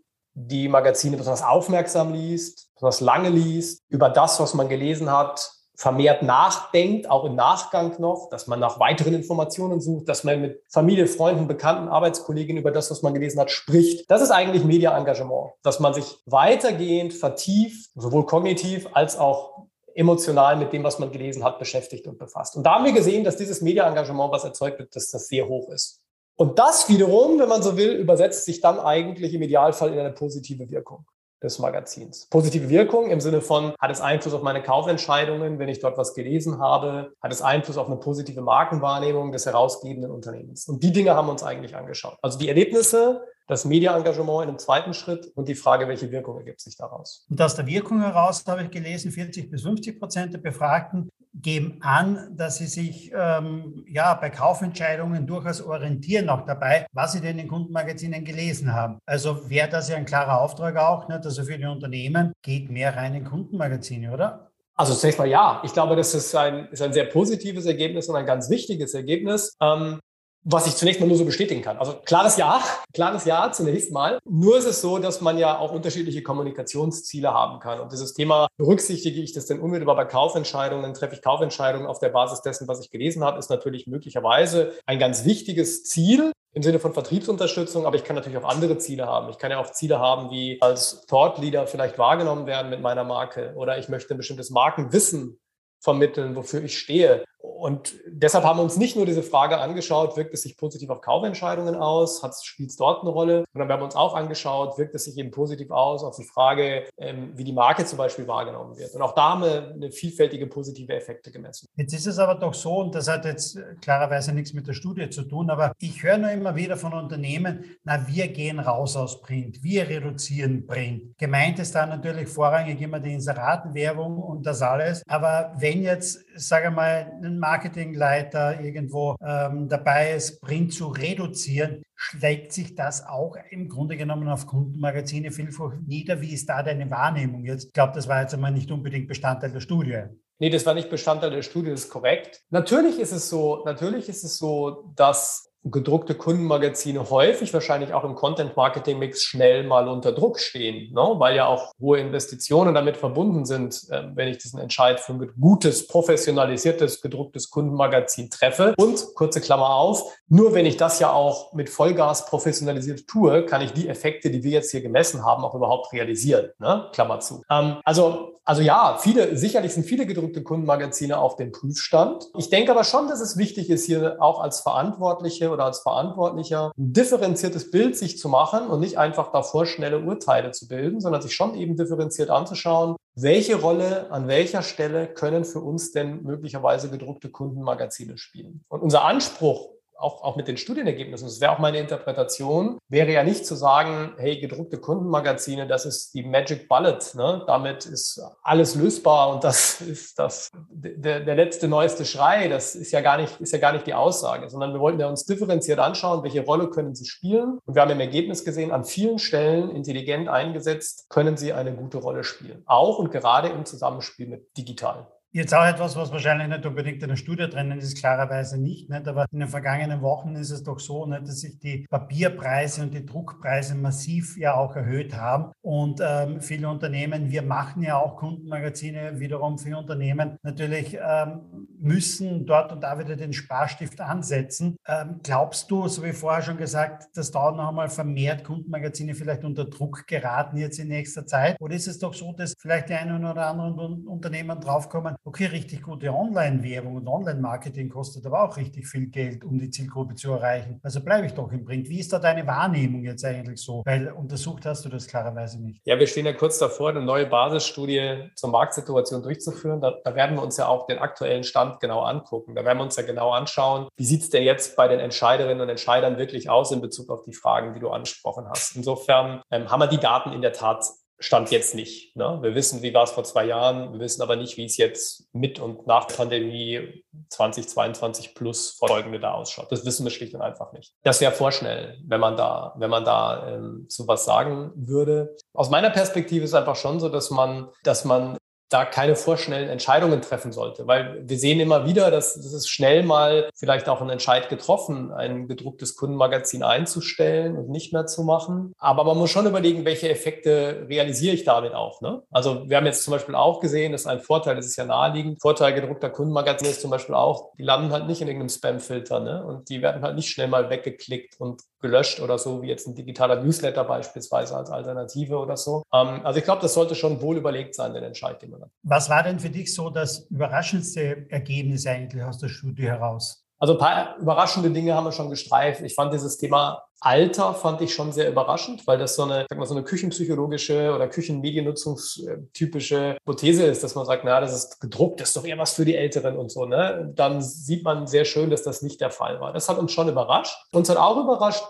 die 0.47 0.69
Magazine 0.69 1.17
besonders 1.17 1.43
aufmerksam 1.43 2.13
liest, 2.13 2.71
besonders 2.75 3.01
lange 3.01 3.29
liest, 3.29 3.83
über 3.89 4.09
das, 4.09 4.39
was 4.39 4.55
man 4.55 4.69
gelesen 4.69 5.11
hat, 5.11 5.53
vermehrt 5.75 6.23
nachdenkt, 6.23 7.09
auch 7.09 7.25
im 7.25 7.37
Nachgang 7.37 8.01
noch, 8.01 8.29
dass 8.31 8.47
man 8.49 8.59
nach 8.59 8.81
weiteren 8.81 9.15
Informationen 9.15 9.81
sucht, 9.81 10.09
dass 10.09 10.25
man 10.25 10.41
mit 10.41 10.63
Familie, 10.69 11.07
Freunden, 11.07 11.47
Bekannten, 11.47 11.89
Arbeitskolleginnen 11.89 12.61
über 12.61 12.73
das, 12.73 12.91
was 12.91 13.03
man 13.03 13.15
gelesen 13.15 13.39
hat, 13.41 13.51
spricht. 13.51 14.11
Das 14.11 14.21
ist 14.21 14.31
eigentlich 14.31 14.65
Media-Engagement, 14.65 15.53
dass 15.63 15.79
man 15.79 15.95
sich 15.95 16.19
weitergehend 16.27 17.15
vertieft, 17.15 17.91
sowohl 17.95 18.27
kognitiv 18.27 18.89
als 18.93 19.17
auch 19.17 19.67
emotional 19.95 20.57
mit 20.57 20.73
dem, 20.73 20.85
was 20.85 20.99
man 20.99 21.11
gelesen 21.11 21.45
hat, 21.45 21.59
beschäftigt 21.59 22.07
und 22.07 22.19
befasst. 22.19 22.57
Und 22.57 22.65
da 22.65 22.75
haben 22.75 22.85
wir 22.85 22.93
gesehen, 22.93 23.25
dass 23.25 23.37
dieses 23.37 23.61
Media-Engagement, 23.61 24.33
was 24.33 24.45
erzeugt 24.45 24.79
wird, 24.79 24.95
dass 24.95 25.11
das 25.11 25.29
sehr 25.29 25.49
hoch 25.49 25.69
ist. 25.71 26.01
Und 26.41 26.61
das 26.61 26.89
wiederum, 26.89 27.41
wenn 27.41 27.49
man 27.49 27.63
so 27.63 27.77
will, 27.77 27.91
übersetzt 27.95 28.45
sich 28.45 28.61
dann 28.61 28.79
eigentlich 28.79 29.35
im 29.35 29.43
Idealfall 29.43 29.93
in 29.93 29.99
eine 29.99 30.13
positive 30.13 30.71
Wirkung 30.71 31.05
des 31.43 31.59
Magazins. 31.59 32.29
Positive 32.31 32.69
Wirkung 32.69 33.11
im 33.11 33.21
Sinne 33.21 33.41
von, 33.41 33.75
hat 33.81 33.91
es 33.91 34.01
Einfluss 34.01 34.35
auf 34.35 34.43
meine 34.43 34.63
Kaufentscheidungen, 34.63 35.59
wenn 35.59 35.69
ich 35.69 35.81
dort 35.81 35.99
was 35.99 36.15
gelesen 36.15 36.61
habe? 36.61 37.13
Hat 37.21 37.33
es 37.33 37.43
Einfluss 37.43 37.77
auf 37.77 37.89
eine 37.89 37.97
positive 37.97 38.41
Markenwahrnehmung 38.41 39.33
des 39.33 39.47
herausgebenden 39.47 40.13
Unternehmens? 40.13 40.69
Und 40.69 40.85
die 40.85 40.93
Dinge 40.93 41.17
haben 41.17 41.27
wir 41.27 41.33
uns 41.33 41.43
eigentlich 41.43 41.75
angeschaut. 41.75 42.19
Also 42.23 42.39
die 42.39 42.49
Erlebnisse, 42.49 43.21
das 43.49 43.65
Media-Engagement 43.65 44.43
in 44.43 44.49
einem 44.51 44.59
zweiten 44.59 44.95
Schritt 44.95 45.33
und 45.35 45.49
die 45.49 45.55
Frage, 45.55 45.89
welche 45.89 46.13
Wirkung 46.13 46.37
ergibt 46.37 46.61
sich 46.61 46.77
daraus. 46.77 47.27
Und 47.31 47.41
aus 47.41 47.57
der 47.57 47.67
Wirkung 47.67 48.03
heraus 48.03 48.45
habe 48.47 48.63
ich 48.63 48.71
gelesen, 48.71 49.11
40 49.11 49.51
bis 49.51 49.63
50 49.63 49.99
Prozent 49.99 50.35
der 50.35 50.39
Befragten 50.39 51.09
geben 51.35 51.79
an, 51.81 52.37
dass 52.37 52.59
sie 52.59 52.67
sich 52.67 53.11
ähm, 53.15 53.85
ja 53.89 54.15
bei 54.15 54.29
Kaufentscheidungen 54.29 55.27
durchaus 55.27 55.63
orientieren 55.63 56.29
auch 56.29 56.45
dabei, 56.45 56.87
was 56.93 57.13
sie 57.13 57.21
denn 57.21 57.39
in 57.39 57.49
Kundenmagazinen 57.49 58.25
gelesen 58.25 58.75
haben. 58.75 58.99
Also 59.07 59.49
wäre 59.49 59.69
das 59.69 59.89
ja 59.89 59.97
ein 59.97 60.05
klarer 60.05 60.41
Auftrag 60.41 60.77
auch, 60.77 61.09
nicht? 61.09 61.25
also 61.25 61.45
für 61.45 61.57
die 61.57 61.65
Unternehmen 61.65 62.33
geht 62.43 62.71
mehr 62.71 62.97
rein 62.97 63.15
in 63.15 63.25
Kundenmagazine, 63.25 64.13
oder? 64.13 64.51
Also 64.75 64.95
zunächst 64.95 65.19
mal 65.19 65.27
ja. 65.27 65.61
Ich 65.65 65.73
glaube, 65.73 65.97
das 65.97 66.15
ist 66.15 66.35
ein, 66.35 66.69
ist 66.71 66.83
ein 66.83 66.93
sehr 66.93 67.07
positives 67.07 67.67
Ergebnis 67.67 68.09
und 68.09 68.17
ein 68.17 68.27
ganz 68.27 68.49
wichtiges 68.51 68.95
Ergebnis. 68.95 69.57
Ähm, 69.61 70.01
was 70.45 70.67
ich 70.67 70.77
zunächst 70.77 71.01
mal 71.01 71.07
nur 71.07 71.17
so 71.17 71.25
bestätigen 71.25 71.63
kann. 71.63 71.77
Also 71.79 71.95
klares 72.05 72.37
Ja, 72.37 72.63
klares 72.95 73.25
Ja 73.25 73.51
zunächst 73.53 73.93
mal. 73.93 74.19
Nur 74.25 74.59
ist 74.59 74.67
es 74.67 74.81
so, 74.81 74.99
dass 74.99 75.21
man 75.21 75.37
ja 75.37 75.59
auch 75.59 75.73
unterschiedliche 75.73 76.23
Kommunikationsziele 76.23 77.33
haben 77.33 77.61
kann. 77.61 77.81
Und 77.81 77.93
dieses 77.93 78.15
Thema, 78.15 78.49
berücksichtige 78.57 79.21
ich 79.21 79.33
das 79.33 79.47
denn 79.47 79.61
unmittelbar 79.61 79.97
bei 79.97 80.05
Kaufentscheidungen, 80.05 80.95
treffe 80.95 81.15
ich 81.15 81.23
Kaufentscheidungen 81.23 81.87
auf 81.87 81.99
der 81.99 82.11
Basis 82.11 82.41
dessen, 82.43 82.69
was 82.69 82.81
ich 82.81 82.91
gelesen 82.91 83.25
habe, 83.25 83.39
ist 83.39 83.51
natürlich 83.51 83.87
möglicherweise 83.87 84.73
ein 84.87 84.99
ganz 84.99 85.25
wichtiges 85.25 85.85
Ziel 85.85 86.33
im 86.55 86.63
Sinne 86.63 86.79
von 86.79 86.95
Vertriebsunterstützung, 86.95 87.87
aber 87.87 87.97
ich 87.97 88.05
kann 88.05 88.17
natürlich 88.17 88.39
auch 88.39 88.49
andere 88.49 88.79
Ziele 88.79 89.07
haben. 89.07 89.29
Ich 89.29 89.39
kann 89.39 89.51
ja 89.51 89.59
auch 89.59 89.71
Ziele 89.71 89.99
haben, 89.99 90.31
wie 90.31 90.61
als 90.63 91.05
Thought 91.07 91.39
Leader 91.39 91.67
vielleicht 91.67 91.99
wahrgenommen 91.99 92.47
werden 92.47 92.71
mit 92.71 92.81
meiner 92.81 93.05
Marke 93.05 93.53
oder 93.55 93.79
ich 93.79 93.89
möchte 93.89 94.15
ein 94.15 94.17
bestimmtes 94.17 94.51
Markenwissen 94.51 95.39
vermitteln, 95.81 96.35
wofür 96.37 96.63
ich 96.63 96.79
stehe. 96.79 97.25
Und 97.41 97.95
deshalb 98.07 98.45
haben 98.45 98.59
wir 98.59 98.63
uns 98.63 98.77
nicht 98.77 98.97
nur 98.97 99.07
diese 99.07 99.23
Frage 99.23 99.59
angeschaut, 99.59 100.17
wirkt 100.17 100.35
es 100.35 100.43
sich 100.43 100.57
positiv 100.57 100.91
auf 100.91 101.01
Kaufentscheidungen 101.01 101.77
aus, 101.77 102.23
spielt 102.43 102.71
es 102.71 102.77
dort 102.77 103.03
eine 103.03 103.11
Rolle, 103.11 103.45
sondern 103.53 103.69
wir 103.69 103.75
haben 103.75 103.83
uns 103.83 103.97
auch 103.97 104.15
angeschaut, 104.15 104.77
wirkt 104.79 104.95
es 104.95 105.05
sich 105.05 105.17
eben 105.19 105.31
positiv 105.31 105.71
aus 105.71 106.03
auf 106.03 106.17
die 106.17 106.25
Frage, 106.25 106.85
ähm, 106.99 107.33
wie 107.35 107.45
die 107.45 107.53
Marke 107.53 107.85
zum 107.85 107.99
Beispiel 107.99 108.27
wahrgenommen 108.27 108.77
wird. 108.77 108.95
Und 108.95 109.03
auch 109.03 109.15
da 109.15 109.31
haben 109.31 109.43
wir 109.43 109.73
eine 109.73 109.91
vielfältige 109.93 110.47
positive 110.47 110.93
Effekte 110.93 111.31
gemessen. 111.31 111.69
Jetzt 111.77 111.95
ist 111.95 112.07
es 112.07 112.19
aber 112.19 112.35
doch 112.35 112.55
so, 112.55 112.79
und 112.79 112.95
das 112.95 113.09
hat 113.09 113.25
jetzt 113.25 113.59
klarerweise 113.81 114.33
nichts 114.33 114.53
mit 114.53 114.67
der 114.67 114.73
Studie 114.73 115.09
zu 115.11 115.23
tun, 115.23 115.51
aber 115.51 115.73
ich 115.79 116.03
höre 116.03 116.19
nur 116.19 116.31
immer 116.31 116.57
wieder 116.57 116.77
von 116.77 116.93
Unternehmen, 116.93 117.65
na, 117.85 118.07
wir 118.09 118.29
gehen 118.29 118.59
raus 118.59 118.97
aus 118.97 119.21
Print, 119.21 119.63
wir 119.63 119.89
reduzieren 119.89 120.67
Print. 120.67 121.17
Gemeint 121.19 121.59
ist 121.59 121.75
da 121.75 121.87
natürlich 121.87 122.29
vorrangig 122.29 122.81
immer 122.81 123.01
die 123.01 123.15
Inseratenwerbung 123.15 124.19
und 124.19 124.47
das 124.47 124.63
alles. 124.63 125.03
Aber 125.07 125.53
wenn 125.57 125.83
jetzt, 125.83 126.25
sage 126.47 126.71
mal, 126.71 127.13
ein 127.23 127.39
Marketingleiter 127.39 128.61
irgendwo 128.61 129.17
ähm, 129.21 129.69
dabei 129.69 130.13
ist, 130.13 130.41
Print 130.41 130.73
zu 130.73 130.89
reduzieren, 130.89 131.83
schlägt 131.95 132.53
sich 132.53 132.75
das 132.75 133.07
auch 133.07 133.37
im 133.51 133.69
Grunde 133.69 133.97
genommen 133.97 134.29
auf 134.29 134.47
Kundenmagazine 134.47 135.31
vielfach 135.31 135.73
nieder. 135.87 136.21
Wie 136.21 136.33
ist 136.33 136.49
da 136.49 136.63
deine 136.63 136.91
Wahrnehmung 136.91 137.45
jetzt? 137.45 137.67
Ich 137.67 137.73
glaube, 137.73 137.93
das 137.95 138.09
war 138.09 138.23
jetzt 138.23 138.35
einmal 138.35 138.53
nicht 138.53 138.71
unbedingt 138.71 139.09
Bestandteil 139.09 139.53
der 139.53 139.61
Studie. 139.61 140.05
Nee, 140.41 140.51
das 140.51 140.65
war 140.65 140.75
nicht 140.75 140.89
Bestandteil 140.89 141.31
der 141.31 141.43
Studie, 141.43 141.71
das 141.71 141.85
ist 141.85 141.91
korrekt. 141.91 142.43
Natürlich 142.51 143.01
ist 143.01 143.11
es 143.11 143.29
so, 143.29 143.65
natürlich 143.65 144.09
ist 144.09 144.23
es 144.23 144.39
so, 144.39 144.93
dass 144.95 145.48
gedruckte 145.65 146.15
Kundenmagazine 146.15 147.11
häufig 147.11 147.53
wahrscheinlich 147.53 147.93
auch 147.93 148.05
im 148.05 148.15
Content-Marketing-Mix 148.15 149.23
schnell 149.23 149.65
mal 149.65 149.89
unter 149.89 150.13
Druck 150.13 150.39
stehen, 150.39 150.93
ne? 150.93 151.15
weil 151.17 151.37
ja 151.37 151.47
auch 151.47 151.73
hohe 151.81 151.99
Investitionen 151.99 152.75
damit 152.75 152.97
verbunden 152.97 153.45
sind, 153.45 153.87
äh, 153.91 154.05
wenn 154.15 154.29
ich 154.29 154.39
diesen 154.39 154.61
Entscheid 154.61 155.01
für 155.01 155.13
ein 155.13 155.31
gutes, 155.41 155.87
professionalisiertes, 155.87 157.01
gedrucktes 157.01 157.51
Kundenmagazin 157.51 158.31
treffe. 158.31 158.75
Und, 158.79 159.15
kurze 159.15 159.41
Klammer 159.41 159.71
auf, 159.71 160.17
nur 160.29 160.55
wenn 160.55 160.67
ich 160.67 160.77
das 160.77 161.01
ja 161.01 161.13
auch 161.13 161.53
mit 161.53 161.69
Vollgas 161.69 162.27
professionalisiert 162.27 163.07
tue, 163.07 163.45
kann 163.45 163.61
ich 163.61 163.73
die 163.73 163.89
Effekte, 163.89 164.31
die 164.31 164.43
wir 164.43 164.53
jetzt 164.53 164.71
hier 164.71 164.81
gemessen 164.81 165.25
haben, 165.25 165.45
auch 165.45 165.55
überhaupt 165.55 165.93
realisieren. 165.93 166.51
Ne? 166.59 166.89
Klammer 166.93 167.21
zu. 167.21 167.43
Ähm, 167.51 167.77
also, 167.85 168.39
also 168.45 168.63
ja, 168.63 168.97
viele, 168.99 169.37
sicherlich 169.37 169.75
sind 169.75 169.85
viele 169.85 170.07
gedruckte 170.07 170.43
Kundenmagazine 170.43 171.19
auf 171.19 171.37
dem 171.37 171.53
Prüfstand. 171.53 172.29
Ich 172.39 172.49
denke 172.49 172.71
aber 172.71 172.85
schon, 172.85 173.09
dass 173.09 173.21
es 173.21 173.37
wichtig 173.37 173.69
ist, 173.69 173.85
hier 173.85 174.17
auch 174.21 174.41
als 174.41 174.61
Verantwortliche 174.61 175.48
oder 175.51 175.65
als 175.65 175.81
Verantwortlicher 175.81 176.73
ein 176.77 176.93
differenziertes 176.93 177.71
Bild 177.71 177.97
sich 177.97 178.19
zu 178.19 178.29
machen 178.29 178.69
und 178.69 178.81
nicht 178.81 178.99
einfach 178.99 179.33
davor 179.33 179.67
schnelle 179.67 180.01
Urteile 180.01 180.51
zu 180.53 180.69
bilden, 180.69 181.01
sondern 181.01 181.23
sich 181.23 181.35
schon 181.35 181.55
eben 181.55 181.77
differenziert 181.77 182.31
anzuschauen, 182.31 182.97
welche 183.15 183.61
Rolle 183.61 184.11
an 184.11 184.29
welcher 184.29 184.63
Stelle 184.63 185.07
können 185.07 185.45
für 185.45 185.61
uns 185.61 185.93
denn 185.93 186.23
möglicherweise 186.23 186.91
gedruckte 186.91 187.31
Kundenmagazine 187.31 188.19
spielen. 188.19 188.65
Und 188.69 188.83
unser 188.83 189.05
Anspruch 189.05 189.71
auch, 189.99 190.23
auch 190.23 190.37
mit 190.37 190.49
den 190.49 190.57
Studienergebnissen, 190.57 191.27
das 191.27 191.41
wäre 191.41 191.53
auch 191.53 191.59
meine 191.59 191.79
Interpretation, 191.79 192.79
wäre 192.89 193.11
ja 193.11 193.25
nicht 193.25 193.45
zu 193.45 193.55
sagen, 193.55 194.13
hey, 194.19 194.39
gedruckte 194.41 194.79
Kundenmagazine, 194.79 195.67
das 195.67 195.85
ist 195.87 196.15
die 196.15 196.23
Magic 196.23 196.69
Bullet, 196.69 196.99
ne? 197.15 197.43
damit 197.47 197.87
ist 197.87 198.23
alles 198.43 198.75
lösbar 198.75 199.35
und 199.35 199.45
das 199.45 199.81
ist 199.81 200.19
das, 200.19 200.51
der, 200.71 201.21
der 201.21 201.35
letzte 201.35 201.69
neueste 201.69 202.05
Schrei, 202.05 202.49
das 202.49 202.75
ist 202.75 202.93
ja, 202.93 203.01
gar 203.01 203.19
nicht, 203.19 203.41
ist 203.41 203.53
ja 203.53 203.59
gar 203.59 203.73
nicht 203.73 203.87
die 203.87 203.95
Aussage, 203.95 204.49
sondern 204.49 204.73
wir 204.73 204.81
wollten 204.81 205.01
ja 205.01 205.09
uns 205.09 205.25
differenziert 205.25 205.79
anschauen, 205.79 206.23
welche 206.23 206.45
Rolle 206.45 206.71
können 206.71 206.95
sie 206.95 207.07
spielen. 207.07 207.59
Und 207.65 207.75
wir 207.75 207.83
haben 207.83 207.91
im 207.91 208.01
Ergebnis 208.01 208.45
gesehen, 208.45 208.71
an 208.71 208.85
vielen 208.85 209.19
Stellen 209.19 209.71
intelligent 209.71 210.29
eingesetzt, 210.29 211.07
können 211.09 211.37
sie 211.37 211.53
eine 211.53 211.75
gute 211.75 211.99
Rolle 211.99 212.25
spielen, 212.25 212.63
auch 212.67 212.99
und 212.99 213.11
gerade 213.11 213.49
im 213.49 213.65
Zusammenspiel 213.65 214.29
mit 214.29 214.57
digital. 214.57 215.07
Jetzt 215.31 215.55
auch 215.55 215.67
etwas, 215.67 215.95
was 215.95 216.11
wahrscheinlich 216.11 216.49
nicht 216.49 216.65
unbedingt 216.65 217.03
in 217.03 217.09
der 217.11 217.17
Studie 217.17 217.51
drinnen 217.51 217.79
ist, 217.79 217.99
klarerweise 217.99 218.59
nicht, 218.59 218.89
nicht. 218.89 219.07
Aber 219.07 219.27
in 219.31 219.41
den 219.41 219.49
vergangenen 219.49 220.01
Wochen 220.01 220.35
ist 220.37 220.51
es 220.51 220.63
doch 220.63 220.81
so, 220.81 221.05
nicht, 221.05 221.29
dass 221.29 221.41
sich 221.41 221.59
die 221.59 221.87
Papierpreise 221.91 222.83
und 222.83 222.95
die 222.95 223.05
Druckpreise 223.05 223.75
massiv 223.75 224.39
ja 224.39 224.55
auch 224.55 224.75
erhöht 224.75 225.15
haben. 225.15 225.53
Und 225.61 226.01
ähm, 226.03 226.41
viele 226.41 226.71
Unternehmen, 226.71 227.31
wir 227.31 227.43
machen 227.43 227.83
ja 227.83 227.99
auch 227.99 228.17
Kundenmagazine, 228.17 229.21
wiederum 229.21 229.59
viele 229.59 229.77
Unternehmen 229.77 230.39
natürlich 230.43 230.97
ähm, 230.99 231.69
müssen 231.79 232.47
dort 232.47 232.73
und 232.73 232.83
da 232.83 232.99
wieder 232.99 233.15
den 233.15 233.35
Sparstift 233.35 234.01
ansetzen. 234.01 234.79
Ähm, 234.87 235.21
glaubst 235.23 235.71
du, 235.71 235.89
so 235.89 236.03
wie 236.05 236.15
vorher 236.15 236.43
schon 236.43 236.57
gesagt, 236.57 237.15
dass 237.15 237.31
da 237.31 237.51
noch 237.51 237.69
einmal 237.69 237.91
vermehrt 237.91 238.45
Kundenmagazine 238.45 239.15
vielleicht 239.15 239.45
unter 239.45 239.67
Druck 239.67 240.07
geraten 240.07 240.57
jetzt 240.57 240.79
in 240.79 240.89
nächster 240.89 241.27
Zeit? 241.27 241.61
Oder 241.61 241.75
ist 241.75 241.87
es 241.87 241.99
doch 241.99 242.15
so, 242.15 242.33
dass 242.33 242.55
vielleicht 242.59 242.89
die 242.89 242.95
einen 242.95 243.27
oder 243.27 243.47
anderen 243.47 244.07
Unternehmen 244.07 244.59
draufkommen, 244.59 245.18
okay, 245.25 245.47
richtig 245.47 245.83
gute 245.83 246.13
Online-Werbung 246.13 246.97
und 246.97 247.09
Online-Marketing 247.09 247.89
kostet 247.89 248.27
aber 248.27 248.43
auch 248.43 248.57
richtig 248.57 248.87
viel 248.87 249.07
Geld, 249.07 249.45
um 249.45 249.59
die 249.59 249.71
Zielgruppe 249.71 250.15
zu 250.15 250.33
erreichen. 250.33 250.81
Also 250.83 251.01
bleibe 251.01 251.27
ich 251.27 251.33
doch 251.33 251.51
im 251.53 251.65
Print. 251.65 251.89
Wie 251.89 252.01
ist 252.01 252.13
da 252.13 252.19
deine 252.19 252.47
Wahrnehmung 252.47 253.05
jetzt 253.05 253.25
eigentlich 253.25 253.61
so? 253.61 253.83
Weil 253.85 254.11
untersucht 254.13 254.67
hast 254.67 254.85
du 254.85 254.89
das 254.89 255.07
klarerweise 255.07 255.63
nicht. 255.63 255.81
Ja, 255.85 255.99
wir 255.99 256.07
stehen 256.07 256.27
ja 256.27 256.33
kurz 256.33 256.59
davor, 256.59 256.91
eine 256.91 257.03
neue 257.03 257.27
Basisstudie 257.27 258.31
zur 258.35 258.51
Marktsituation 258.51 259.23
durchzuführen. 259.23 259.81
Da, 259.81 259.95
da 260.05 260.15
werden 260.15 260.37
wir 260.37 260.43
uns 260.43 260.57
ja 260.57 260.67
auch 260.67 260.87
den 260.87 260.99
aktuellen 260.99 261.45
Stand 261.45 261.81
genau 261.81 262.01
angucken. 262.01 262.55
Da 262.55 262.65
werden 262.65 262.79
wir 262.79 262.85
uns 262.85 262.97
ja 262.97 263.03
genau 263.03 263.31
anschauen, 263.31 263.89
wie 263.97 264.05
sieht 264.05 264.23
es 264.23 264.31
denn 264.31 264.43
jetzt 264.43 264.77
bei 264.77 264.89
den 264.89 265.01
Entscheiderinnen 265.01 265.61
und 265.61 265.69
Entscheidern 265.69 266.19
wirklich 266.19 266.51
aus 266.51 266.73
in 266.73 266.81
Bezug 266.81 267.11
auf 267.11 267.23
die 267.23 267.35
Fragen, 267.35 267.75
die 267.75 267.81
du 267.81 267.91
angesprochen 267.91 268.49
hast. 268.49 268.77
Insofern 268.77 269.43
ähm, 269.51 269.71
haben 269.71 269.81
wir 269.81 269.87
die 269.87 269.99
Daten 269.99 270.33
in 270.33 270.43
der 270.43 270.53
Tat 270.53 270.85
Stand 271.21 271.51
jetzt 271.51 271.75
nicht. 271.75 272.15
Ne? 272.17 272.39
Wir 272.43 272.55
wissen, 272.55 272.83
wie 272.83 272.95
war 272.95 273.05
es 273.05 273.11
vor 273.11 273.25
zwei 273.25 273.45
Jahren, 273.47 273.93
wir 273.93 274.01
wissen 274.01 274.23
aber 274.23 274.37
nicht, 274.37 274.57
wie 274.57 274.65
es 274.65 274.77
jetzt 274.77 275.29
mit 275.33 275.59
und 275.59 275.87
nach 275.87 276.07
Pandemie 276.07 277.05
2022 277.31 278.35
plus 278.35 278.71
folgende 278.71 279.19
da 279.19 279.33
ausschaut. 279.33 279.73
Das 279.73 279.85
wissen 279.85 280.05
wir 280.05 280.11
schlicht 280.11 280.35
und 280.35 280.43
einfach 280.43 280.73
nicht. 280.73 280.95
Das 281.03 281.21
wäre 281.21 281.33
vorschnell, 281.33 281.99
wenn 282.07 282.21
man 282.21 282.37
da, 282.37 282.75
wenn 282.79 282.91
man 282.91 283.05
da 283.05 283.49
ähm, 283.49 283.87
zu 283.89 284.07
was 284.07 284.25
sagen 284.25 284.73
würde. 284.77 285.37
Aus 285.55 285.71
meiner 285.71 285.91
Perspektive 285.91 286.45
ist 286.45 286.55
einfach 286.55 286.77
schon 286.77 287.01
so, 287.01 287.09
dass 287.09 287.31
man, 287.31 287.69
dass 287.83 288.05
man 288.05 288.39
da 288.69 288.85
keine 288.85 289.17
vorschnellen 289.17 289.69
Entscheidungen 289.69 290.21
treffen 290.21 290.53
sollte. 290.53 290.87
Weil 290.87 291.23
wir 291.25 291.39
sehen 291.39 291.61
immer 291.61 291.87
wieder, 291.87 292.11
dass, 292.11 292.35
dass 292.35 292.53
es 292.53 292.69
schnell 292.69 293.03
mal 293.03 293.51
vielleicht 293.55 293.89
auch 293.89 294.01
ein 294.01 294.11
Entscheid 294.11 294.49
getroffen, 294.49 295.13
ein 295.13 295.49
gedrucktes 295.49 295.97
Kundenmagazin 295.97 296.63
einzustellen 296.63 297.57
und 297.57 297.71
nicht 297.71 297.93
mehr 297.93 298.07
zu 298.07 298.23
machen. 298.23 298.75
Aber 298.79 299.05
man 299.05 299.17
muss 299.17 299.31
schon 299.31 299.47
überlegen, 299.47 299.85
welche 299.85 300.09
Effekte 300.09 300.87
realisiere 300.89 301.35
ich 301.35 301.45
damit 301.45 301.75
auch. 301.75 302.01
Ne? 302.01 302.23
Also 302.31 302.69
wir 302.69 302.77
haben 302.77 302.87
jetzt 302.87 303.05
zum 303.05 303.13
Beispiel 303.13 303.35
auch 303.35 303.61
gesehen, 303.61 303.93
dass 303.93 304.07
ein 304.07 304.21
Vorteil, 304.21 304.57
das 304.57 304.67
ist 304.67 304.77
ja 304.77 304.85
naheliegend, 304.85 305.41
Vorteil 305.41 305.73
gedruckter 305.73 306.11
Kundenmagazine 306.11 306.71
ist 306.71 306.83
zum 306.83 306.91
Beispiel 306.91 307.15
auch, 307.15 307.53
die 307.59 307.63
landen 307.63 307.93
halt 307.93 308.07
nicht 308.07 308.21
in 308.21 308.29
irgendeinem 308.29 308.51
Spamfilter 308.51 309.21
ne? 309.21 309.45
und 309.45 309.69
die 309.69 309.81
werden 309.81 310.03
halt 310.03 310.17
nicht 310.17 310.31
schnell 310.31 310.49
mal 310.49 310.69
weggeklickt 310.69 311.41
und 311.41 311.63
gelöscht 311.81 312.21
oder 312.21 312.39
so, 312.39 312.63
wie 312.63 312.69
jetzt 312.69 312.87
ein 312.87 312.95
digitaler 312.95 313.43
Newsletter 313.43 313.85
beispielsweise 313.85 314.57
als 314.57 314.71
Alternative 314.71 315.39
oder 315.39 315.57
so. 315.57 315.85
Ähm, 315.93 316.21
also 316.25 316.39
ich 316.39 316.45
glaube, 316.45 316.63
das 316.63 316.75
sollte 316.75 316.95
schon 316.95 317.23
wohl 317.23 317.37
überlegt 317.37 317.75
sein, 317.75 317.95
den 317.95 318.03
Entscheid, 318.03 318.41
den 318.43 318.51
man 318.51 318.58
hat. 318.61 318.71
Was 318.83 319.11
war 319.11 319.23
denn 319.23 319.41
für 319.41 319.51
dich 319.51 319.75
so 319.75 319.91
das 319.91 320.27
überraschendste 320.31 321.27
Ergebnis 321.31 321.87
eigentlich 321.87 322.23
aus 322.23 322.39
der 322.39 322.49
Studie 322.49 322.85
heraus? 322.85 323.45
Also 323.61 323.75
ein 323.75 323.79
paar 323.79 324.17
überraschende 324.19 324.71
Dinge 324.71 324.95
haben 324.95 325.05
wir 325.05 325.13
schon 325.13 325.31
gestreift. 325.31 325.83
Ich 325.83 325.95
fand 325.95 326.15
dieses 326.15 326.39
Thema 326.39 326.83
Alter 327.01 327.55
fand 327.55 327.81
ich 327.81 327.95
schon 327.95 328.11
sehr 328.13 328.29
überraschend, 328.29 328.85
weil 328.87 328.99
das 328.99 329.15
so 329.15 329.23
eine, 329.23 329.47
sag 329.49 329.57
mal, 329.57 329.67
so 329.67 329.75
eine 329.75 329.85
küchenpsychologische 329.85 330.93
oder 330.93 331.07
küchenmediennutzungstypische 331.09 333.19
Hypothese 333.21 333.67
ist, 333.67 333.85
dass 333.85 333.95
man 333.95 334.05
sagt, 334.05 334.25
na, 334.25 334.41
das 334.41 334.53
ist 334.53 334.81
gedruckt, 334.81 335.21
das 335.21 335.29
ist 335.29 335.37
doch 335.37 335.45
eher 335.45 335.59
was 335.59 335.75
für 335.75 335.85
die 335.85 335.95
Älteren 335.95 336.37
und 336.37 336.51
so. 336.51 336.67
Ne? 336.67 337.13
Dann 337.15 337.41
sieht 337.41 337.85
man 337.85 338.09
sehr 338.09 338.25
schön, 338.25 338.51
dass 338.51 338.65
das 338.65 338.83
nicht 338.83 339.01
der 339.01 339.13
Fall 339.13 339.41
war. 339.41 339.53
Das 339.53 339.69
hat 339.69 339.79
uns 339.79 339.93
schon 339.93 340.09
überrascht. 340.09 340.57
Uns 340.73 340.89
hat 340.89 340.97
auch 340.97 341.23
überrascht, 341.23 341.63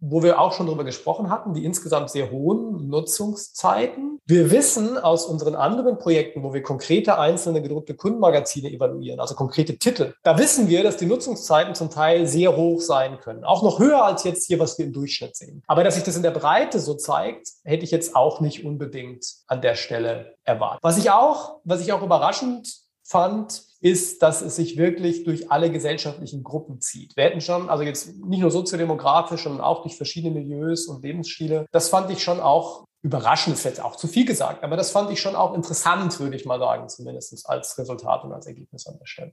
wo 0.00 0.22
wir 0.22 0.40
auch 0.40 0.52
schon 0.52 0.66
darüber 0.66 0.84
gesprochen 0.84 1.30
hatten, 1.30 1.54
die 1.54 1.64
insgesamt 1.64 2.10
sehr 2.10 2.30
hohen 2.30 2.88
Nutzungszeiten. 2.88 4.20
Wir 4.26 4.50
wissen 4.50 4.96
aus 4.96 5.26
unseren 5.26 5.54
anderen 5.54 5.98
Projekten, 5.98 6.42
wo 6.42 6.52
wir 6.52 6.62
konkrete 6.62 7.18
einzelne 7.18 7.62
gedruckte 7.62 7.94
Kundenmagazine 7.94 8.70
evaluieren, 8.70 9.20
also 9.20 9.34
konkrete 9.34 9.78
Titel, 9.78 10.14
da 10.22 10.38
wissen 10.38 10.68
wir, 10.68 10.82
dass 10.82 10.96
die 10.96 11.06
Nutzungszeiten 11.06 11.74
zum 11.74 11.90
Teil 11.90 12.26
sehr 12.26 12.56
hoch 12.56 12.80
sein 12.80 13.18
können. 13.18 13.44
Auch 13.44 13.62
noch 13.62 13.78
höher 13.78 14.04
als 14.04 14.24
jetzt 14.24 14.46
hier, 14.46 14.58
was 14.58 14.78
wir 14.78 14.86
im 14.86 14.92
Durchschnitt 14.92 15.36
sehen. 15.36 15.62
Aber 15.66 15.84
dass 15.84 15.94
sich 15.94 16.04
das 16.04 16.16
in 16.16 16.22
der 16.22 16.30
Breite 16.30 16.78
so 16.78 16.94
zeigt, 16.94 17.48
hätte 17.64 17.84
ich 17.84 17.90
jetzt 17.90 18.14
auch 18.14 18.40
nicht 18.40 18.64
unbedingt 18.64 19.26
an 19.46 19.60
der 19.60 19.74
Stelle 19.74 20.34
erwartet. 20.44 20.80
Was 20.82 20.98
ich 20.98 21.10
auch, 21.10 21.60
was 21.64 21.80
ich 21.80 21.92
auch 21.92 22.02
überraschend 22.02 22.82
fand, 23.02 23.67
ist, 23.80 24.22
dass 24.22 24.42
es 24.42 24.56
sich 24.56 24.76
wirklich 24.76 25.24
durch 25.24 25.50
alle 25.50 25.70
gesellschaftlichen 25.70 26.42
Gruppen 26.42 26.80
zieht. 26.80 27.16
Wir 27.16 27.24
hätten 27.24 27.40
schon, 27.40 27.68
also 27.70 27.84
jetzt 27.84 28.16
nicht 28.24 28.40
nur 28.40 28.50
soziodemografisch, 28.50 29.44
sondern 29.44 29.62
auch 29.62 29.82
durch 29.82 29.96
verschiedene 29.96 30.34
Milieus 30.34 30.86
und 30.86 31.02
Lebensstile. 31.02 31.66
Das 31.70 31.88
fand 31.88 32.10
ich 32.10 32.22
schon 32.22 32.40
auch 32.40 32.86
überraschend, 33.02 33.56
ist 33.56 33.64
jetzt 33.64 33.82
auch 33.82 33.96
zu 33.96 34.08
viel 34.08 34.24
gesagt, 34.24 34.64
aber 34.64 34.76
das 34.76 34.90
fand 34.90 35.10
ich 35.10 35.20
schon 35.20 35.36
auch 35.36 35.54
interessant, 35.54 36.18
würde 36.18 36.36
ich 36.36 36.44
mal 36.44 36.58
sagen, 36.58 36.88
zumindest 36.88 37.48
als 37.48 37.78
Resultat 37.78 38.24
und 38.24 38.32
als 38.32 38.46
Ergebnis 38.46 38.86
an 38.86 38.98
der 38.98 39.06
Stelle. 39.06 39.32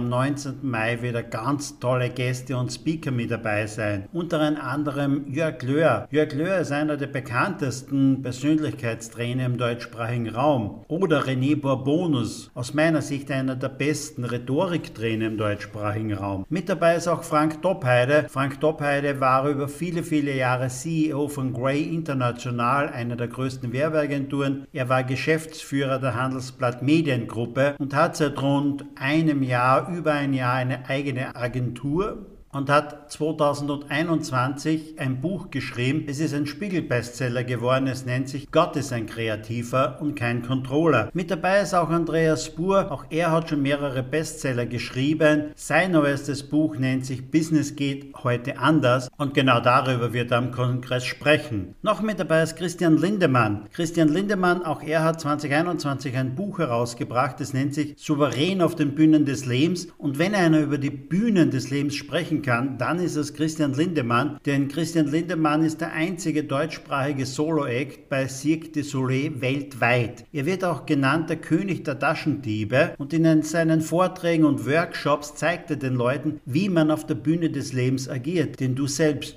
am 0.00 0.08
19. 0.08 0.60
Mai 0.62 1.02
wieder 1.02 1.22
ganz 1.22 1.78
tolle 1.78 2.08
Gäste 2.08 2.56
und 2.56 2.72
Speaker 2.72 3.10
mit 3.10 3.30
dabei 3.30 3.66
sein. 3.66 4.08
Unter 4.14 4.40
anderem 4.40 5.26
Jörg 5.30 5.62
Löhr. 5.62 6.08
Jörg 6.10 6.32
Löhr 6.32 6.56
ist 6.56 6.72
einer 6.72 6.96
der 6.96 7.08
bekanntesten 7.08 8.22
Persönlichkeitstrainer 8.22 9.44
im 9.44 9.58
deutschsprachigen 9.58 10.30
Raum. 10.30 10.86
Oder 10.88 11.24
René 11.24 11.60
Bourbonus, 11.60 12.50
aus 12.54 12.72
meiner 12.72 13.02
Sicht 13.02 13.30
einer 13.30 13.56
der 13.56 13.68
besten 13.68 14.24
Rhetoriktrainer 14.24 15.26
im 15.26 15.36
deutschsprachigen 15.36 16.14
Raum. 16.14 16.46
Mit 16.48 16.70
dabei 16.70 16.96
ist 16.96 17.06
auch 17.06 17.22
Frank 17.22 17.60
Doppheide. 17.60 18.26
Frank 18.30 18.58
Doppheide 18.60 19.20
war 19.20 19.46
über 19.50 19.68
viele, 19.68 20.02
viele 20.02 20.34
Jahre 20.34 20.68
CEO 20.68 21.28
von 21.28 21.52
Grey 21.52 21.82
International, 21.82 22.88
einer 22.88 23.16
der 23.16 23.28
größten 23.28 23.74
Werbeagenturen. 23.74 24.66
Er 24.72 24.88
war 24.88 25.04
Geschäftsführer 25.04 25.98
der 25.98 26.14
Handelsblatt 26.14 26.80
Mediengruppe 26.82 27.74
und 27.78 27.94
hat 27.94 28.16
seit 28.16 28.40
rund 28.40 28.86
einem 28.98 29.42
Jahr 29.42 29.89
über 29.96 30.12
ein 30.12 30.34
Jahr 30.34 30.54
eine 30.54 30.88
eigene 30.88 31.36
Agentur 31.36 32.26
und 32.52 32.68
hat 32.68 33.12
2021 33.12 34.98
ein 34.98 35.20
Buch 35.20 35.50
geschrieben. 35.50 36.04
Es 36.08 36.18
ist 36.18 36.34
ein 36.34 36.46
Spiegel-Bestseller 36.46 37.44
geworden. 37.44 37.86
Es 37.86 38.06
nennt 38.06 38.28
sich 38.28 38.50
Gott 38.50 38.76
ist 38.76 38.92
ein 38.92 39.06
Kreativer 39.06 39.98
und 40.00 40.16
kein 40.16 40.42
Controller. 40.42 41.10
Mit 41.12 41.30
dabei 41.30 41.60
ist 41.60 41.74
auch 41.74 41.90
Andreas 41.90 42.46
Spur. 42.46 42.90
Auch 42.90 43.04
er 43.10 43.30
hat 43.30 43.50
schon 43.50 43.62
mehrere 43.62 44.02
Bestseller 44.02 44.66
geschrieben. 44.66 45.52
Sein 45.54 45.92
neuestes 45.92 46.42
Buch 46.42 46.76
nennt 46.76 47.06
sich 47.06 47.30
Business 47.30 47.76
geht 47.76 48.14
heute 48.24 48.58
anders 48.58 49.08
und 49.16 49.34
genau 49.34 49.60
darüber 49.60 50.12
wird 50.12 50.32
er 50.32 50.38
am 50.38 50.50
Kongress 50.50 51.04
sprechen. 51.04 51.74
Noch 51.82 52.02
mit 52.02 52.18
dabei 52.18 52.42
ist 52.42 52.56
Christian 52.56 52.96
Lindemann. 52.96 53.68
Christian 53.72 54.08
Lindemann, 54.08 54.64
auch 54.64 54.82
er 54.82 55.04
hat 55.04 55.20
2021 55.20 56.16
ein 56.16 56.34
Buch 56.34 56.58
herausgebracht. 56.58 57.40
Es 57.40 57.52
nennt 57.52 57.74
sich 57.74 57.94
Souverän 57.96 58.60
auf 58.60 58.74
den 58.74 58.94
Bühnen 58.96 59.24
des 59.24 59.46
Lebens 59.46 59.88
und 59.98 60.18
wenn 60.18 60.34
einer 60.34 60.60
über 60.60 60.78
die 60.78 60.90
Bühnen 60.90 61.50
des 61.50 61.70
Lebens 61.70 61.94
sprechen 61.94 62.39
kann, 62.42 62.78
dann 62.78 62.98
ist 62.98 63.16
es 63.16 63.34
Christian 63.34 63.74
Lindemann, 63.74 64.38
denn 64.46 64.68
Christian 64.68 65.06
Lindemann 65.06 65.62
ist 65.62 65.80
der 65.80 65.92
einzige 65.92 66.44
deutschsprachige 66.44 67.26
Solo-Act 67.26 68.08
bei 68.08 68.28
Cirque 68.28 68.72
du 68.72 68.82
Soleil 68.82 69.40
weltweit. 69.40 70.24
Er 70.32 70.46
wird 70.46 70.64
auch 70.64 70.86
genannt 70.86 71.30
der 71.30 71.36
König 71.36 71.84
der 71.84 71.98
Taschendiebe 71.98 72.94
und 72.98 73.12
in 73.12 73.42
seinen 73.42 73.80
Vorträgen 73.80 74.44
und 74.44 74.66
Workshops 74.66 75.34
zeigt 75.34 75.70
er 75.70 75.76
den 75.76 75.94
Leuten, 75.94 76.40
wie 76.44 76.68
man 76.68 76.90
auf 76.90 77.06
der 77.06 77.14
Bühne 77.14 77.50
des 77.50 77.72
Lebens 77.72 78.08
agiert, 78.08 78.60
denn 78.60 78.74
du 78.74 78.86
selbst 78.86 79.36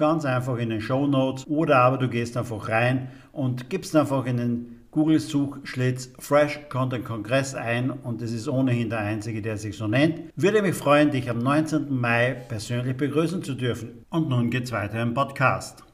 ganz 0.00 0.24
einfach 0.24 0.56
in 0.56 0.70
den 0.70 0.80
Show 0.80 1.06
Notes 1.06 1.46
oder 1.46 1.76
aber 1.76 1.98
du 1.98 2.08
gehst 2.08 2.36
einfach 2.36 2.68
rein 2.68 3.10
und 3.30 3.70
gibst 3.70 3.94
einfach 3.94 4.26
in 4.26 4.38
den 4.38 4.80
Google-Suchschlitz 4.90 6.14
Fresh 6.18 6.58
Content 6.68 7.04
Kongress 7.04 7.54
ein 7.54 7.90
und 7.90 8.22
es 8.22 8.32
ist 8.32 8.48
ohnehin 8.48 8.90
der 8.90 9.00
einzige, 9.00 9.40
der 9.40 9.56
sich 9.56 9.76
so 9.76 9.86
nennt. 9.86 10.32
Würde 10.34 10.62
mich 10.62 10.74
freuen, 10.74 11.12
dich 11.12 11.30
am 11.30 11.38
19. 11.38 11.94
Mai 11.94 12.34
persönlich 12.48 12.96
begrüßen 12.96 13.44
zu 13.44 13.54
dürfen. 13.54 14.04
Und 14.10 14.28
nun 14.28 14.50
geht's 14.50 14.72
weiter 14.72 15.00
im 15.00 15.14
Podcast. 15.14 15.84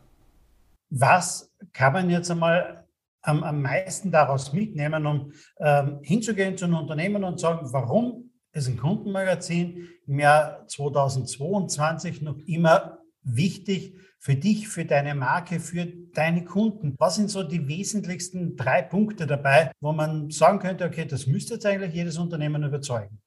Was 0.88 1.52
kann 1.74 1.92
man 1.92 2.08
jetzt 2.08 2.30
einmal 2.30 2.86
am, 3.22 3.42
am 3.42 3.60
meisten 3.60 4.10
daraus 4.10 4.52
mitnehmen, 4.52 5.04
um 5.04 5.32
ähm, 5.58 5.98
hinzugehen 6.02 6.56
zu 6.56 6.64
einem 6.64 6.78
Unternehmen 6.78 7.24
und 7.24 7.40
sagen, 7.40 7.66
warum 7.72 8.30
ist 8.52 8.68
ein 8.68 8.78
Kundenmagazin 8.78 9.88
im 10.06 10.18
Jahr 10.20 10.66
2022 10.68 12.22
noch 12.22 12.38
immer 12.46 12.95
wichtig 13.26 13.94
für 14.18 14.34
dich, 14.34 14.68
für 14.68 14.84
deine 14.84 15.14
Marke, 15.14 15.60
für 15.60 15.86
deine 15.86 16.44
Kunden? 16.44 16.94
Was 16.98 17.16
sind 17.16 17.30
so 17.30 17.42
die 17.42 17.68
wesentlichsten 17.68 18.56
drei 18.56 18.82
Punkte 18.82 19.26
dabei, 19.26 19.70
wo 19.80 19.92
man 19.92 20.30
sagen 20.30 20.58
könnte, 20.58 20.84
okay, 20.84 21.04
das 21.04 21.26
müsste 21.26 21.54
jetzt 21.54 21.66
eigentlich 21.66 21.94
jedes 21.94 22.18
Unternehmen 22.18 22.62
überzeugen? 22.62 23.20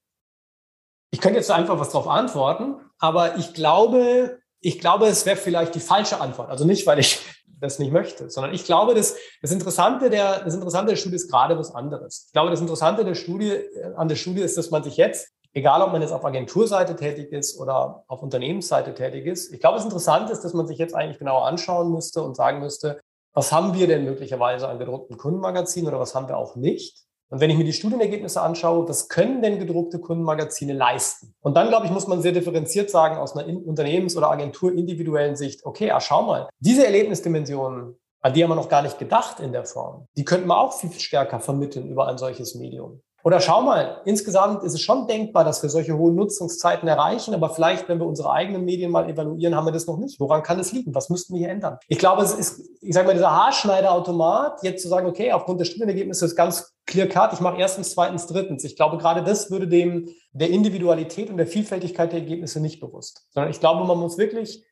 Ich 1.11 1.21
könnte 1.21 1.37
jetzt 1.37 1.51
einfach 1.51 1.79
was 1.79 1.89
darauf 1.89 2.07
antworten, 2.07 2.75
aber 2.97 3.37
ich 3.37 3.53
glaube, 3.53 4.39
ich 4.61 4.79
glaube, 4.79 5.07
es 5.07 5.25
wäre 5.25 5.37
vielleicht 5.37 5.75
die 5.75 5.79
falsche 5.79 6.19
Antwort. 6.21 6.49
Also 6.49 6.65
nicht, 6.65 6.85
weil 6.85 6.99
ich 6.99 7.19
das 7.59 7.79
nicht 7.79 7.91
möchte, 7.91 8.29
sondern 8.29 8.53
ich 8.53 8.63
glaube, 8.63 8.93
dass 8.95 9.15
das 9.41 9.51
Interessante 9.51 10.09
der, 10.09 10.43
das 10.43 10.53
Interessante 10.53 10.91
der 10.91 10.95
Studie 10.95 11.15
ist 11.15 11.29
gerade 11.29 11.57
was 11.57 11.73
anderes. 11.73 12.25
Ich 12.27 12.33
glaube, 12.33 12.51
das 12.51 12.61
Interessante 12.61 13.03
der 13.03 13.15
Studie, 13.15 13.59
an 13.95 14.07
der 14.07 14.15
Studie 14.15 14.41
ist, 14.41 14.57
dass 14.57 14.71
man 14.71 14.83
sich 14.83 14.97
jetzt 14.97 15.33
egal 15.53 15.81
ob 15.81 15.91
man 15.91 16.01
jetzt 16.01 16.11
auf 16.11 16.25
Agenturseite 16.25 16.95
tätig 16.95 17.31
ist 17.31 17.59
oder 17.59 18.03
auf 18.07 18.21
Unternehmensseite 18.21 18.93
tätig 18.93 19.25
ist. 19.25 19.53
Ich 19.53 19.59
glaube, 19.59 19.77
das 19.77 19.85
Interessante 19.85 20.31
ist, 20.31 20.41
dass 20.41 20.53
man 20.53 20.67
sich 20.67 20.77
jetzt 20.77 20.95
eigentlich 20.95 21.19
genauer 21.19 21.45
anschauen 21.45 21.91
müsste 21.91 22.21
und 22.21 22.35
sagen 22.35 22.59
müsste, 22.59 22.99
was 23.33 23.51
haben 23.51 23.73
wir 23.73 23.87
denn 23.87 24.05
möglicherweise 24.05 24.67
an 24.67 24.79
gedruckten 24.79 25.17
Kundenmagazinen 25.17 25.89
oder 25.89 25.99
was 25.99 26.15
haben 26.15 26.27
wir 26.27 26.37
auch 26.37 26.55
nicht? 26.55 27.05
Und 27.31 27.41
wenn 27.41 27.51
ich 27.51 27.57
mir 27.57 27.63
die 27.63 27.73
Studienergebnisse 27.73 28.41
anschaue, 28.41 28.89
was 28.89 29.07
können 29.07 29.43
denn 29.43 29.59
gedruckte 29.59 29.99
Kundenmagazine 29.99 30.73
leisten? 30.73 31.35
Und 31.41 31.55
dann, 31.55 31.67
glaube 31.67 31.85
ich, 31.85 31.91
muss 31.91 32.07
man 32.07 32.23
sehr 32.23 32.31
differenziert 32.31 32.89
sagen, 32.89 33.17
aus 33.17 33.37
einer 33.37 33.47
Unternehmens- 33.47 34.17
oder 34.17 34.31
Agentur-individuellen 34.31 35.35
Sicht, 35.35 35.63
okay, 35.63 35.91
ah, 35.91 36.01
schau 36.01 36.23
mal, 36.23 36.49
diese 36.59 36.85
Erlebnisdimensionen, 36.85 37.99
an 38.21 38.33
die 38.33 38.43
haben 38.43 38.49
wir 38.49 38.55
noch 38.55 38.67
gar 38.67 38.81
nicht 38.81 38.97
gedacht 38.97 39.39
in 39.39 39.51
der 39.51 39.65
Form, 39.65 40.07
die 40.17 40.25
könnten 40.25 40.47
wir 40.47 40.59
auch 40.59 40.73
viel 40.73 40.91
stärker 40.91 41.39
vermitteln 41.39 41.87
über 41.87 42.07
ein 42.07 42.17
solches 42.17 42.55
Medium. 42.55 43.01
Oder 43.23 43.41
schau 43.41 43.61
mal, 43.61 44.01
insgesamt 44.05 44.63
ist 44.63 44.73
es 44.73 44.81
schon 44.81 45.07
denkbar, 45.07 45.43
dass 45.43 45.61
wir 45.61 45.69
solche 45.69 45.97
hohen 45.97 46.15
Nutzungszeiten 46.15 46.87
erreichen, 46.87 47.33
aber 47.33 47.49
vielleicht, 47.49 47.89
wenn 47.89 47.99
wir 47.99 48.05
unsere 48.05 48.31
eigenen 48.31 48.63
Medien 48.63 48.91
mal 48.91 49.09
evaluieren, 49.09 49.55
haben 49.55 49.65
wir 49.65 49.71
das 49.71 49.87
noch 49.87 49.97
nicht. 49.97 50.19
Woran 50.19 50.41
kann 50.41 50.59
es 50.59 50.71
liegen? 50.71 50.95
Was 50.95 51.09
müssten 51.09 51.33
wir 51.33 51.39
hier 51.39 51.49
ändern? 51.49 51.77
Ich 51.87 51.99
glaube, 51.99 52.23
es 52.23 52.33
ist, 52.33 52.61
ich 52.81 52.93
sage 52.93 53.07
mal, 53.07 53.13
dieser 53.13 53.31
Haarschneiderautomat, 53.31 54.63
jetzt 54.63 54.81
zu 54.81 54.87
sagen, 54.87 55.07
okay, 55.07 55.31
aufgrund 55.31 55.59
der 55.59 55.65
Studienergebnisse 55.65 56.25
ist 56.25 56.35
ganz 56.35 56.73
clear 56.85 57.07
cut, 57.07 57.33
ich 57.33 57.39
mache 57.41 57.57
erstens, 57.57 57.91
zweitens, 57.91 58.27
drittens. 58.27 58.63
Ich 58.63 58.75
glaube, 58.75 58.97
gerade 58.97 59.23
das 59.23 59.51
würde 59.51 59.67
dem 59.67 60.09
der 60.31 60.49
Individualität 60.49 61.29
und 61.29 61.37
der 61.37 61.47
Vielfältigkeit 61.47 62.11
der 62.11 62.19
Ergebnisse 62.19 62.59
nicht 62.61 62.79
bewusst. 62.79 63.27
Sondern 63.31 63.51
ich 63.51 63.59
glaube, 63.59 63.85
man 63.85 63.97
muss 63.97 64.17
wirklich 64.17 64.63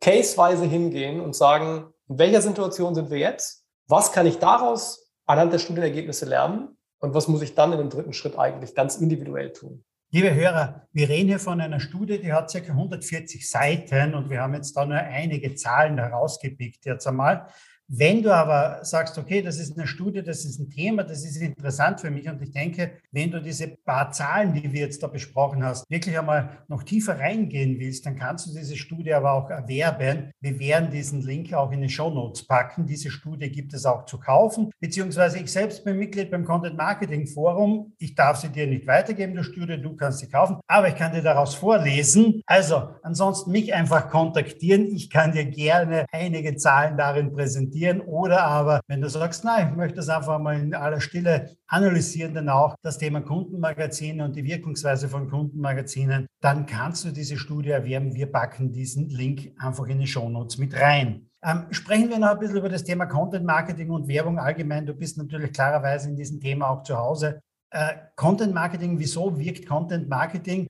caseweise 0.00 0.64
hingehen 0.64 1.20
und 1.20 1.34
sagen, 1.34 1.92
in 2.08 2.18
welcher 2.18 2.42
Situation 2.42 2.94
sind 2.94 3.10
wir 3.10 3.18
jetzt? 3.18 3.64
Was 3.88 4.12
kann 4.12 4.26
ich 4.26 4.38
daraus 4.38 5.10
anhand 5.26 5.52
der 5.52 5.58
Studienergebnisse 5.58 6.26
lernen? 6.26 6.75
Und 6.98 7.14
was 7.14 7.28
muss 7.28 7.42
ich 7.42 7.54
dann 7.54 7.72
in 7.72 7.78
dem 7.78 7.90
dritten 7.90 8.12
Schritt 8.12 8.38
eigentlich 8.38 8.74
ganz 8.74 8.96
individuell 8.96 9.52
tun? 9.52 9.84
Liebe 10.10 10.32
Hörer, 10.32 10.86
wir 10.92 11.08
reden 11.08 11.28
hier 11.28 11.40
von 11.40 11.60
einer 11.60 11.80
Studie, 11.80 12.20
die 12.20 12.32
hat 12.32 12.52
ca. 12.52 12.58
140 12.58 13.50
Seiten 13.50 14.14
und 14.14 14.30
wir 14.30 14.40
haben 14.40 14.54
jetzt 14.54 14.76
da 14.76 14.86
nur 14.86 14.96
einige 14.96 15.54
Zahlen 15.56 15.98
herausgepickt 15.98 16.86
jetzt 16.86 17.06
einmal. 17.06 17.48
Wenn 17.88 18.20
du 18.20 18.34
aber 18.34 18.84
sagst, 18.84 19.16
okay, 19.16 19.42
das 19.42 19.60
ist 19.60 19.78
eine 19.78 19.86
Studie, 19.86 20.20
das 20.20 20.44
ist 20.44 20.58
ein 20.58 20.70
Thema, 20.70 21.04
das 21.04 21.24
ist 21.24 21.36
interessant 21.36 22.00
für 22.00 22.10
mich 22.10 22.28
und 22.28 22.42
ich 22.42 22.50
denke, 22.50 22.90
wenn 23.12 23.30
du 23.30 23.40
diese 23.40 23.68
paar 23.68 24.10
Zahlen, 24.10 24.54
die 24.54 24.72
wir 24.72 24.80
jetzt 24.80 25.04
da 25.04 25.06
besprochen 25.06 25.64
hast, 25.64 25.88
wirklich 25.88 26.18
einmal 26.18 26.64
noch 26.66 26.82
tiefer 26.82 27.16
reingehen 27.16 27.78
willst, 27.78 28.04
dann 28.04 28.16
kannst 28.16 28.48
du 28.48 28.58
diese 28.58 28.76
Studie 28.76 29.14
aber 29.14 29.30
auch 29.30 29.50
erwerben. 29.50 30.32
Wir 30.40 30.58
werden 30.58 30.90
diesen 30.90 31.22
Link 31.22 31.54
auch 31.54 31.70
in 31.70 31.80
die 31.80 31.88
Show 31.88 32.10
Notes 32.10 32.44
packen. 32.44 32.86
Diese 32.86 33.08
Studie 33.08 33.50
gibt 33.50 33.72
es 33.72 33.86
auch 33.86 34.04
zu 34.06 34.18
kaufen, 34.18 34.72
beziehungsweise 34.80 35.38
ich 35.38 35.52
selbst 35.52 35.84
bin 35.84 35.96
Mitglied 35.96 36.32
beim 36.32 36.44
Content 36.44 36.76
Marketing 36.76 37.28
Forum. 37.28 37.92
Ich 37.98 38.16
darf 38.16 38.38
sie 38.38 38.48
dir 38.48 38.66
nicht 38.66 38.88
weitergeben, 38.88 39.36
die 39.36 39.44
Studie, 39.44 39.80
du 39.80 39.94
kannst 39.94 40.18
sie 40.18 40.28
kaufen, 40.28 40.58
aber 40.66 40.88
ich 40.88 40.96
kann 40.96 41.12
dir 41.12 41.22
daraus 41.22 41.54
vorlesen. 41.54 42.42
Also 42.46 42.96
ansonsten 43.04 43.52
mich 43.52 43.72
einfach 43.72 44.10
kontaktieren. 44.10 44.86
Ich 44.86 45.08
kann 45.08 45.30
dir 45.30 45.44
gerne 45.44 46.06
einige 46.10 46.56
Zahlen 46.56 46.96
darin 46.96 47.32
präsentieren 47.32 47.75
reflektieren 47.76 48.00
oder 48.00 48.42
aber, 48.44 48.80
wenn 48.88 49.00
du 49.00 49.08
sagst, 49.08 49.44
nein, 49.44 49.70
ich 49.70 49.76
möchte 49.76 49.96
das 49.96 50.08
einfach 50.08 50.38
mal 50.38 50.58
in 50.58 50.74
aller 50.74 51.00
Stille 51.00 51.56
analysieren, 51.66 52.34
dann 52.34 52.48
auch 52.48 52.76
das 52.82 52.98
Thema 52.98 53.20
Kundenmagazine 53.20 54.24
und 54.24 54.36
die 54.36 54.44
Wirkungsweise 54.44 55.08
von 55.08 55.28
Kundenmagazinen, 55.28 56.26
dann 56.40 56.66
kannst 56.66 57.04
du 57.04 57.10
diese 57.10 57.36
Studie 57.36 57.70
erwerben. 57.70 58.14
Wir 58.14 58.30
packen 58.30 58.72
diesen 58.72 59.08
Link 59.08 59.52
einfach 59.58 59.86
in 59.86 59.98
die 59.98 60.06
Shownotes 60.06 60.58
mit 60.58 60.74
rein. 60.74 61.28
Ähm, 61.42 61.66
sprechen 61.70 62.08
wir 62.08 62.18
noch 62.18 62.30
ein 62.30 62.38
bisschen 62.38 62.56
über 62.56 62.68
das 62.68 62.84
Thema 62.84 63.06
Content 63.06 63.44
Marketing 63.44 63.90
und 63.90 64.08
Werbung 64.08 64.38
allgemein. 64.38 64.86
Du 64.86 64.94
bist 64.94 65.18
natürlich 65.18 65.52
klarerweise 65.52 66.08
in 66.08 66.16
diesem 66.16 66.40
Thema 66.40 66.70
auch 66.70 66.82
zu 66.82 66.96
Hause. 66.96 67.40
Äh, 67.70 67.94
Content 68.16 68.54
Marketing, 68.54 68.98
wieso 68.98 69.38
wirkt 69.38 69.66
Content 69.66 70.08
Marketing 70.08 70.66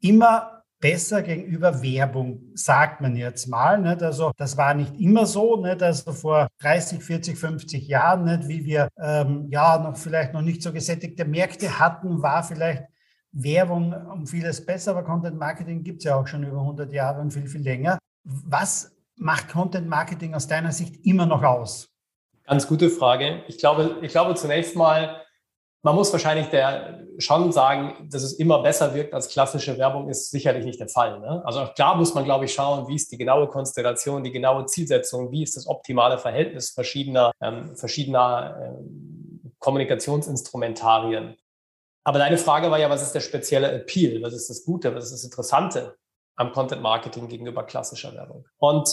immer 0.00 0.61
besser 0.82 1.22
gegenüber 1.22 1.80
Werbung, 1.80 2.42
sagt 2.54 3.00
man 3.00 3.16
jetzt 3.16 3.46
mal. 3.46 3.80
Nicht? 3.80 4.02
Also 4.02 4.32
das 4.36 4.58
war 4.58 4.74
nicht 4.74 4.94
immer 5.00 5.24
so, 5.24 5.56
nicht? 5.56 5.82
also 5.82 6.12
vor 6.12 6.48
30, 6.60 7.02
40, 7.02 7.38
50 7.38 7.88
Jahren, 7.88 8.24
nicht? 8.24 8.48
wie 8.48 8.64
wir 8.66 8.88
ähm, 8.98 9.46
ja 9.48 9.78
noch 9.78 9.96
vielleicht 9.96 10.34
noch 10.34 10.42
nicht 10.42 10.62
so 10.62 10.72
gesättigte 10.72 11.24
Märkte 11.24 11.78
hatten, 11.78 12.20
war 12.20 12.42
vielleicht 12.42 12.82
Werbung 13.30 13.94
um 14.12 14.26
vieles 14.26 14.66
besser, 14.66 14.90
aber 14.90 15.04
Content 15.04 15.38
Marketing 15.38 15.82
gibt 15.84 15.98
es 16.00 16.04
ja 16.04 16.16
auch 16.16 16.26
schon 16.26 16.42
über 16.42 16.58
100 16.58 16.92
Jahre 16.92 17.20
und 17.20 17.32
viel, 17.32 17.46
viel 17.46 17.62
länger. 17.62 17.96
Was 18.24 18.94
macht 19.16 19.48
Content 19.48 19.88
Marketing 19.88 20.34
aus 20.34 20.48
deiner 20.48 20.72
Sicht 20.72 21.06
immer 21.06 21.26
noch 21.26 21.42
aus? 21.42 21.88
Ganz 22.44 22.66
gute 22.66 22.90
Frage. 22.90 23.44
Ich 23.46 23.58
glaube, 23.58 23.98
ich 24.02 24.10
glaube 24.10 24.34
zunächst 24.34 24.74
mal, 24.74 25.21
man 25.82 25.96
muss 25.96 26.12
wahrscheinlich 26.12 26.46
der 26.48 27.04
schon 27.18 27.52
sagen, 27.52 28.08
dass 28.10 28.22
es 28.22 28.34
immer 28.34 28.62
besser 28.62 28.94
wirkt 28.94 29.14
als 29.14 29.28
klassische 29.28 29.76
Werbung, 29.78 30.08
ist 30.08 30.30
sicherlich 30.30 30.64
nicht 30.64 30.80
der 30.80 30.88
Fall. 30.88 31.18
Ne? 31.20 31.42
Also 31.44 31.66
klar 31.74 31.96
muss 31.96 32.14
man, 32.14 32.24
glaube 32.24 32.44
ich, 32.44 32.54
schauen, 32.54 32.86
wie 32.88 32.94
ist 32.94 33.10
die 33.10 33.18
genaue 33.18 33.48
Konstellation, 33.48 34.22
die 34.22 34.30
genaue 34.30 34.66
Zielsetzung, 34.66 35.30
wie 35.32 35.42
ist 35.42 35.56
das 35.56 35.66
optimale 35.66 36.18
Verhältnis 36.18 36.70
verschiedener, 36.70 37.32
ähm, 37.40 37.76
verschiedener 37.76 38.76
ähm, 38.78 39.52
Kommunikationsinstrumentarien. 39.58 41.36
Aber 42.04 42.18
deine 42.18 42.38
Frage 42.38 42.70
war 42.70 42.78
ja, 42.78 42.90
was 42.90 43.02
ist 43.02 43.12
der 43.12 43.20
spezielle 43.20 43.70
Appeal? 43.72 44.22
Was 44.22 44.34
ist 44.34 44.50
das 44.50 44.64
Gute? 44.64 44.94
Was 44.94 45.04
ist 45.04 45.12
das 45.12 45.24
Interessante 45.24 45.96
am 46.36 46.52
Content 46.52 46.82
Marketing 46.82 47.28
gegenüber 47.28 47.64
klassischer 47.64 48.12
Werbung? 48.14 48.44
Und 48.58 48.92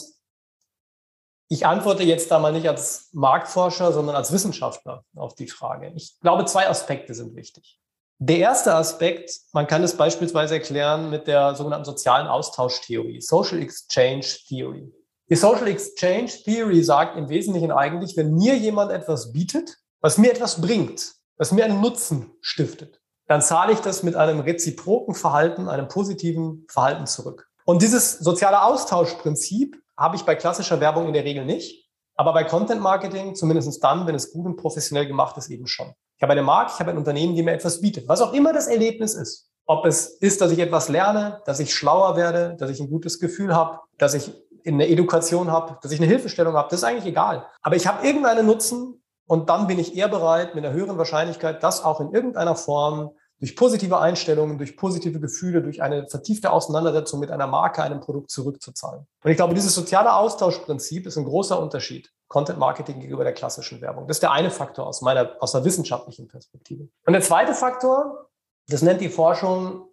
ich 1.50 1.66
antworte 1.66 2.04
jetzt 2.04 2.30
da 2.30 2.38
mal 2.40 2.54
nicht 2.54 2.70
als 2.70 3.10
Marktforscher, 3.12 3.92
sondern 3.92 4.16
als 4.16 4.32
Wissenschaftler 4.32 5.04
auf 5.16 5.34
die 5.34 5.48
Frage. 5.48 5.92
Ich 5.96 6.20
glaube, 6.22 6.46
zwei 6.46 6.70
Aspekte 6.70 7.16
sind 7.16 7.36
wichtig. 7.36 7.80
Der 8.20 8.38
erste 8.38 8.76
Aspekt, 8.76 9.32
man 9.52 9.66
kann 9.66 9.84
es 9.84 9.98
beispielsweise 9.98 10.56
erklären 10.56 11.10
mit 11.10 11.26
der 11.26 11.56
sogenannten 11.56 11.86
sozialen 11.86 12.28
Austauschtheorie, 12.28 13.22
Social 13.22 13.62
Exchange 13.62 14.26
Theory. 14.48 14.94
Die 15.30 15.36
Social 15.36 15.68
Exchange 15.68 16.30
Theory 16.44 16.84
sagt 16.84 17.18
im 17.18 17.30
Wesentlichen 17.30 17.72
eigentlich, 17.72 18.16
wenn 18.16 18.36
mir 18.36 18.56
jemand 18.56 18.92
etwas 18.92 19.32
bietet, 19.32 19.78
was 20.02 20.18
mir 20.18 20.32
etwas 20.32 20.62
bringt, 20.62 21.14
was 21.38 21.52
mir 21.52 21.66
einen 21.66 21.82
Nutzen 21.82 22.32
stiftet, 22.42 23.02
dann 23.28 23.42
zahle 23.42 23.74
ich 23.74 23.80
das 23.80 24.04
mit 24.04 24.16
einem 24.16 24.40
reziproken 24.40 25.16
Verhalten, 25.16 25.68
einem 25.68 25.88
positiven 25.88 26.66
Verhalten 26.70 27.08
zurück. 27.08 27.48
Und 27.66 27.82
dieses 27.82 28.20
soziale 28.20 28.64
Austauschprinzip 28.64 29.82
habe 30.00 30.16
ich 30.16 30.24
bei 30.24 30.36
klassischer 30.36 30.80
Werbung 30.80 31.08
in 31.08 31.14
der 31.14 31.26
Regel 31.26 31.46
nicht. 31.46 31.88
Aber 32.16 32.34
bei 32.34 32.44
Content 32.44 32.82
Marketing, 32.82 33.36
zumindest 33.36 33.84
dann, 33.84 34.08
wenn 34.08 34.16
es 34.16 34.32
gut 34.32 34.46
und 34.46 34.56
professionell 34.56 35.06
gemacht 35.06 35.38
ist, 35.38 35.50
eben 35.50 35.68
schon. 35.68 35.94
Ich 36.18 36.24
habe 36.24 36.34
eine 36.34 36.42
Marke, 36.42 36.72
ich 36.74 36.80
habe 36.80 36.92
ein 36.92 36.98
Unternehmen, 36.98 37.36
die 37.36 37.44
mir 37.44 37.54
etwas 37.54 37.80
bietet, 37.80 38.08
was 38.08 38.22
auch 38.22 38.34
immer 38.34 38.52
das 38.52 38.68
Erlebnis 38.68 39.14
ist. 39.14 39.50
Ob 39.66 39.86
es 39.86 40.08
ist, 40.08 40.42
dass 40.42 40.52
ich 40.52 40.60
etwas 40.60 40.90
lerne, 40.90 41.42
dass 41.46 41.60
ich 41.60 41.74
schlauer 41.74 42.18
werde, 42.18 42.56
dass 42.58 42.72
ich 42.72 42.80
ein 42.80 42.90
gutes 42.90 43.20
Gefühl 43.20 43.56
habe, 43.56 43.80
dass 43.98 44.16
ich 44.16 44.34
eine 44.66 44.88
Education 44.88 45.52
habe, 45.52 45.78
dass 45.82 45.92
ich 45.92 46.00
eine 46.00 46.08
Hilfestellung 46.08 46.56
habe, 46.56 46.68
das 46.70 46.80
ist 46.80 46.84
eigentlich 46.84 47.06
egal. 47.06 47.46
Aber 47.62 47.76
ich 47.76 47.88
habe 47.88 48.06
irgendeinen 48.06 48.46
Nutzen 48.46 49.02
und 49.28 49.50
dann 49.50 49.68
bin 49.68 49.80
ich 49.80 49.96
eher 49.96 50.08
bereit, 50.08 50.56
mit 50.56 50.66
einer 50.66 50.74
höheren 50.74 50.98
Wahrscheinlichkeit, 50.98 51.62
das 51.64 51.84
auch 51.84 52.02
in 52.02 52.12
irgendeiner 52.12 52.56
Form 52.56 53.12
durch 53.39 53.56
positive 53.56 53.99
Einstellungen, 53.99 54.58
durch 54.58 54.75
positive 54.75 55.19
Gefühle, 55.19 55.62
durch 55.62 55.82
eine 55.82 56.08
vertiefte 56.08 56.52
Auseinandersetzung 56.52 57.19
mit 57.19 57.32
einer 57.32 57.47
Marke, 57.47 57.82
einem 57.82 58.02
Produkt 58.02 58.32
zurückzuzahlen. 58.32 59.08
Und 59.23 59.32
ich 59.32 59.38
glaube, 59.38 59.54
dieses 59.54 59.73
soziale 59.73 60.13
Austauschprinzip 60.13 61.08
ist 61.08 61.17
ein 61.17 61.25
großer 61.25 61.60
Unterschied. 61.60 62.12
Content 62.28 62.60
Marketing 62.60 62.99
gegenüber 62.99 63.23
der 63.23 63.34
klassischen 63.34 63.82
Werbung. 63.82 64.08
Das 64.08 64.17
ist 64.17 64.21
der 64.23 64.32
eine 64.32 64.52
Faktor 64.52 64.86
aus 64.86 65.02
meiner, 65.02 65.36
aus 65.39 65.54
der 65.54 65.63
wissenschaftlichen 65.63 66.28
Perspektive. 66.28 66.88
Und 67.06 67.13
der 67.13 67.21
zweite 67.21 67.56
Faktor, 67.56 68.30
das 68.67 68.84
nennt 68.84 69.02
die 69.02 69.10
Forschung 69.10 69.88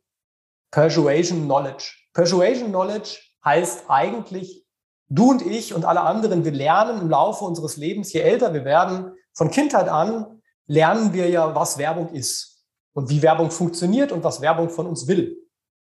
Persuasion 0.70 1.44
Knowledge. 1.44 1.94
Persuasion 2.12 2.68
Knowledge 2.68 3.20
heißt 3.44 3.84
eigentlich, 3.88 4.66
du 5.08 5.30
und 5.30 5.46
ich 5.46 5.72
und 5.72 5.86
alle 5.86 6.00
anderen, 6.00 6.44
wir 6.44 6.52
lernen 6.52 7.00
im 7.00 7.08
Laufe 7.08 7.44
unseres 7.44 7.76
Lebens, 7.76 8.12
je 8.12 8.20
älter 8.20 8.52
wir 8.52 8.66
werden, 8.66 9.14
von 9.32 9.50
Kindheit 9.50 9.88
an, 9.88 10.42
lernen 10.66 11.14
wir 11.14 11.30
ja, 11.30 11.54
was 11.54 11.78
Werbung 11.78 12.10
ist 12.12 12.55
und 12.96 13.10
wie 13.10 13.20
Werbung 13.20 13.50
funktioniert 13.50 14.10
und 14.10 14.24
was 14.24 14.40
Werbung 14.40 14.70
von 14.70 14.86
uns 14.86 15.06
will. 15.06 15.36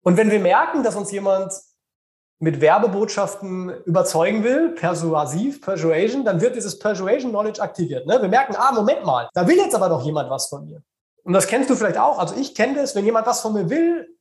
Und 0.02 0.16
wenn 0.16 0.30
wir 0.30 0.38
merken, 0.38 0.84
dass 0.84 0.94
uns 0.94 1.10
jemand 1.10 1.52
mit 2.38 2.60
Werbebotschaften 2.60 3.82
überzeugen 3.84 4.44
will, 4.44 4.70
persuasiv, 4.70 5.60
Persuasion, 5.60 6.24
dann 6.24 6.40
wird 6.40 6.54
dieses 6.54 6.78
Persuasion 6.78 7.32
Knowledge 7.32 7.60
aktiviert. 7.60 8.06
Ne? 8.06 8.22
Wir 8.22 8.28
merken, 8.28 8.54
ah, 8.56 8.70
Moment 8.72 9.04
mal, 9.04 9.28
da 9.34 9.46
will 9.46 9.56
jetzt 9.56 9.74
aber 9.74 9.88
doch 9.88 10.04
jemand 10.04 10.30
was 10.30 10.48
von 10.48 10.64
mir. 10.64 10.82
Und 11.24 11.32
das 11.32 11.48
kennst 11.48 11.68
du 11.68 11.74
vielleicht 11.74 11.98
auch. 11.98 12.18
Also 12.18 12.36
ich 12.36 12.54
kenne 12.54 12.76
das, 12.76 12.94
wenn 12.94 13.04
jemand 13.04 13.26
was 13.26 13.40
von 13.40 13.54
mir 13.54 13.68
will 13.68 14.16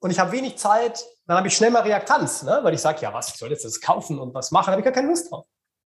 und 0.00 0.12
ich 0.12 0.20
habe 0.20 0.30
wenig 0.30 0.56
Zeit, 0.58 1.04
dann 1.26 1.36
habe 1.36 1.48
ich 1.48 1.56
schnell 1.56 1.72
mal 1.72 1.82
Reaktanz, 1.82 2.44
ne? 2.44 2.60
weil 2.62 2.72
ich 2.72 2.80
sage, 2.80 3.00
ja, 3.02 3.12
was, 3.12 3.30
ich 3.30 3.34
soll 3.34 3.50
jetzt 3.50 3.64
das 3.64 3.80
kaufen 3.80 4.20
und 4.20 4.32
was 4.32 4.52
machen, 4.52 4.70
habe 4.70 4.80
ich 4.80 4.84
gar 4.84 4.94
keine 4.94 5.08
Lust 5.08 5.30
drauf. 5.30 5.44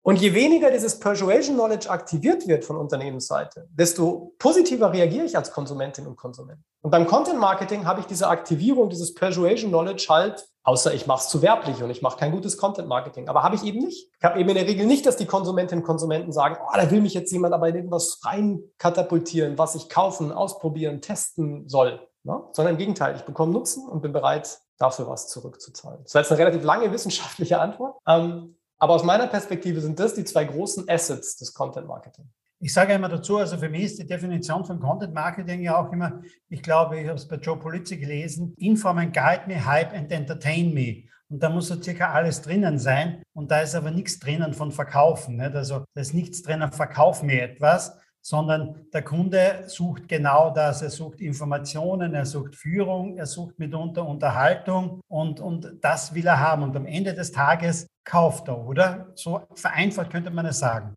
Und 0.02 0.20
je 0.20 0.32
weniger 0.32 0.70
dieses 0.70 0.98
Persuasion 0.98 1.56
Knowledge 1.56 1.90
aktiviert 1.90 2.46
wird 2.46 2.64
von 2.64 2.76
Unternehmensseite, 2.76 3.68
desto 3.70 4.32
positiver 4.38 4.92
reagiere 4.92 5.26
ich 5.26 5.37
als 5.37 5.50
Konsumentin 5.50 6.06
und 6.06 6.16
Konsument. 6.16 6.61
Und 6.80 6.90
beim 6.90 7.06
Content 7.06 7.38
Marketing 7.38 7.84
habe 7.84 8.00
ich 8.00 8.06
diese 8.06 8.28
Aktivierung, 8.28 8.88
dieses 8.88 9.12
Persuasion 9.12 9.70
Knowledge 9.70 10.06
halt, 10.08 10.48
außer 10.62 10.94
ich 10.94 11.06
mache 11.06 11.22
es 11.22 11.28
zu 11.28 11.42
werblich 11.42 11.82
und 11.82 11.90
ich 11.90 12.00
mache 12.00 12.18
kein 12.18 12.32
gutes 12.32 12.56
Content 12.56 12.88
Marketing. 12.88 13.28
Aber 13.28 13.42
habe 13.42 13.56
ich 13.56 13.64
eben 13.64 13.80
nicht. 13.80 14.11
Ich 14.18 14.24
habe 14.24 14.38
eben 14.38 14.48
in 14.48 14.54
der 14.54 14.66
Regel 14.66 14.87
nicht, 14.87 15.04
dass 15.04 15.16
die 15.16 15.26
Konsumentinnen 15.26 15.82
und 15.82 15.87
Konsumenten 15.87 16.32
sagen, 16.32 16.56
oh, 16.62 16.76
da 16.76 16.90
will 16.90 17.00
mich 17.00 17.14
jetzt 17.14 17.32
jemand 17.32 17.52
aber 17.52 17.68
in 17.68 17.74
irgendwas 17.76 18.20
rein 18.24 18.62
katapultieren, 18.78 19.58
was 19.58 19.74
ich 19.74 19.88
kaufen, 19.88 20.32
ausprobieren, 20.32 21.00
testen 21.00 21.68
soll. 21.68 22.00
Ne? 22.22 22.42
Sondern 22.52 22.74
im 22.74 22.78
Gegenteil, 22.78 23.16
ich 23.16 23.22
bekomme 23.22 23.52
Nutzen 23.52 23.88
und 23.88 24.02
bin 24.02 24.12
bereit, 24.12 24.61
dafür 24.78 25.08
was 25.08 25.28
zurückzuzahlen. 25.28 26.00
Das 26.04 26.14
war 26.14 26.22
jetzt 26.22 26.30
eine 26.30 26.38
relativ 26.38 26.62
lange 26.62 26.92
wissenschaftliche 26.92 27.58
Antwort. 27.58 27.96
Ähm, 28.06 28.57
aber 28.78 28.94
aus 28.94 29.04
meiner 29.04 29.26
Perspektive 29.26 29.80
sind 29.80 29.98
das 29.98 30.14
die 30.14 30.24
zwei 30.24 30.44
großen 30.44 30.88
Assets 30.88 31.36
des 31.36 31.52
Content 31.52 31.86
Marketing. 31.86 32.28
Ich 32.60 32.72
sage 32.72 32.92
immer 32.92 33.08
dazu, 33.08 33.38
also 33.38 33.56
für 33.56 33.68
mich 33.68 33.84
ist 33.84 33.98
die 34.00 34.06
Definition 34.06 34.64
von 34.64 34.80
Content 34.80 35.14
Marketing 35.14 35.62
ja 35.62 35.78
auch 35.80 35.92
immer, 35.92 36.20
ich 36.48 36.62
glaube, 36.62 37.00
ich 37.00 37.06
habe 37.06 37.16
es 37.16 37.28
bei 37.28 37.36
Joe 37.36 37.56
Polizzi 37.56 37.96
gelesen, 37.98 38.54
Inform 38.56 38.98
and 38.98 39.14
Guide 39.14 39.42
Me, 39.46 39.64
Hype 39.64 39.92
and 39.92 40.10
Entertain 40.10 40.74
Me. 40.74 41.04
Und 41.30 41.42
da 41.42 41.50
muss 41.50 41.68
so 41.68 41.80
circa 41.80 42.12
alles 42.12 42.40
drinnen 42.42 42.78
sein. 42.78 43.22
Und 43.34 43.50
da 43.50 43.60
ist 43.60 43.74
aber 43.74 43.90
nichts 43.90 44.18
drinnen 44.18 44.54
von 44.54 44.72
Verkaufen. 44.72 45.36
Nicht? 45.36 45.54
Also 45.54 45.84
da 45.94 46.00
ist 46.00 46.14
nichts 46.14 46.42
drinnen, 46.42 46.72
verkauf 46.72 47.22
mir 47.22 47.42
etwas, 47.42 47.96
sondern 48.22 48.87
der 48.92 49.02
Kunde 49.02 49.64
sucht 49.66 50.09
genau 50.09 50.50
das. 50.50 50.83
Er 50.83 50.90
sucht 50.90 51.20
Informationen, 51.20 52.14
er 52.14 52.26
sucht 52.26 52.57
Führung, 52.57 53.16
er 53.16 53.26
sucht 53.26 53.59
mitunter 53.59 54.07
Unterhaltung 54.07 55.00
und, 55.09 55.40
und 55.40 55.78
das 55.81 56.14
will 56.14 56.26
er 56.26 56.40
haben. 56.40 56.62
Und 56.62 56.76
am 56.76 56.87
Ende 56.87 57.14
des 57.14 57.33
Tages 57.33 57.87
kauft 58.04 58.48
er, 58.48 58.66
oder? 58.66 59.09
So 59.14 59.40
vereinfacht 59.54 60.11
könnte 60.11 60.31
man 60.31 60.46
es 60.46 60.59
sagen. 60.59 60.94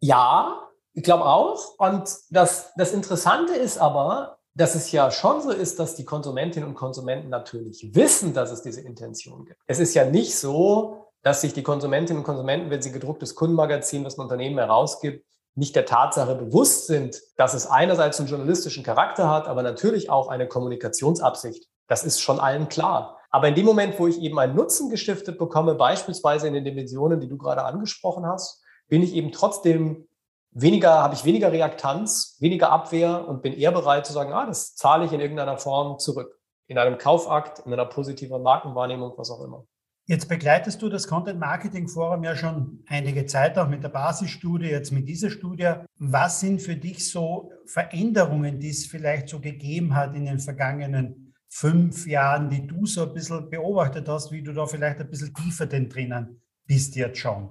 Ja, 0.00 0.68
ich 0.92 1.02
glaube 1.02 1.24
auch. 1.24 1.78
Und 1.78 2.10
das, 2.30 2.72
das 2.76 2.92
Interessante 2.92 3.54
ist 3.54 3.78
aber, 3.78 4.38
dass 4.54 4.74
es 4.74 4.90
ja 4.92 5.10
schon 5.10 5.40
so 5.40 5.50
ist, 5.50 5.78
dass 5.78 5.94
die 5.94 6.04
Konsumentinnen 6.04 6.68
und 6.68 6.74
Konsumenten 6.74 7.28
natürlich 7.28 7.94
wissen, 7.94 8.34
dass 8.34 8.50
es 8.50 8.62
diese 8.62 8.80
Intention 8.80 9.44
gibt. 9.44 9.60
Es 9.66 9.78
ist 9.78 9.94
ja 9.94 10.04
nicht 10.04 10.36
so, 10.36 11.06
dass 11.22 11.42
sich 11.42 11.52
die 11.52 11.62
Konsumentinnen 11.62 12.20
und 12.20 12.24
Konsumenten, 12.24 12.70
wenn 12.70 12.82
sie 12.82 12.92
gedrucktes 12.92 13.34
Kundenmagazin, 13.34 14.04
was 14.04 14.18
ein 14.18 14.22
Unternehmen 14.22 14.58
herausgibt, 14.58 15.24
nicht 15.60 15.76
der 15.76 15.84
Tatsache 15.84 16.34
bewusst 16.34 16.86
sind, 16.86 17.20
dass 17.36 17.52
es 17.52 17.66
einerseits 17.66 18.18
einen 18.18 18.30
journalistischen 18.30 18.82
Charakter 18.82 19.28
hat, 19.28 19.46
aber 19.46 19.62
natürlich 19.62 20.08
auch 20.08 20.28
eine 20.28 20.48
Kommunikationsabsicht. 20.48 21.68
Das 21.86 22.02
ist 22.02 22.18
schon 22.20 22.40
allen 22.40 22.70
klar. 22.70 23.18
Aber 23.30 23.46
in 23.46 23.54
dem 23.54 23.66
Moment, 23.66 23.98
wo 23.98 24.06
ich 24.06 24.20
eben 24.22 24.38
einen 24.38 24.56
Nutzen 24.56 24.88
gestiftet 24.88 25.38
bekomme, 25.38 25.74
beispielsweise 25.74 26.48
in 26.48 26.54
den 26.54 26.64
Dimensionen, 26.64 27.20
die 27.20 27.28
du 27.28 27.36
gerade 27.36 27.62
angesprochen 27.62 28.26
hast, 28.26 28.62
bin 28.88 29.02
ich 29.02 29.14
eben 29.14 29.32
trotzdem 29.32 30.08
weniger, 30.50 31.02
habe 31.02 31.14
ich 31.14 31.26
weniger 31.26 31.52
Reaktanz, 31.52 32.38
weniger 32.40 32.72
Abwehr 32.72 33.28
und 33.28 33.42
bin 33.42 33.52
eher 33.52 33.70
bereit 33.70 34.06
zu 34.06 34.14
sagen, 34.14 34.32
ah, 34.32 34.46
das 34.46 34.74
zahle 34.74 35.04
ich 35.04 35.12
in 35.12 35.20
irgendeiner 35.20 35.58
Form 35.58 35.98
zurück. 35.98 36.40
In 36.68 36.78
einem 36.78 36.96
Kaufakt, 36.96 37.60
in 37.66 37.72
einer 37.72 37.84
positiven 37.84 38.42
Markenwahrnehmung, 38.42 39.12
was 39.16 39.30
auch 39.30 39.44
immer. 39.44 39.66
Jetzt 40.10 40.28
begleitest 40.28 40.82
du 40.82 40.88
das 40.88 41.06
Content 41.06 41.38
Marketing 41.38 41.86
Forum 41.86 42.24
ja 42.24 42.34
schon 42.34 42.82
einige 42.88 43.26
Zeit, 43.26 43.56
auch 43.56 43.68
mit 43.68 43.84
der 43.84 43.90
Basisstudie, 43.90 44.66
jetzt 44.66 44.90
mit 44.90 45.08
dieser 45.08 45.30
Studie. 45.30 45.72
Was 46.00 46.40
sind 46.40 46.60
für 46.60 46.74
dich 46.74 47.08
so 47.08 47.52
Veränderungen, 47.64 48.58
die 48.58 48.70
es 48.70 48.86
vielleicht 48.86 49.28
so 49.28 49.38
gegeben 49.38 49.94
hat 49.94 50.16
in 50.16 50.24
den 50.24 50.40
vergangenen 50.40 51.32
fünf 51.48 52.08
Jahren, 52.08 52.50
die 52.50 52.66
du 52.66 52.86
so 52.86 53.04
ein 53.04 53.14
bisschen 53.14 53.48
beobachtet 53.50 54.08
hast, 54.08 54.32
wie 54.32 54.42
du 54.42 54.52
da 54.52 54.66
vielleicht 54.66 54.98
ein 54.98 55.08
bisschen 55.08 55.32
tiefer 55.32 55.66
denn 55.66 55.88
drinnen 55.88 56.42
bist 56.66 56.96
jetzt 56.96 57.20
schon? 57.20 57.48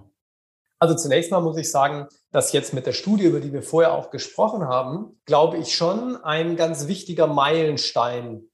Also 0.79 0.95
zunächst 0.95 1.31
mal 1.31 1.39
muss 1.39 1.57
ich 1.57 1.71
sagen, 1.71 2.07
dass 2.33 2.51
jetzt 2.51 2.73
mit 2.73 2.85
der 2.85 2.91
Studie, 2.91 3.23
über 3.23 3.39
die 3.39 3.53
wir 3.53 3.63
vorher 3.63 3.93
auch 3.93 4.09
gesprochen 4.09 4.65
haben, 4.65 5.17
glaube 5.23 5.59
ich 5.59 5.73
schon 5.73 6.17
ein 6.25 6.57
ganz 6.57 6.89
wichtiger 6.89 7.27
Meilenstein 7.27 8.49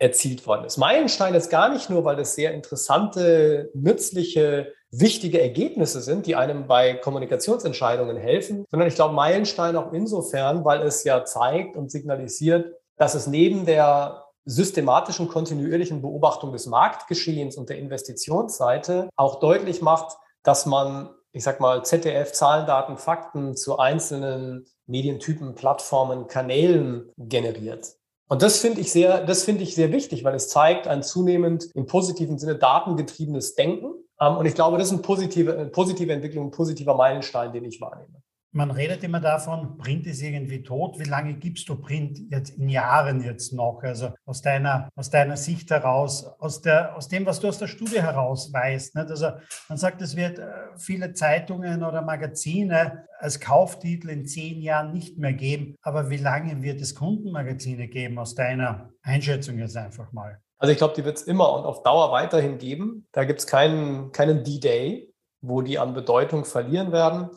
erzielt 0.00 0.46
worden 0.46 0.64
ist. 0.64 0.78
Meilenstein 0.78 1.34
ist 1.34 1.50
gar 1.50 1.68
nicht 1.68 1.90
nur, 1.90 2.04
weil 2.04 2.16
das 2.16 2.34
sehr 2.34 2.54
interessante, 2.54 3.70
nützliche, 3.74 4.72
wichtige 4.90 5.40
Ergebnisse 5.40 6.00
sind, 6.00 6.26
die 6.26 6.34
einem 6.34 6.66
bei 6.66 6.94
Kommunikationsentscheidungen 6.94 8.16
helfen, 8.16 8.64
sondern 8.70 8.88
ich 8.88 8.94
glaube 8.94 9.14
Meilenstein 9.14 9.76
auch 9.76 9.92
insofern, 9.92 10.64
weil 10.64 10.80
es 10.82 11.04
ja 11.04 11.24
zeigt 11.24 11.76
und 11.76 11.92
signalisiert, 11.92 12.74
dass 12.96 13.14
es 13.14 13.26
neben 13.26 13.66
der 13.66 14.24
systematischen, 14.46 15.28
kontinuierlichen 15.28 16.00
Beobachtung 16.00 16.52
des 16.52 16.66
Marktgeschehens 16.66 17.56
und 17.56 17.68
der 17.68 17.78
Investitionsseite 17.78 19.10
auch 19.16 19.38
deutlich 19.38 19.82
macht, 19.82 20.16
dass 20.42 20.64
man, 20.64 21.10
ich 21.32 21.44
sag 21.44 21.60
mal, 21.60 21.84
ZDF, 21.84 22.32
Zahlen, 22.32 22.66
Daten, 22.66 22.96
Fakten 22.96 23.54
zu 23.54 23.78
einzelnen 23.78 24.64
Medientypen, 24.86 25.54
Plattformen, 25.54 26.26
Kanälen 26.26 27.12
generiert. 27.18 27.99
Und 28.30 28.42
das 28.42 28.60
finde 28.60 28.80
ich 28.80 28.92
sehr, 28.92 29.24
das 29.24 29.42
finde 29.42 29.64
ich 29.64 29.74
sehr 29.74 29.90
wichtig, 29.90 30.22
weil 30.22 30.36
es 30.36 30.48
zeigt 30.48 30.86
ein 30.86 31.02
zunehmend 31.02 31.68
im 31.74 31.86
positiven 31.86 32.38
Sinne 32.38 32.54
datengetriebenes 32.54 33.56
Denken. 33.56 33.92
Ähm, 34.20 34.36
und 34.36 34.46
ich 34.46 34.54
glaube, 34.54 34.78
das 34.78 34.86
ist 34.86 34.92
eine 34.92 35.02
positive, 35.02 35.52
eine 35.58 35.66
positive 35.66 36.12
Entwicklung, 36.12 36.46
ein 36.46 36.50
positiver 36.52 36.94
Meilenstein, 36.94 37.52
den 37.52 37.64
ich 37.64 37.80
wahrnehme. 37.80 38.22
Man 38.52 38.72
redet 38.72 39.04
immer 39.04 39.20
davon, 39.20 39.78
Print 39.78 40.08
ist 40.08 40.20
irgendwie 40.22 40.64
tot. 40.64 40.98
Wie 40.98 41.08
lange 41.08 41.34
gibst 41.34 41.68
du 41.68 41.76
Print 41.76 42.18
jetzt 42.30 42.58
in 42.58 42.68
Jahren 42.68 43.22
jetzt 43.22 43.52
noch? 43.52 43.80
Also 43.82 44.10
aus 44.26 44.42
deiner, 44.42 44.88
aus 44.96 45.08
deiner 45.08 45.36
Sicht 45.36 45.70
heraus, 45.70 46.26
aus, 46.40 46.60
der, 46.60 46.96
aus 46.96 47.06
dem, 47.06 47.26
was 47.26 47.38
du 47.38 47.46
aus 47.46 47.58
der 47.58 47.68
Studie 47.68 48.02
heraus 48.02 48.52
weißt. 48.52 48.96
Nicht? 48.96 49.08
Also 49.08 49.28
man 49.68 49.78
sagt, 49.78 50.02
es 50.02 50.16
wird 50.16 50.40
äh, 50.40 50.48
viele 50.76 51.12
Zeitungen 51.12 51.84
oder 51.84 52.02
Magazine 52.02 53.04
als 53.20 53.38
Kauftitel 53.38 54.10
in 54.10 54.26
zehn 54.26 54.60
Jahren 54.60 54.92
nicht 54.92 55.16
mehr 55.16 55.32
geben. 55.32 55.76
Aber 55.82 56.10
wie 56.10 56.16
lange 56.16 56.60
wird 56.60 56.80
es 56.80 56.96
Kundenmagazine 56.96 57.86
geben 57.86 58.18
aus 58.18 58.34
deiner 58.34 58.90
Einschätzung 59.02 59.58
jetzt 59.58 59.76
einfach 59.76 60.10
mal? 60.10 60.40
Also 60.58 60.72
ich 60.72 60.78
glaube, 60.78 60.94
die 60.96 61.04
wird 61.04 61.18
es 61.18 61.22
immer 61.22 61.54
und 61.54 61.64
auf 61.64 61.84
Dauer 61.84 62.10
weiterhin 62.10 62.58
geben. 62.58 63.06
Da 63.12 63.24
gibt 63.24 63.38
es 63.38 63.46
keinen, 63.46 64.10
keinen 64.10 64.42
D-Day, 64.42 65.14
wo 65.40 65.62
die 65.62 65.78
an 65.78 65.94
Bedeutung 65.94 66.44
verlieren 66.44 66.90
werden. 66.90 67.30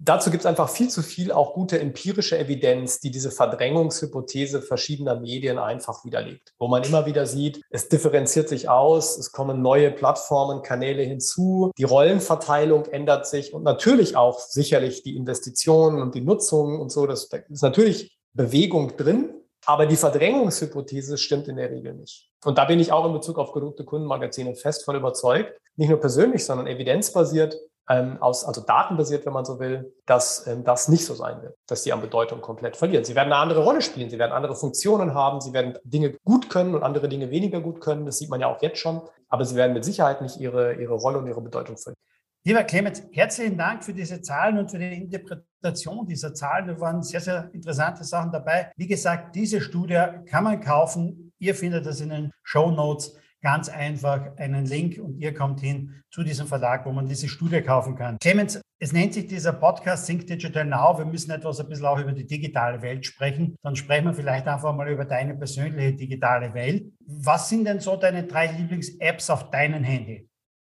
Dazu 0.00 0.30
gibt 0.30 0.42
es 0.42 0.46
einfach 0.46 0.68
viel 0.68 0.88
zu 0.88 1.02
viel 1.02 1.32
auch 1.32 1.54
gute 1.54 1.80
empirische 1.80 2.38
Evidenz, 2.38 3.00
die 3.00 3.10
diese 3.10 3.32
Verdrängungshypothese 3.32 4.62
verschiedener 4.62 5.18
Medien 5.18 5.58
einfach 5.58 6.04
widerlegt. 6.04 6.54
Wo 6.58 6.68
man 6.68 6.84
immer 6.84 7.04
wieder 7.04 7.26
sieht, 7.26 7.62
es 7.70 7.88
differenziert 7.88 8.48
sich 8.48 8.68
aus, 8.68 9.18
es 9.18 9.32
kommen 9.32 9.60
neue 9.60 9.90
Plattformen, 9.90 10.62
Kanäle 10.62 11.02
hinzu, 11.02 11.72
die 11.76 11.84
Rollenverteilung 11.84 12.86
ändert 12.86 13.26
sich 13.26 13.52
und 13.52 13.64
natürlich 13.64 14.16
auch 14.16 14.38
sicherlich 14.38 15.02
die 15.02 15.16
Investitionen 15.16 16.00
und 16.00 16.14
die 16.14 16.20
Nutzung 16.20 16.80
und 16.80 16.92
so. 16.92 17.06
Das 17.08 17.24
ist 17.24 17.62
natürlich 17.62 18.16
Bewegung 18.34 18.96
drin, 18.96 19.34
aber 19.66 19.86
die 19.86 19.96
Verdrängungshypothese 19.96 21.18
stimmt 21.18 21.48
in 21.48 21.56
der 21.56 21.70
Regel 21.70 21.94
nicht. 21.94 22.30
Und 22.44 22.56
da 22.56 22.66
bin 22.66 22.78
ich 22.78 22.92
auch 22.92 23.04
in 23.04 23.12
Bezug 23.12 23.36
auf 23.38 23.50
gedruckte 23.50 23.84
Kundenmagazine 23.84 24.54
fest 24.54 24.84
von 24.84 24.94
überzeugt. 24.94 25.60
Nicht 25.74 25.88
nur 25.88 25.98
persönlich, 25.98 26.44
sondern 26.44 26.68
evidenzbasiert 26.68 27.56
ähm, 27.88 28.20
aus, 28.20 28.44
also 28.44 28.60
datenbasiert, 28.60 29.24
wenn 29.24 29.32
man 29.32 29.44
so 29.44 29.58
will, 29.58 29.94
dass 30.06 30.46
ähm, 30.46 30.64
das 30.64 30.88
nicht 30.88 31.04
so 31.04 31.14
sein 31.14 31.42
wird, 31.42 31.56
dass 31.66 31.82
sie 31.82 31.92
an 31.92 32.00
Bedeutung 32.00 32.40
komplett 32.40 32.76
verlieren. 32.76 33.04
Sie 33.04 33.14
werden 33.14 33.32
eine 33.32 33.40
andere 33.40 33.64
Rolle 33.64 33.80
spielen, 33.80 34.10
sie 34.10 34.18
werden 34.18 34.32
andere 34.32 34.54
Funktionen 34.54 35.14
haben, 35.14 35.40
sie 35.40 35.52
werden 35.52 35.78
Dinge 35.84 36.14
gut 36.24 36.50
können 36.50 36.74
und 36.74 36.82
andere 36.82 37.08
Dinge 37.08 37.30
weniger 37.30 37.60
gut 37.60 37.80
können. 37.80 38.04
Das 38.04 38.18
sieht 38.18 38.30
man 38.30 38.40
ja 38.40 38.46
auch 38.48 38.60
jetzt 38.62 38.78
schon. 38.78 39.00
Aber 39.28 39.44
sie 39.44 39.56
werden 39.56 39.72
mit 39.72 39.84
Sicherheit 39.84 40.22
nicht 40.22 40.38
ihre, 40.38 40.74
ihre 40.74 40.94
Rolle 40.94 41.18
und 41.18 41.26
ihre 41.26 41.40
Bedeutung 41.40 41.76
verlieren. 41.76 42.00
Lieber 42.44 42.64
Clemens, 42.64 43.02
herzlichen 43.12 43.58
Dank 43.58 43.84
für 43.84 43.92
diese 43.92 44.22
Zahlen 44.22 44.58
und 44.58 44.70
für 44.70 44.78
die 44.78 44.94
Interpretation 44.94 46.06
dieser 46.06 46.32
Zahlen. 46.32 46.68
Da 46.68 46.80
waren 46.80 47.02
sehr, 47.02 47.20
sehr 47.20 47.50
interessante 47.52 48.04
Sachen 48.04 48.32
dabei. 48.32 48.70
Wie 48.76 48.86
gesagt, 48.86 49.34
diese 49.34 49.60
Studie 49.60 50.02
kann 50.26 50.44
man 50.44 50.60
kaufen. 50.60 51.32
Ihr 51.38 51.54
findet 51.54 51.84
das 51.84 52.00
in 52.00 52.10
den 52.10 52.32
Show 52.42 52.70
Notes 52.70 53.16
ganz 53.42 53.68
einfach 53.68 54.36
einen 54.36 54.66
Link 54.66 54.98
und 54.98 55.18
ihr 55.18 55.34
kommt 55.34 55.60
hin 55.60 56.02
zu 56.10 56.22
diesem 56.22 56.46
Verlag, 56.46 56.86
wo 56.86 56.92
man 56.92 57.06
diese 57.06 57.28
Studie 57.28 57.60
kaufen 57.60 57.94
kann. 57.94 58.18
Clemens, 58.18 58.60
es 58.80 58.92
nennt 58.92 59.14
sich 59.14 59.26
dieser 59.26 59.52
Podcast 59.52 60.06
Think 60.06 60.26
Digital 60.26 60.64
Now. 60.64 60.98
Wir 60.98 61.04
müssen 61.04 61.30
etwas 61.30 61.60
ein 61.60 61.68
bisschen 61.68 61.86
auch 61.86 61.98
über 61.98 62.12
die 62.12 62.26
digitale 62.26 62.80
Welt 62.82 63.04
sprechen. 63.04 63.56
Dann 63.62 63.76
sprechen 63.76 64.06
wir 64.06 64.14
vielleicht 64.14 64.46
einfach 64.46 64.74
mal 64.74 64.88
über 64.88 65.04
deine 65.04 65.34
persönliche 65.34 65.94
digitale 65.94 66.54
Welt. 66.54 66.92
Was 67.06 67.48
sind 67.48 67.64
denn 67.64 67.80
so 67.80 67.96
deine 67.96 68.24
drei 68.24 68.46
Lieblings-Apps 68.46 69.30
auf 69.30 69.50
deinem 69.50 69.82
Handy? 69.82 70.28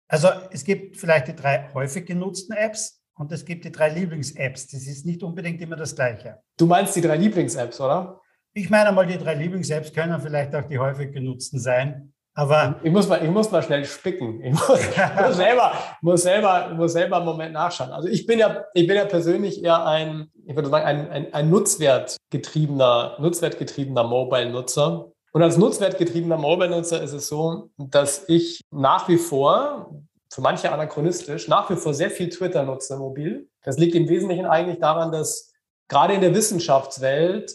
Also 0.08 0.28
es 0.50 0.64
gibt 0.64 0.96
vielleicht 0.96 1.28
die 1.28 1.34
drei 1.34 1.68
häufig 1.74 2.06
genutzten 2.06 2.56
Apps 2.56 3.02
und 3.16 3.32
es 3.32 3.44
gibt 3.44 3.64
die 3.64 3.72
drei 3.72 3.88
Lieblings-Apps. 3.88 4.68
Das 4.68 4.86
ist 4.86 5.04
nicht 5.04 5.22
unbedingt 5.22 5.60
immer 5.60 5.76
das 5.76 5.94
Gleiche. 5.94 6.38
Du 6.56 6.66
meinst 6.66 6.94
die 6.94 7.00
drei 7.00 7.16
Lieblings-Apps, 7.16 7.80
oder? 7.80 8.20
Ich 8.52 8.70
meine 8.70 8.92
mal, 8.92 9.06
die 9.06 9.18
drei 9.18 9.34
Lieblings-Apps 9.34 9.92
können 9.92 10.20
vielleicht 10.20 10.54
auch 10.54 10.66
die 10.66 10.78
häufig 10.78 11.12
genutzten 11.12 11.58
sein. 11.58 12.12
Aber 12.38 12.78
ich 12.82 12.92
muss 12.92 13.08
mal, 13.08 13.24
ich 13.24 13.30
muss 13.30 13.50
mal 13.50 13.62
schnell 13.62 13.86
spicken. 13.86 14.42
Ich 14.42 14.52
muss, 14.52 14.68
muss, 14.68 15.36
selber, 15.36 15.72
muss 16.02 16.22
selber, 16.22 16.68
muss 16.74 16.92
selber 16.92 17.16
einen 17.16 17.24
Moment 17.24 17.54
nachschauen. 17.54 17.90
Also 17.90 18.08
ich 18.08 18.26
bin 18.26 18.38
ja, 18.38 18.66
ich 18.74 18.86
bin 18.86 18.94
ja 18.94 19.06
persönlich 19.06 19.64
eher 19.64 19.86
ein, 19.86 20.30
ich 20.44 20.54
würde 20.54 20.68
sagen, 20.68 20.84
ein, 20.84 21.10
ein, 21.10 21.32
ein 21.32 21.48
nutzwertgetriebener, 21.48 23.16
nutzwertgetriebener 23.20 24.04
Mobile-Nutzer. 24.04 25.10
Und 25.32 25.42
als 25.42 25.56
nutzwertgetriebener 25.56 26.36
Mobile-Nutzer 26.36 27.02
ist 27.02 27.14
es 27.14 27.26
so, 27.28 27.70
dass 27.78 28.28
ich 28.28 28.60
nach 28.70 29.08
wie 29.08 29.16
vor, 29.16 29.90
für 30.30 30.42
manche 30.42 30.70
anachronistisch, 30.70 31.48
nach 31.48 31.70
wie 31.70 31.76
vor 31.76 31.94
sehr 31.94 32.10
viel 32.10 32.28
Twitter 32.28 32.64
nutze 32.64 32.98
mobil. 32.98 33.48
Das 33.62 33.78
liegt 33.78 33.94
im 33.94 34.10
Wesentlichen 34.10 34.44
eigentlich 34.44 34.78
daran, 34.78 35.10
dass 35.10 35.54
gerade 35.88 36.12
in 36.12 36.20
der 36.20 36.34
Wissenschaftswelt 36.34 37.50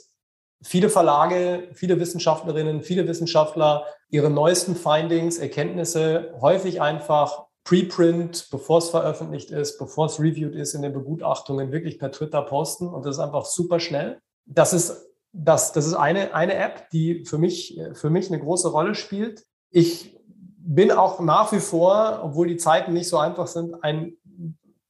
viele 0.63 0.89
Verlage, 0.89 1.69
viele 1.73 1.99
Wissenschaftlerinnen, 1.99 2.81
viele 2.81 3.07
Wissenschaftler 3.07 3.85
ihre 4.11 4.29
neuesten 4.29 4.75
Findings, 4.75 5.37
Erkenntnisse 5.37 6.33
häufig 6.39 6.81
einfach 6.81 7.45
Preprint, 7.63 8.49
bevor 8.51 8.79
es 8.79 8.89
veröffentlicht 8.89 9.51
ist, 9.51 9.77
bevor 9.77 10.07
es 10.07 10.19
reviewed 10.19 10.55
ist 10.55 10.73
in 10.73 10.81
den 10.81 10.93
Begutachtungen, 10.93 11.71
wirklich 11.71 11.97
per 11.97 12.11
Twitter 12.11 12.41
posten 12.41 12.87
und 12.87 13.05
das 13.05 13.15
ist 13.15 13.21
einfach 13.21 13.45
super 13.45 13.79
schnell. 13.79 14.19
Das 14.45 14.73
ist, 14.73 15.07
das, 15.31 15.71
das 15.71 15.87
ist 15.87 15.93
eine, 15.93 16.33
eine 16.33 16.55
App, 16.55 16.89
die 16.91 17.23
für 17.23 17.37
mich, 17.37 17.79
für 17.93 18.09
mich 18.09 18.27
eine 18.27 18.39
große 18.39 18.69
Rolle 18.69 18.95
spielt. 18.95 19.45
Ich 19.69 20.17
bin 20.57 20.91
auch 20.91 21.19
nach 21.21 21.51
wie 21.53 21.59
vor, 21.59 22.21
obwohl 22.23 22.47
die 22.47 22.57
Zeiten 22.57 22.93
nicht 22.93 23.07
so 23.07 23.17
einfach 23.17 23.47
sind, 23.47 23.83
ein 23.83 24.17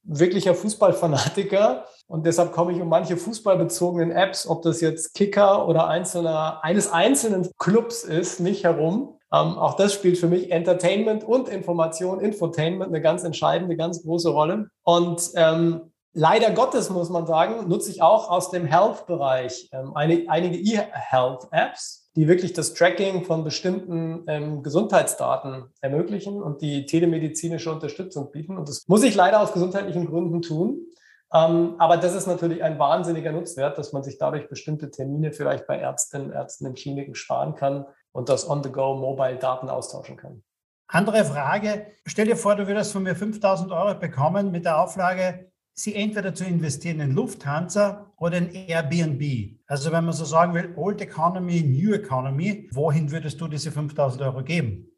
wirklicher 0.04 0.54
Fußballfanatiker 0.54 1.84
und 2.08 2.26
deshalb 2.26 2.52
komme 2.52 2.72
ich 2.72 2.80
um 2.80 2.88
manche 2.88 3.16
fußballbezogenen 3.16 4.10
Apps, 4.10 4.46
ob 4.46 4.62
das 4.62 4.80
jetzt 4.80 5.14
Kicker 5.14 5.68
oder 5.68 5.88
einzelner, 5.88 6.62
eines 6.62 6.90
einzelnen 6.90 7.48
Clubs 7.58 8.02
ist, 8.04 8.40
nicht 8.40 8.64
herum. 8.64 9.18
Ähm, 9.32 9.58
auch 9.58 9.76
das 9.76 9.94
spielt 9.94 10.18
für 10.18 10.26
mich 10.26 10.50
Entertainment 10.50 11.24
und 11.24 11.48
Information, 11.48 12.20
Infotainment 12.20 12.88
eine 12.88 13.00
ganz 13.00 13.24
entscheidende, 13.24 13.76
ganz 13.76 14.02
große 14.02 14.28
Rolle. 14.28 14.68
Und 14.82 15.30
ähm, 15.36 15.91
leider 16.12 16.50
Gottes 16.50 16.90
muss 16.90 17.10
man 17.10 17.26
sagen, 17.26 17.68
nutze 17.68 17.90
ich 17.90 18.02
auch 18.02 18.30
aus 18.30 18.50
dem 18.50 18.64
Health-Bereich 18.66 19.70
ähm, 19.72 19.96
eine, 19.96 20.24
einige 20.28 20.56
E-Health-Apps, 20.58 22.10
die 22.16 22.28
wirklich 22.28 22.52
das 22.52 22.74
Tracking 22.74 23.24
von 23.24 23.44
bestimmten 23.44 24.24
ähm, 24.26 24.62
Gesundheitsdaten 24.62 25.64
ermöglichen 25.80 26.42
und 26.42 26.60
die 26.60 26.86
telemedizinische 26.86 27.72
Unterstützung 27.72 28.30
bieten. 28.30 28.58
Und 28.58 28.68
das 28.68 28.86
muss 28.86 29.02
ich 29.02 29.14
leider 29.14 29.40
aus 29.40 29.52
gesundheitlichen 29.52 30.06
Gründen 30.06 30.42
tun. 30.42 30.86
Ähm, 31.34 31.76
aber 31.78 31.96
das 31.96 32.14
ist 32.14 32.26
natürlich 32.26 32.62
ein 32.62 32.78
wahnsinniger 32.78 33.32
Nutzwert, 33.32 33.78
dass 33.78 33.92
man 33.92 34.02
sich 34.02 34.18
dadurch 34.18 34.48
bestimmte 34.48 34.90
Termine 34.90 35.32
vielleicht 35.32 35.66
bei 35.66 35.78
Ärztinnen, 35.78 36.30
Ärzten 36.30 36.66
in 36.66 36.74
Kliniken 36.74 37.14
sparen 37.14 37.54
kann 37.54 37.86
und 38.12 38.28
das 38.28 38.48
on-the-go 38.48 38.96
mobile 38.96 39.36
Daten 39.36 39.70
austauschen 39.70 40.18
kann. 40.18 40.42
Andere 40.88 41.24
Frage. 41.24 41.86
Stell 42.04 42.26
dir 42.26 42.36
vor, 42.36 42.54
du 42.54 42.66
würdest 42.66 42.92
von 42.92 43.02
mir 43.02 43.16
5000 43.16 43.72
Euro 43.72 43.94
bekommen 43.94 44.50
mit 44.50 44.66
der 44.66 44.78
Auflage, 44.78 45.50
sie 45.74 45.94
entweder 45.94 46.34
zu 46.34 46.44
investieren 46.44 47.00
in 47.00 47.12
Lufthansa 47.12 48.12
oder 48.18 48.38
in 48.38 48.54
Airbnb. 48.54 49.58
Also 49.66 49.90
wenn 49.92 50.04
man 50.04 50.14
so 50.14 50.24
sagen 50.24 50.54
will, 50.54 50.74
Old 50.76 51.00
Economy, 51.00 51.62
New 51.62 51.94
Economy, 51.94 52.68
wohin 52.72 53.10
würdest 53.10 53.40
du 53.40 53.48
diese 53.48 53.72
5000 53.72 54.22
Euro 54.22 54.42
geben? 54.42 54.88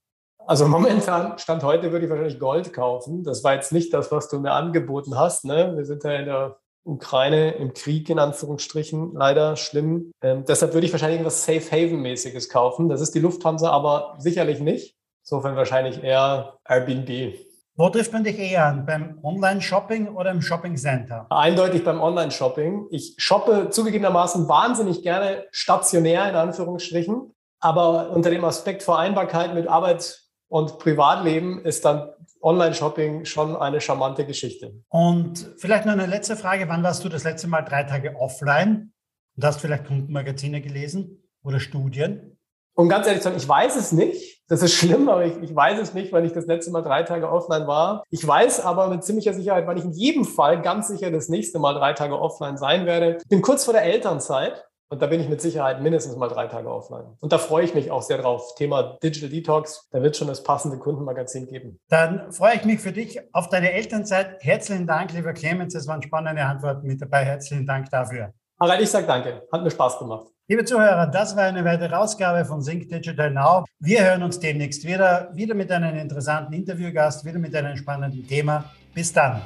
Also 0.47 0.68
momentan, 0.68 1.39
Stand 1.39 1.62
heute, 1.62 1.91
würde 1.91 2.05
ich 2.05 2.11
wahrscheinlich 2.11 2.39
Gold 2.39 2.72
kaufen. 2.72 3.25
Das 3.25 3.43
war 3.45 3.55
jetzt 3.55 3.72
nicht 3.72 3.95
das, 3.95 4.12
was 4.12 4.29
du 4.29 4.41
mir 4.41 4.53
angeboten 4.53 5.16
hast. 5.16 5.45
Ne? 5.45 5.72
Wir 5.77 5.85
sind 5.85 6.05
ja 6.05 6.12
in 6.12 6.27
der 6.27 6.59
Ukraine 6.85 7.53
im 7.53 7.72
Krieg, 7.72 8.11
in 8.11 8.18
Anführungsstrichen, 8.18 9.14
leider 9.14 9.57
schlimm. 9.57 10.12
Ähm, 10.22 10.45
deshalb 10.47 10.75
würde 10.75 10.87
ich 10.87 10.93
wahrscheinlich 10.93 11.16
irgendwas 11.16 11.45
Safe 11.45 11.70
Haven-mäßiges 11.70 12.51
kaufen. 12.51 12.91
Das 12.91 13.01
ist 13.01 13.14
die 13.14 13.20
Lufthansa 13.20 13.70
aber 13.70 14.16
sicherlich 14.18 14.61
nicht. 14.61 14.97
Insofern 15.22 15.57
wahrscheinlich 15.57 16.03
eher 16.03 16.59
Airbnb. 16.68 17.39
Wo 17.77 17.89
trifft 17.89 18.12
man 18.12 18.22
dich 18.22 18.39
eher 18.39 18.66
an? 18.66 18.87
Beim 18.87 19.18
Online-Shopping 19.25 20.14
oder 20.14 20.31
im 20.31 20.41
Shopping-Center? 20.41 21.27
Eindeutig 21.31 21.83
beim 21.83 22.01
Online-Shopping. 22.01 22.87
Ich 22.91 23.16
shoppe 23.18 23.70
zugegebenermaßen 23.70 24.49
wahnsinnig 24.49 25.03
gerne 25.03 25.47
stationär, 25.51 26.29
in 26.29 26.37
Anführungsstrichen. 26.37 27.35
Aber 27.59 28.11
unter 28.11 28.31
dem 28.31 28.45
Aspekt 28.45 28.85
Vereinbarkeit 28.85 29.55
mit 29.55 29.66
Arbeit 29.66 30.22
und 30.47 30.79
Privatleben 30.79 31.64
ist 31.64 31.85
dann 31.85 32.11
Online-Shopping 32.43 33.25
schon 33.25 33.57
eine 33.57 33.81
charmante 33.81 34.25
Geschichte. 34.25 34.75
Und 34.89 35.51
vielleicht 35.57 35.85
noch 35.85 35.95
eine 35.95 36.07
letzte 36.07 36.37
Frage. 36.37 36.68
Wann 36.68 36.85
warst 36.85 37.05
du 37.05 37.09
das 37.09 37.25
letzte 37.25 37.49
Mal 37.49 37.62
drei 37.62 37.83
Tage 37.83 38.14
offline 38.14 38.93
und 39.37 39.45
hast 39.45 39.61
vielleicht 39.61 39.87
Kundenmagazine 39.87 40.61
gelesen 40.61 41.25
oder 41.43 41.59
Studien? 41.59 42.34
Um 42.77 42.89
ganz 42.89 43.07
ehrlich 43.07 43.22
zu 43.22 43.29
sein, 43.29 43.37
ich 43.37 43.49
weiß 43.49 43.77
es 43.77 43.93
nicht. 43.93 44.43
Das 44.49 44.62
ist 44.62 44.75
schlimm, 44.75 45.09
aber 45.09 45.25
ich, 45.25 45.37
ich, 45.43 45.55
weiß 45.55 45.81
es 45.81 45.95
nicht, 45.95 46.12
weil 46.12 46.27
ich 46.27 46.33
das 46.33 46.47
letzte 46.47 46.70
Mal 46.70 46.83
drei 46.83 47.03
Tage 47.03 47.31
offline 47.31 47.66
war. 47.66 48.05
Ich 48.11 48.27
weiß 48.27 48.61
aber 48.61 48.89
mit 48.89 49.03
ziemlicher 49.03 49.33
Sicherheit, 49.33 49.66
wann 49.66 49.79
ich 49.79 49.85
in 49.85 49.93
jedem 49.93 50.25
Fall 50.25 50.61
ganz 50.61 50.89
sicher 50.89 51.11
das 51.11 51.29
nächste 51.29 51.59
Mal 51.59 51.72
drei 51.72 51.95
Tage 51.95 52.20
offline 52.20 52.59
sein 52.59 52.85
werde. 52.85 53.18
Ich 53.22 53.29
bin 53.29 53.41
kurz 53.41 53.64
vor 53.64 53.72
der 53.72 53.85
Elternzeit 53.85 54.66
und 54.91 55.01
da 55.01 55.07
bin 55.07 55.20
ich 55.20 55.29
mit 55.31 55.41
Sicherheit 55.41 55.81
mindestens 55.81 56.16
mal 56.16 56.29
drei 56.29 56.47
Tage 56.47 56.70
offline. 56.70 57.16
Und 57.20 57.33
da 57.33 57.39
freue 57.39 57.64
ich 57.64 57.75
mich 57.75 57.91
auch 57.91 58.03
sehr 58.03 58.18
drauf. 58.18 58.55
Thema 58.55 58.99
Digital 59.03 59.31
Detox, 59.31 59.89
da 59.91 60.03
wird 60.03 60.16
schon 60.16 60.29
das 60.29 60.43
passende 60.43 60.79
Kundenmagazin 60.79 61.47
geben. 61.47 61.79
Dann 61.89 62.31
freue 62.31 62.57
ich 62.57 62.64
mich 62.64 62.81
für 62.81 62.93
dich 62.93 63.18
auf 63.35 63.49
deine 63.49 63.72
Elternzeit. 63.72 64.37
Herzlichen 64.41 64.87
Dank, 64.87 65.12
lieber 65.12 65.33
Clemens. 65.33 65.75
Es 65.75 65.89
waren 65.89 66.03
spannende 66.03 66.43
Antworten 66.43 66.87
mit 66.87 67.01
dabei. 67.01 67.25
Herzlichen 67.25 67.66
Dank 67.66 67.89
dafür. 67.91 68.35
Harald, 68.61 68.83
ich 68.83 68.91
sage 68.91 69.07
danke. 69.07 69.43
Hat 69.51 69.62
mir 69.62 69.70
Spaß 69.70 69.99
gemacht. 69.99 70.34
Liebe 70.47 70.62
Zuhörer, 70.62 71.07
das 71.07 71.34
war 71.36 71.45
eine 71.45 71.64
weitere 71.64 71.95
Ausgabe 71.95 72.45
von 72.45 72.61
Sync 72.61 72.90
Digital 72.90 73.30
Now. 73.30 73.64
Wir 73.80 74.05
hören 74.05 74.22
uns 74.22 74.38
demnächst 74.38 74.84
wieder, 74.84 75.30
wieder 75.32 75.55
mit 75.55 75.72
einem 75.72 75.97
interessanten 75.97 76.53
Interviewgast, 76.53 77.24
wieder 77.24 77.38
mit 77.38 77.57
einem 77.57 77.74
spannenden 77.78 78.26
Thema. 78.26 78.70
Bis 78.92 79.11
dann. 79.11 79.40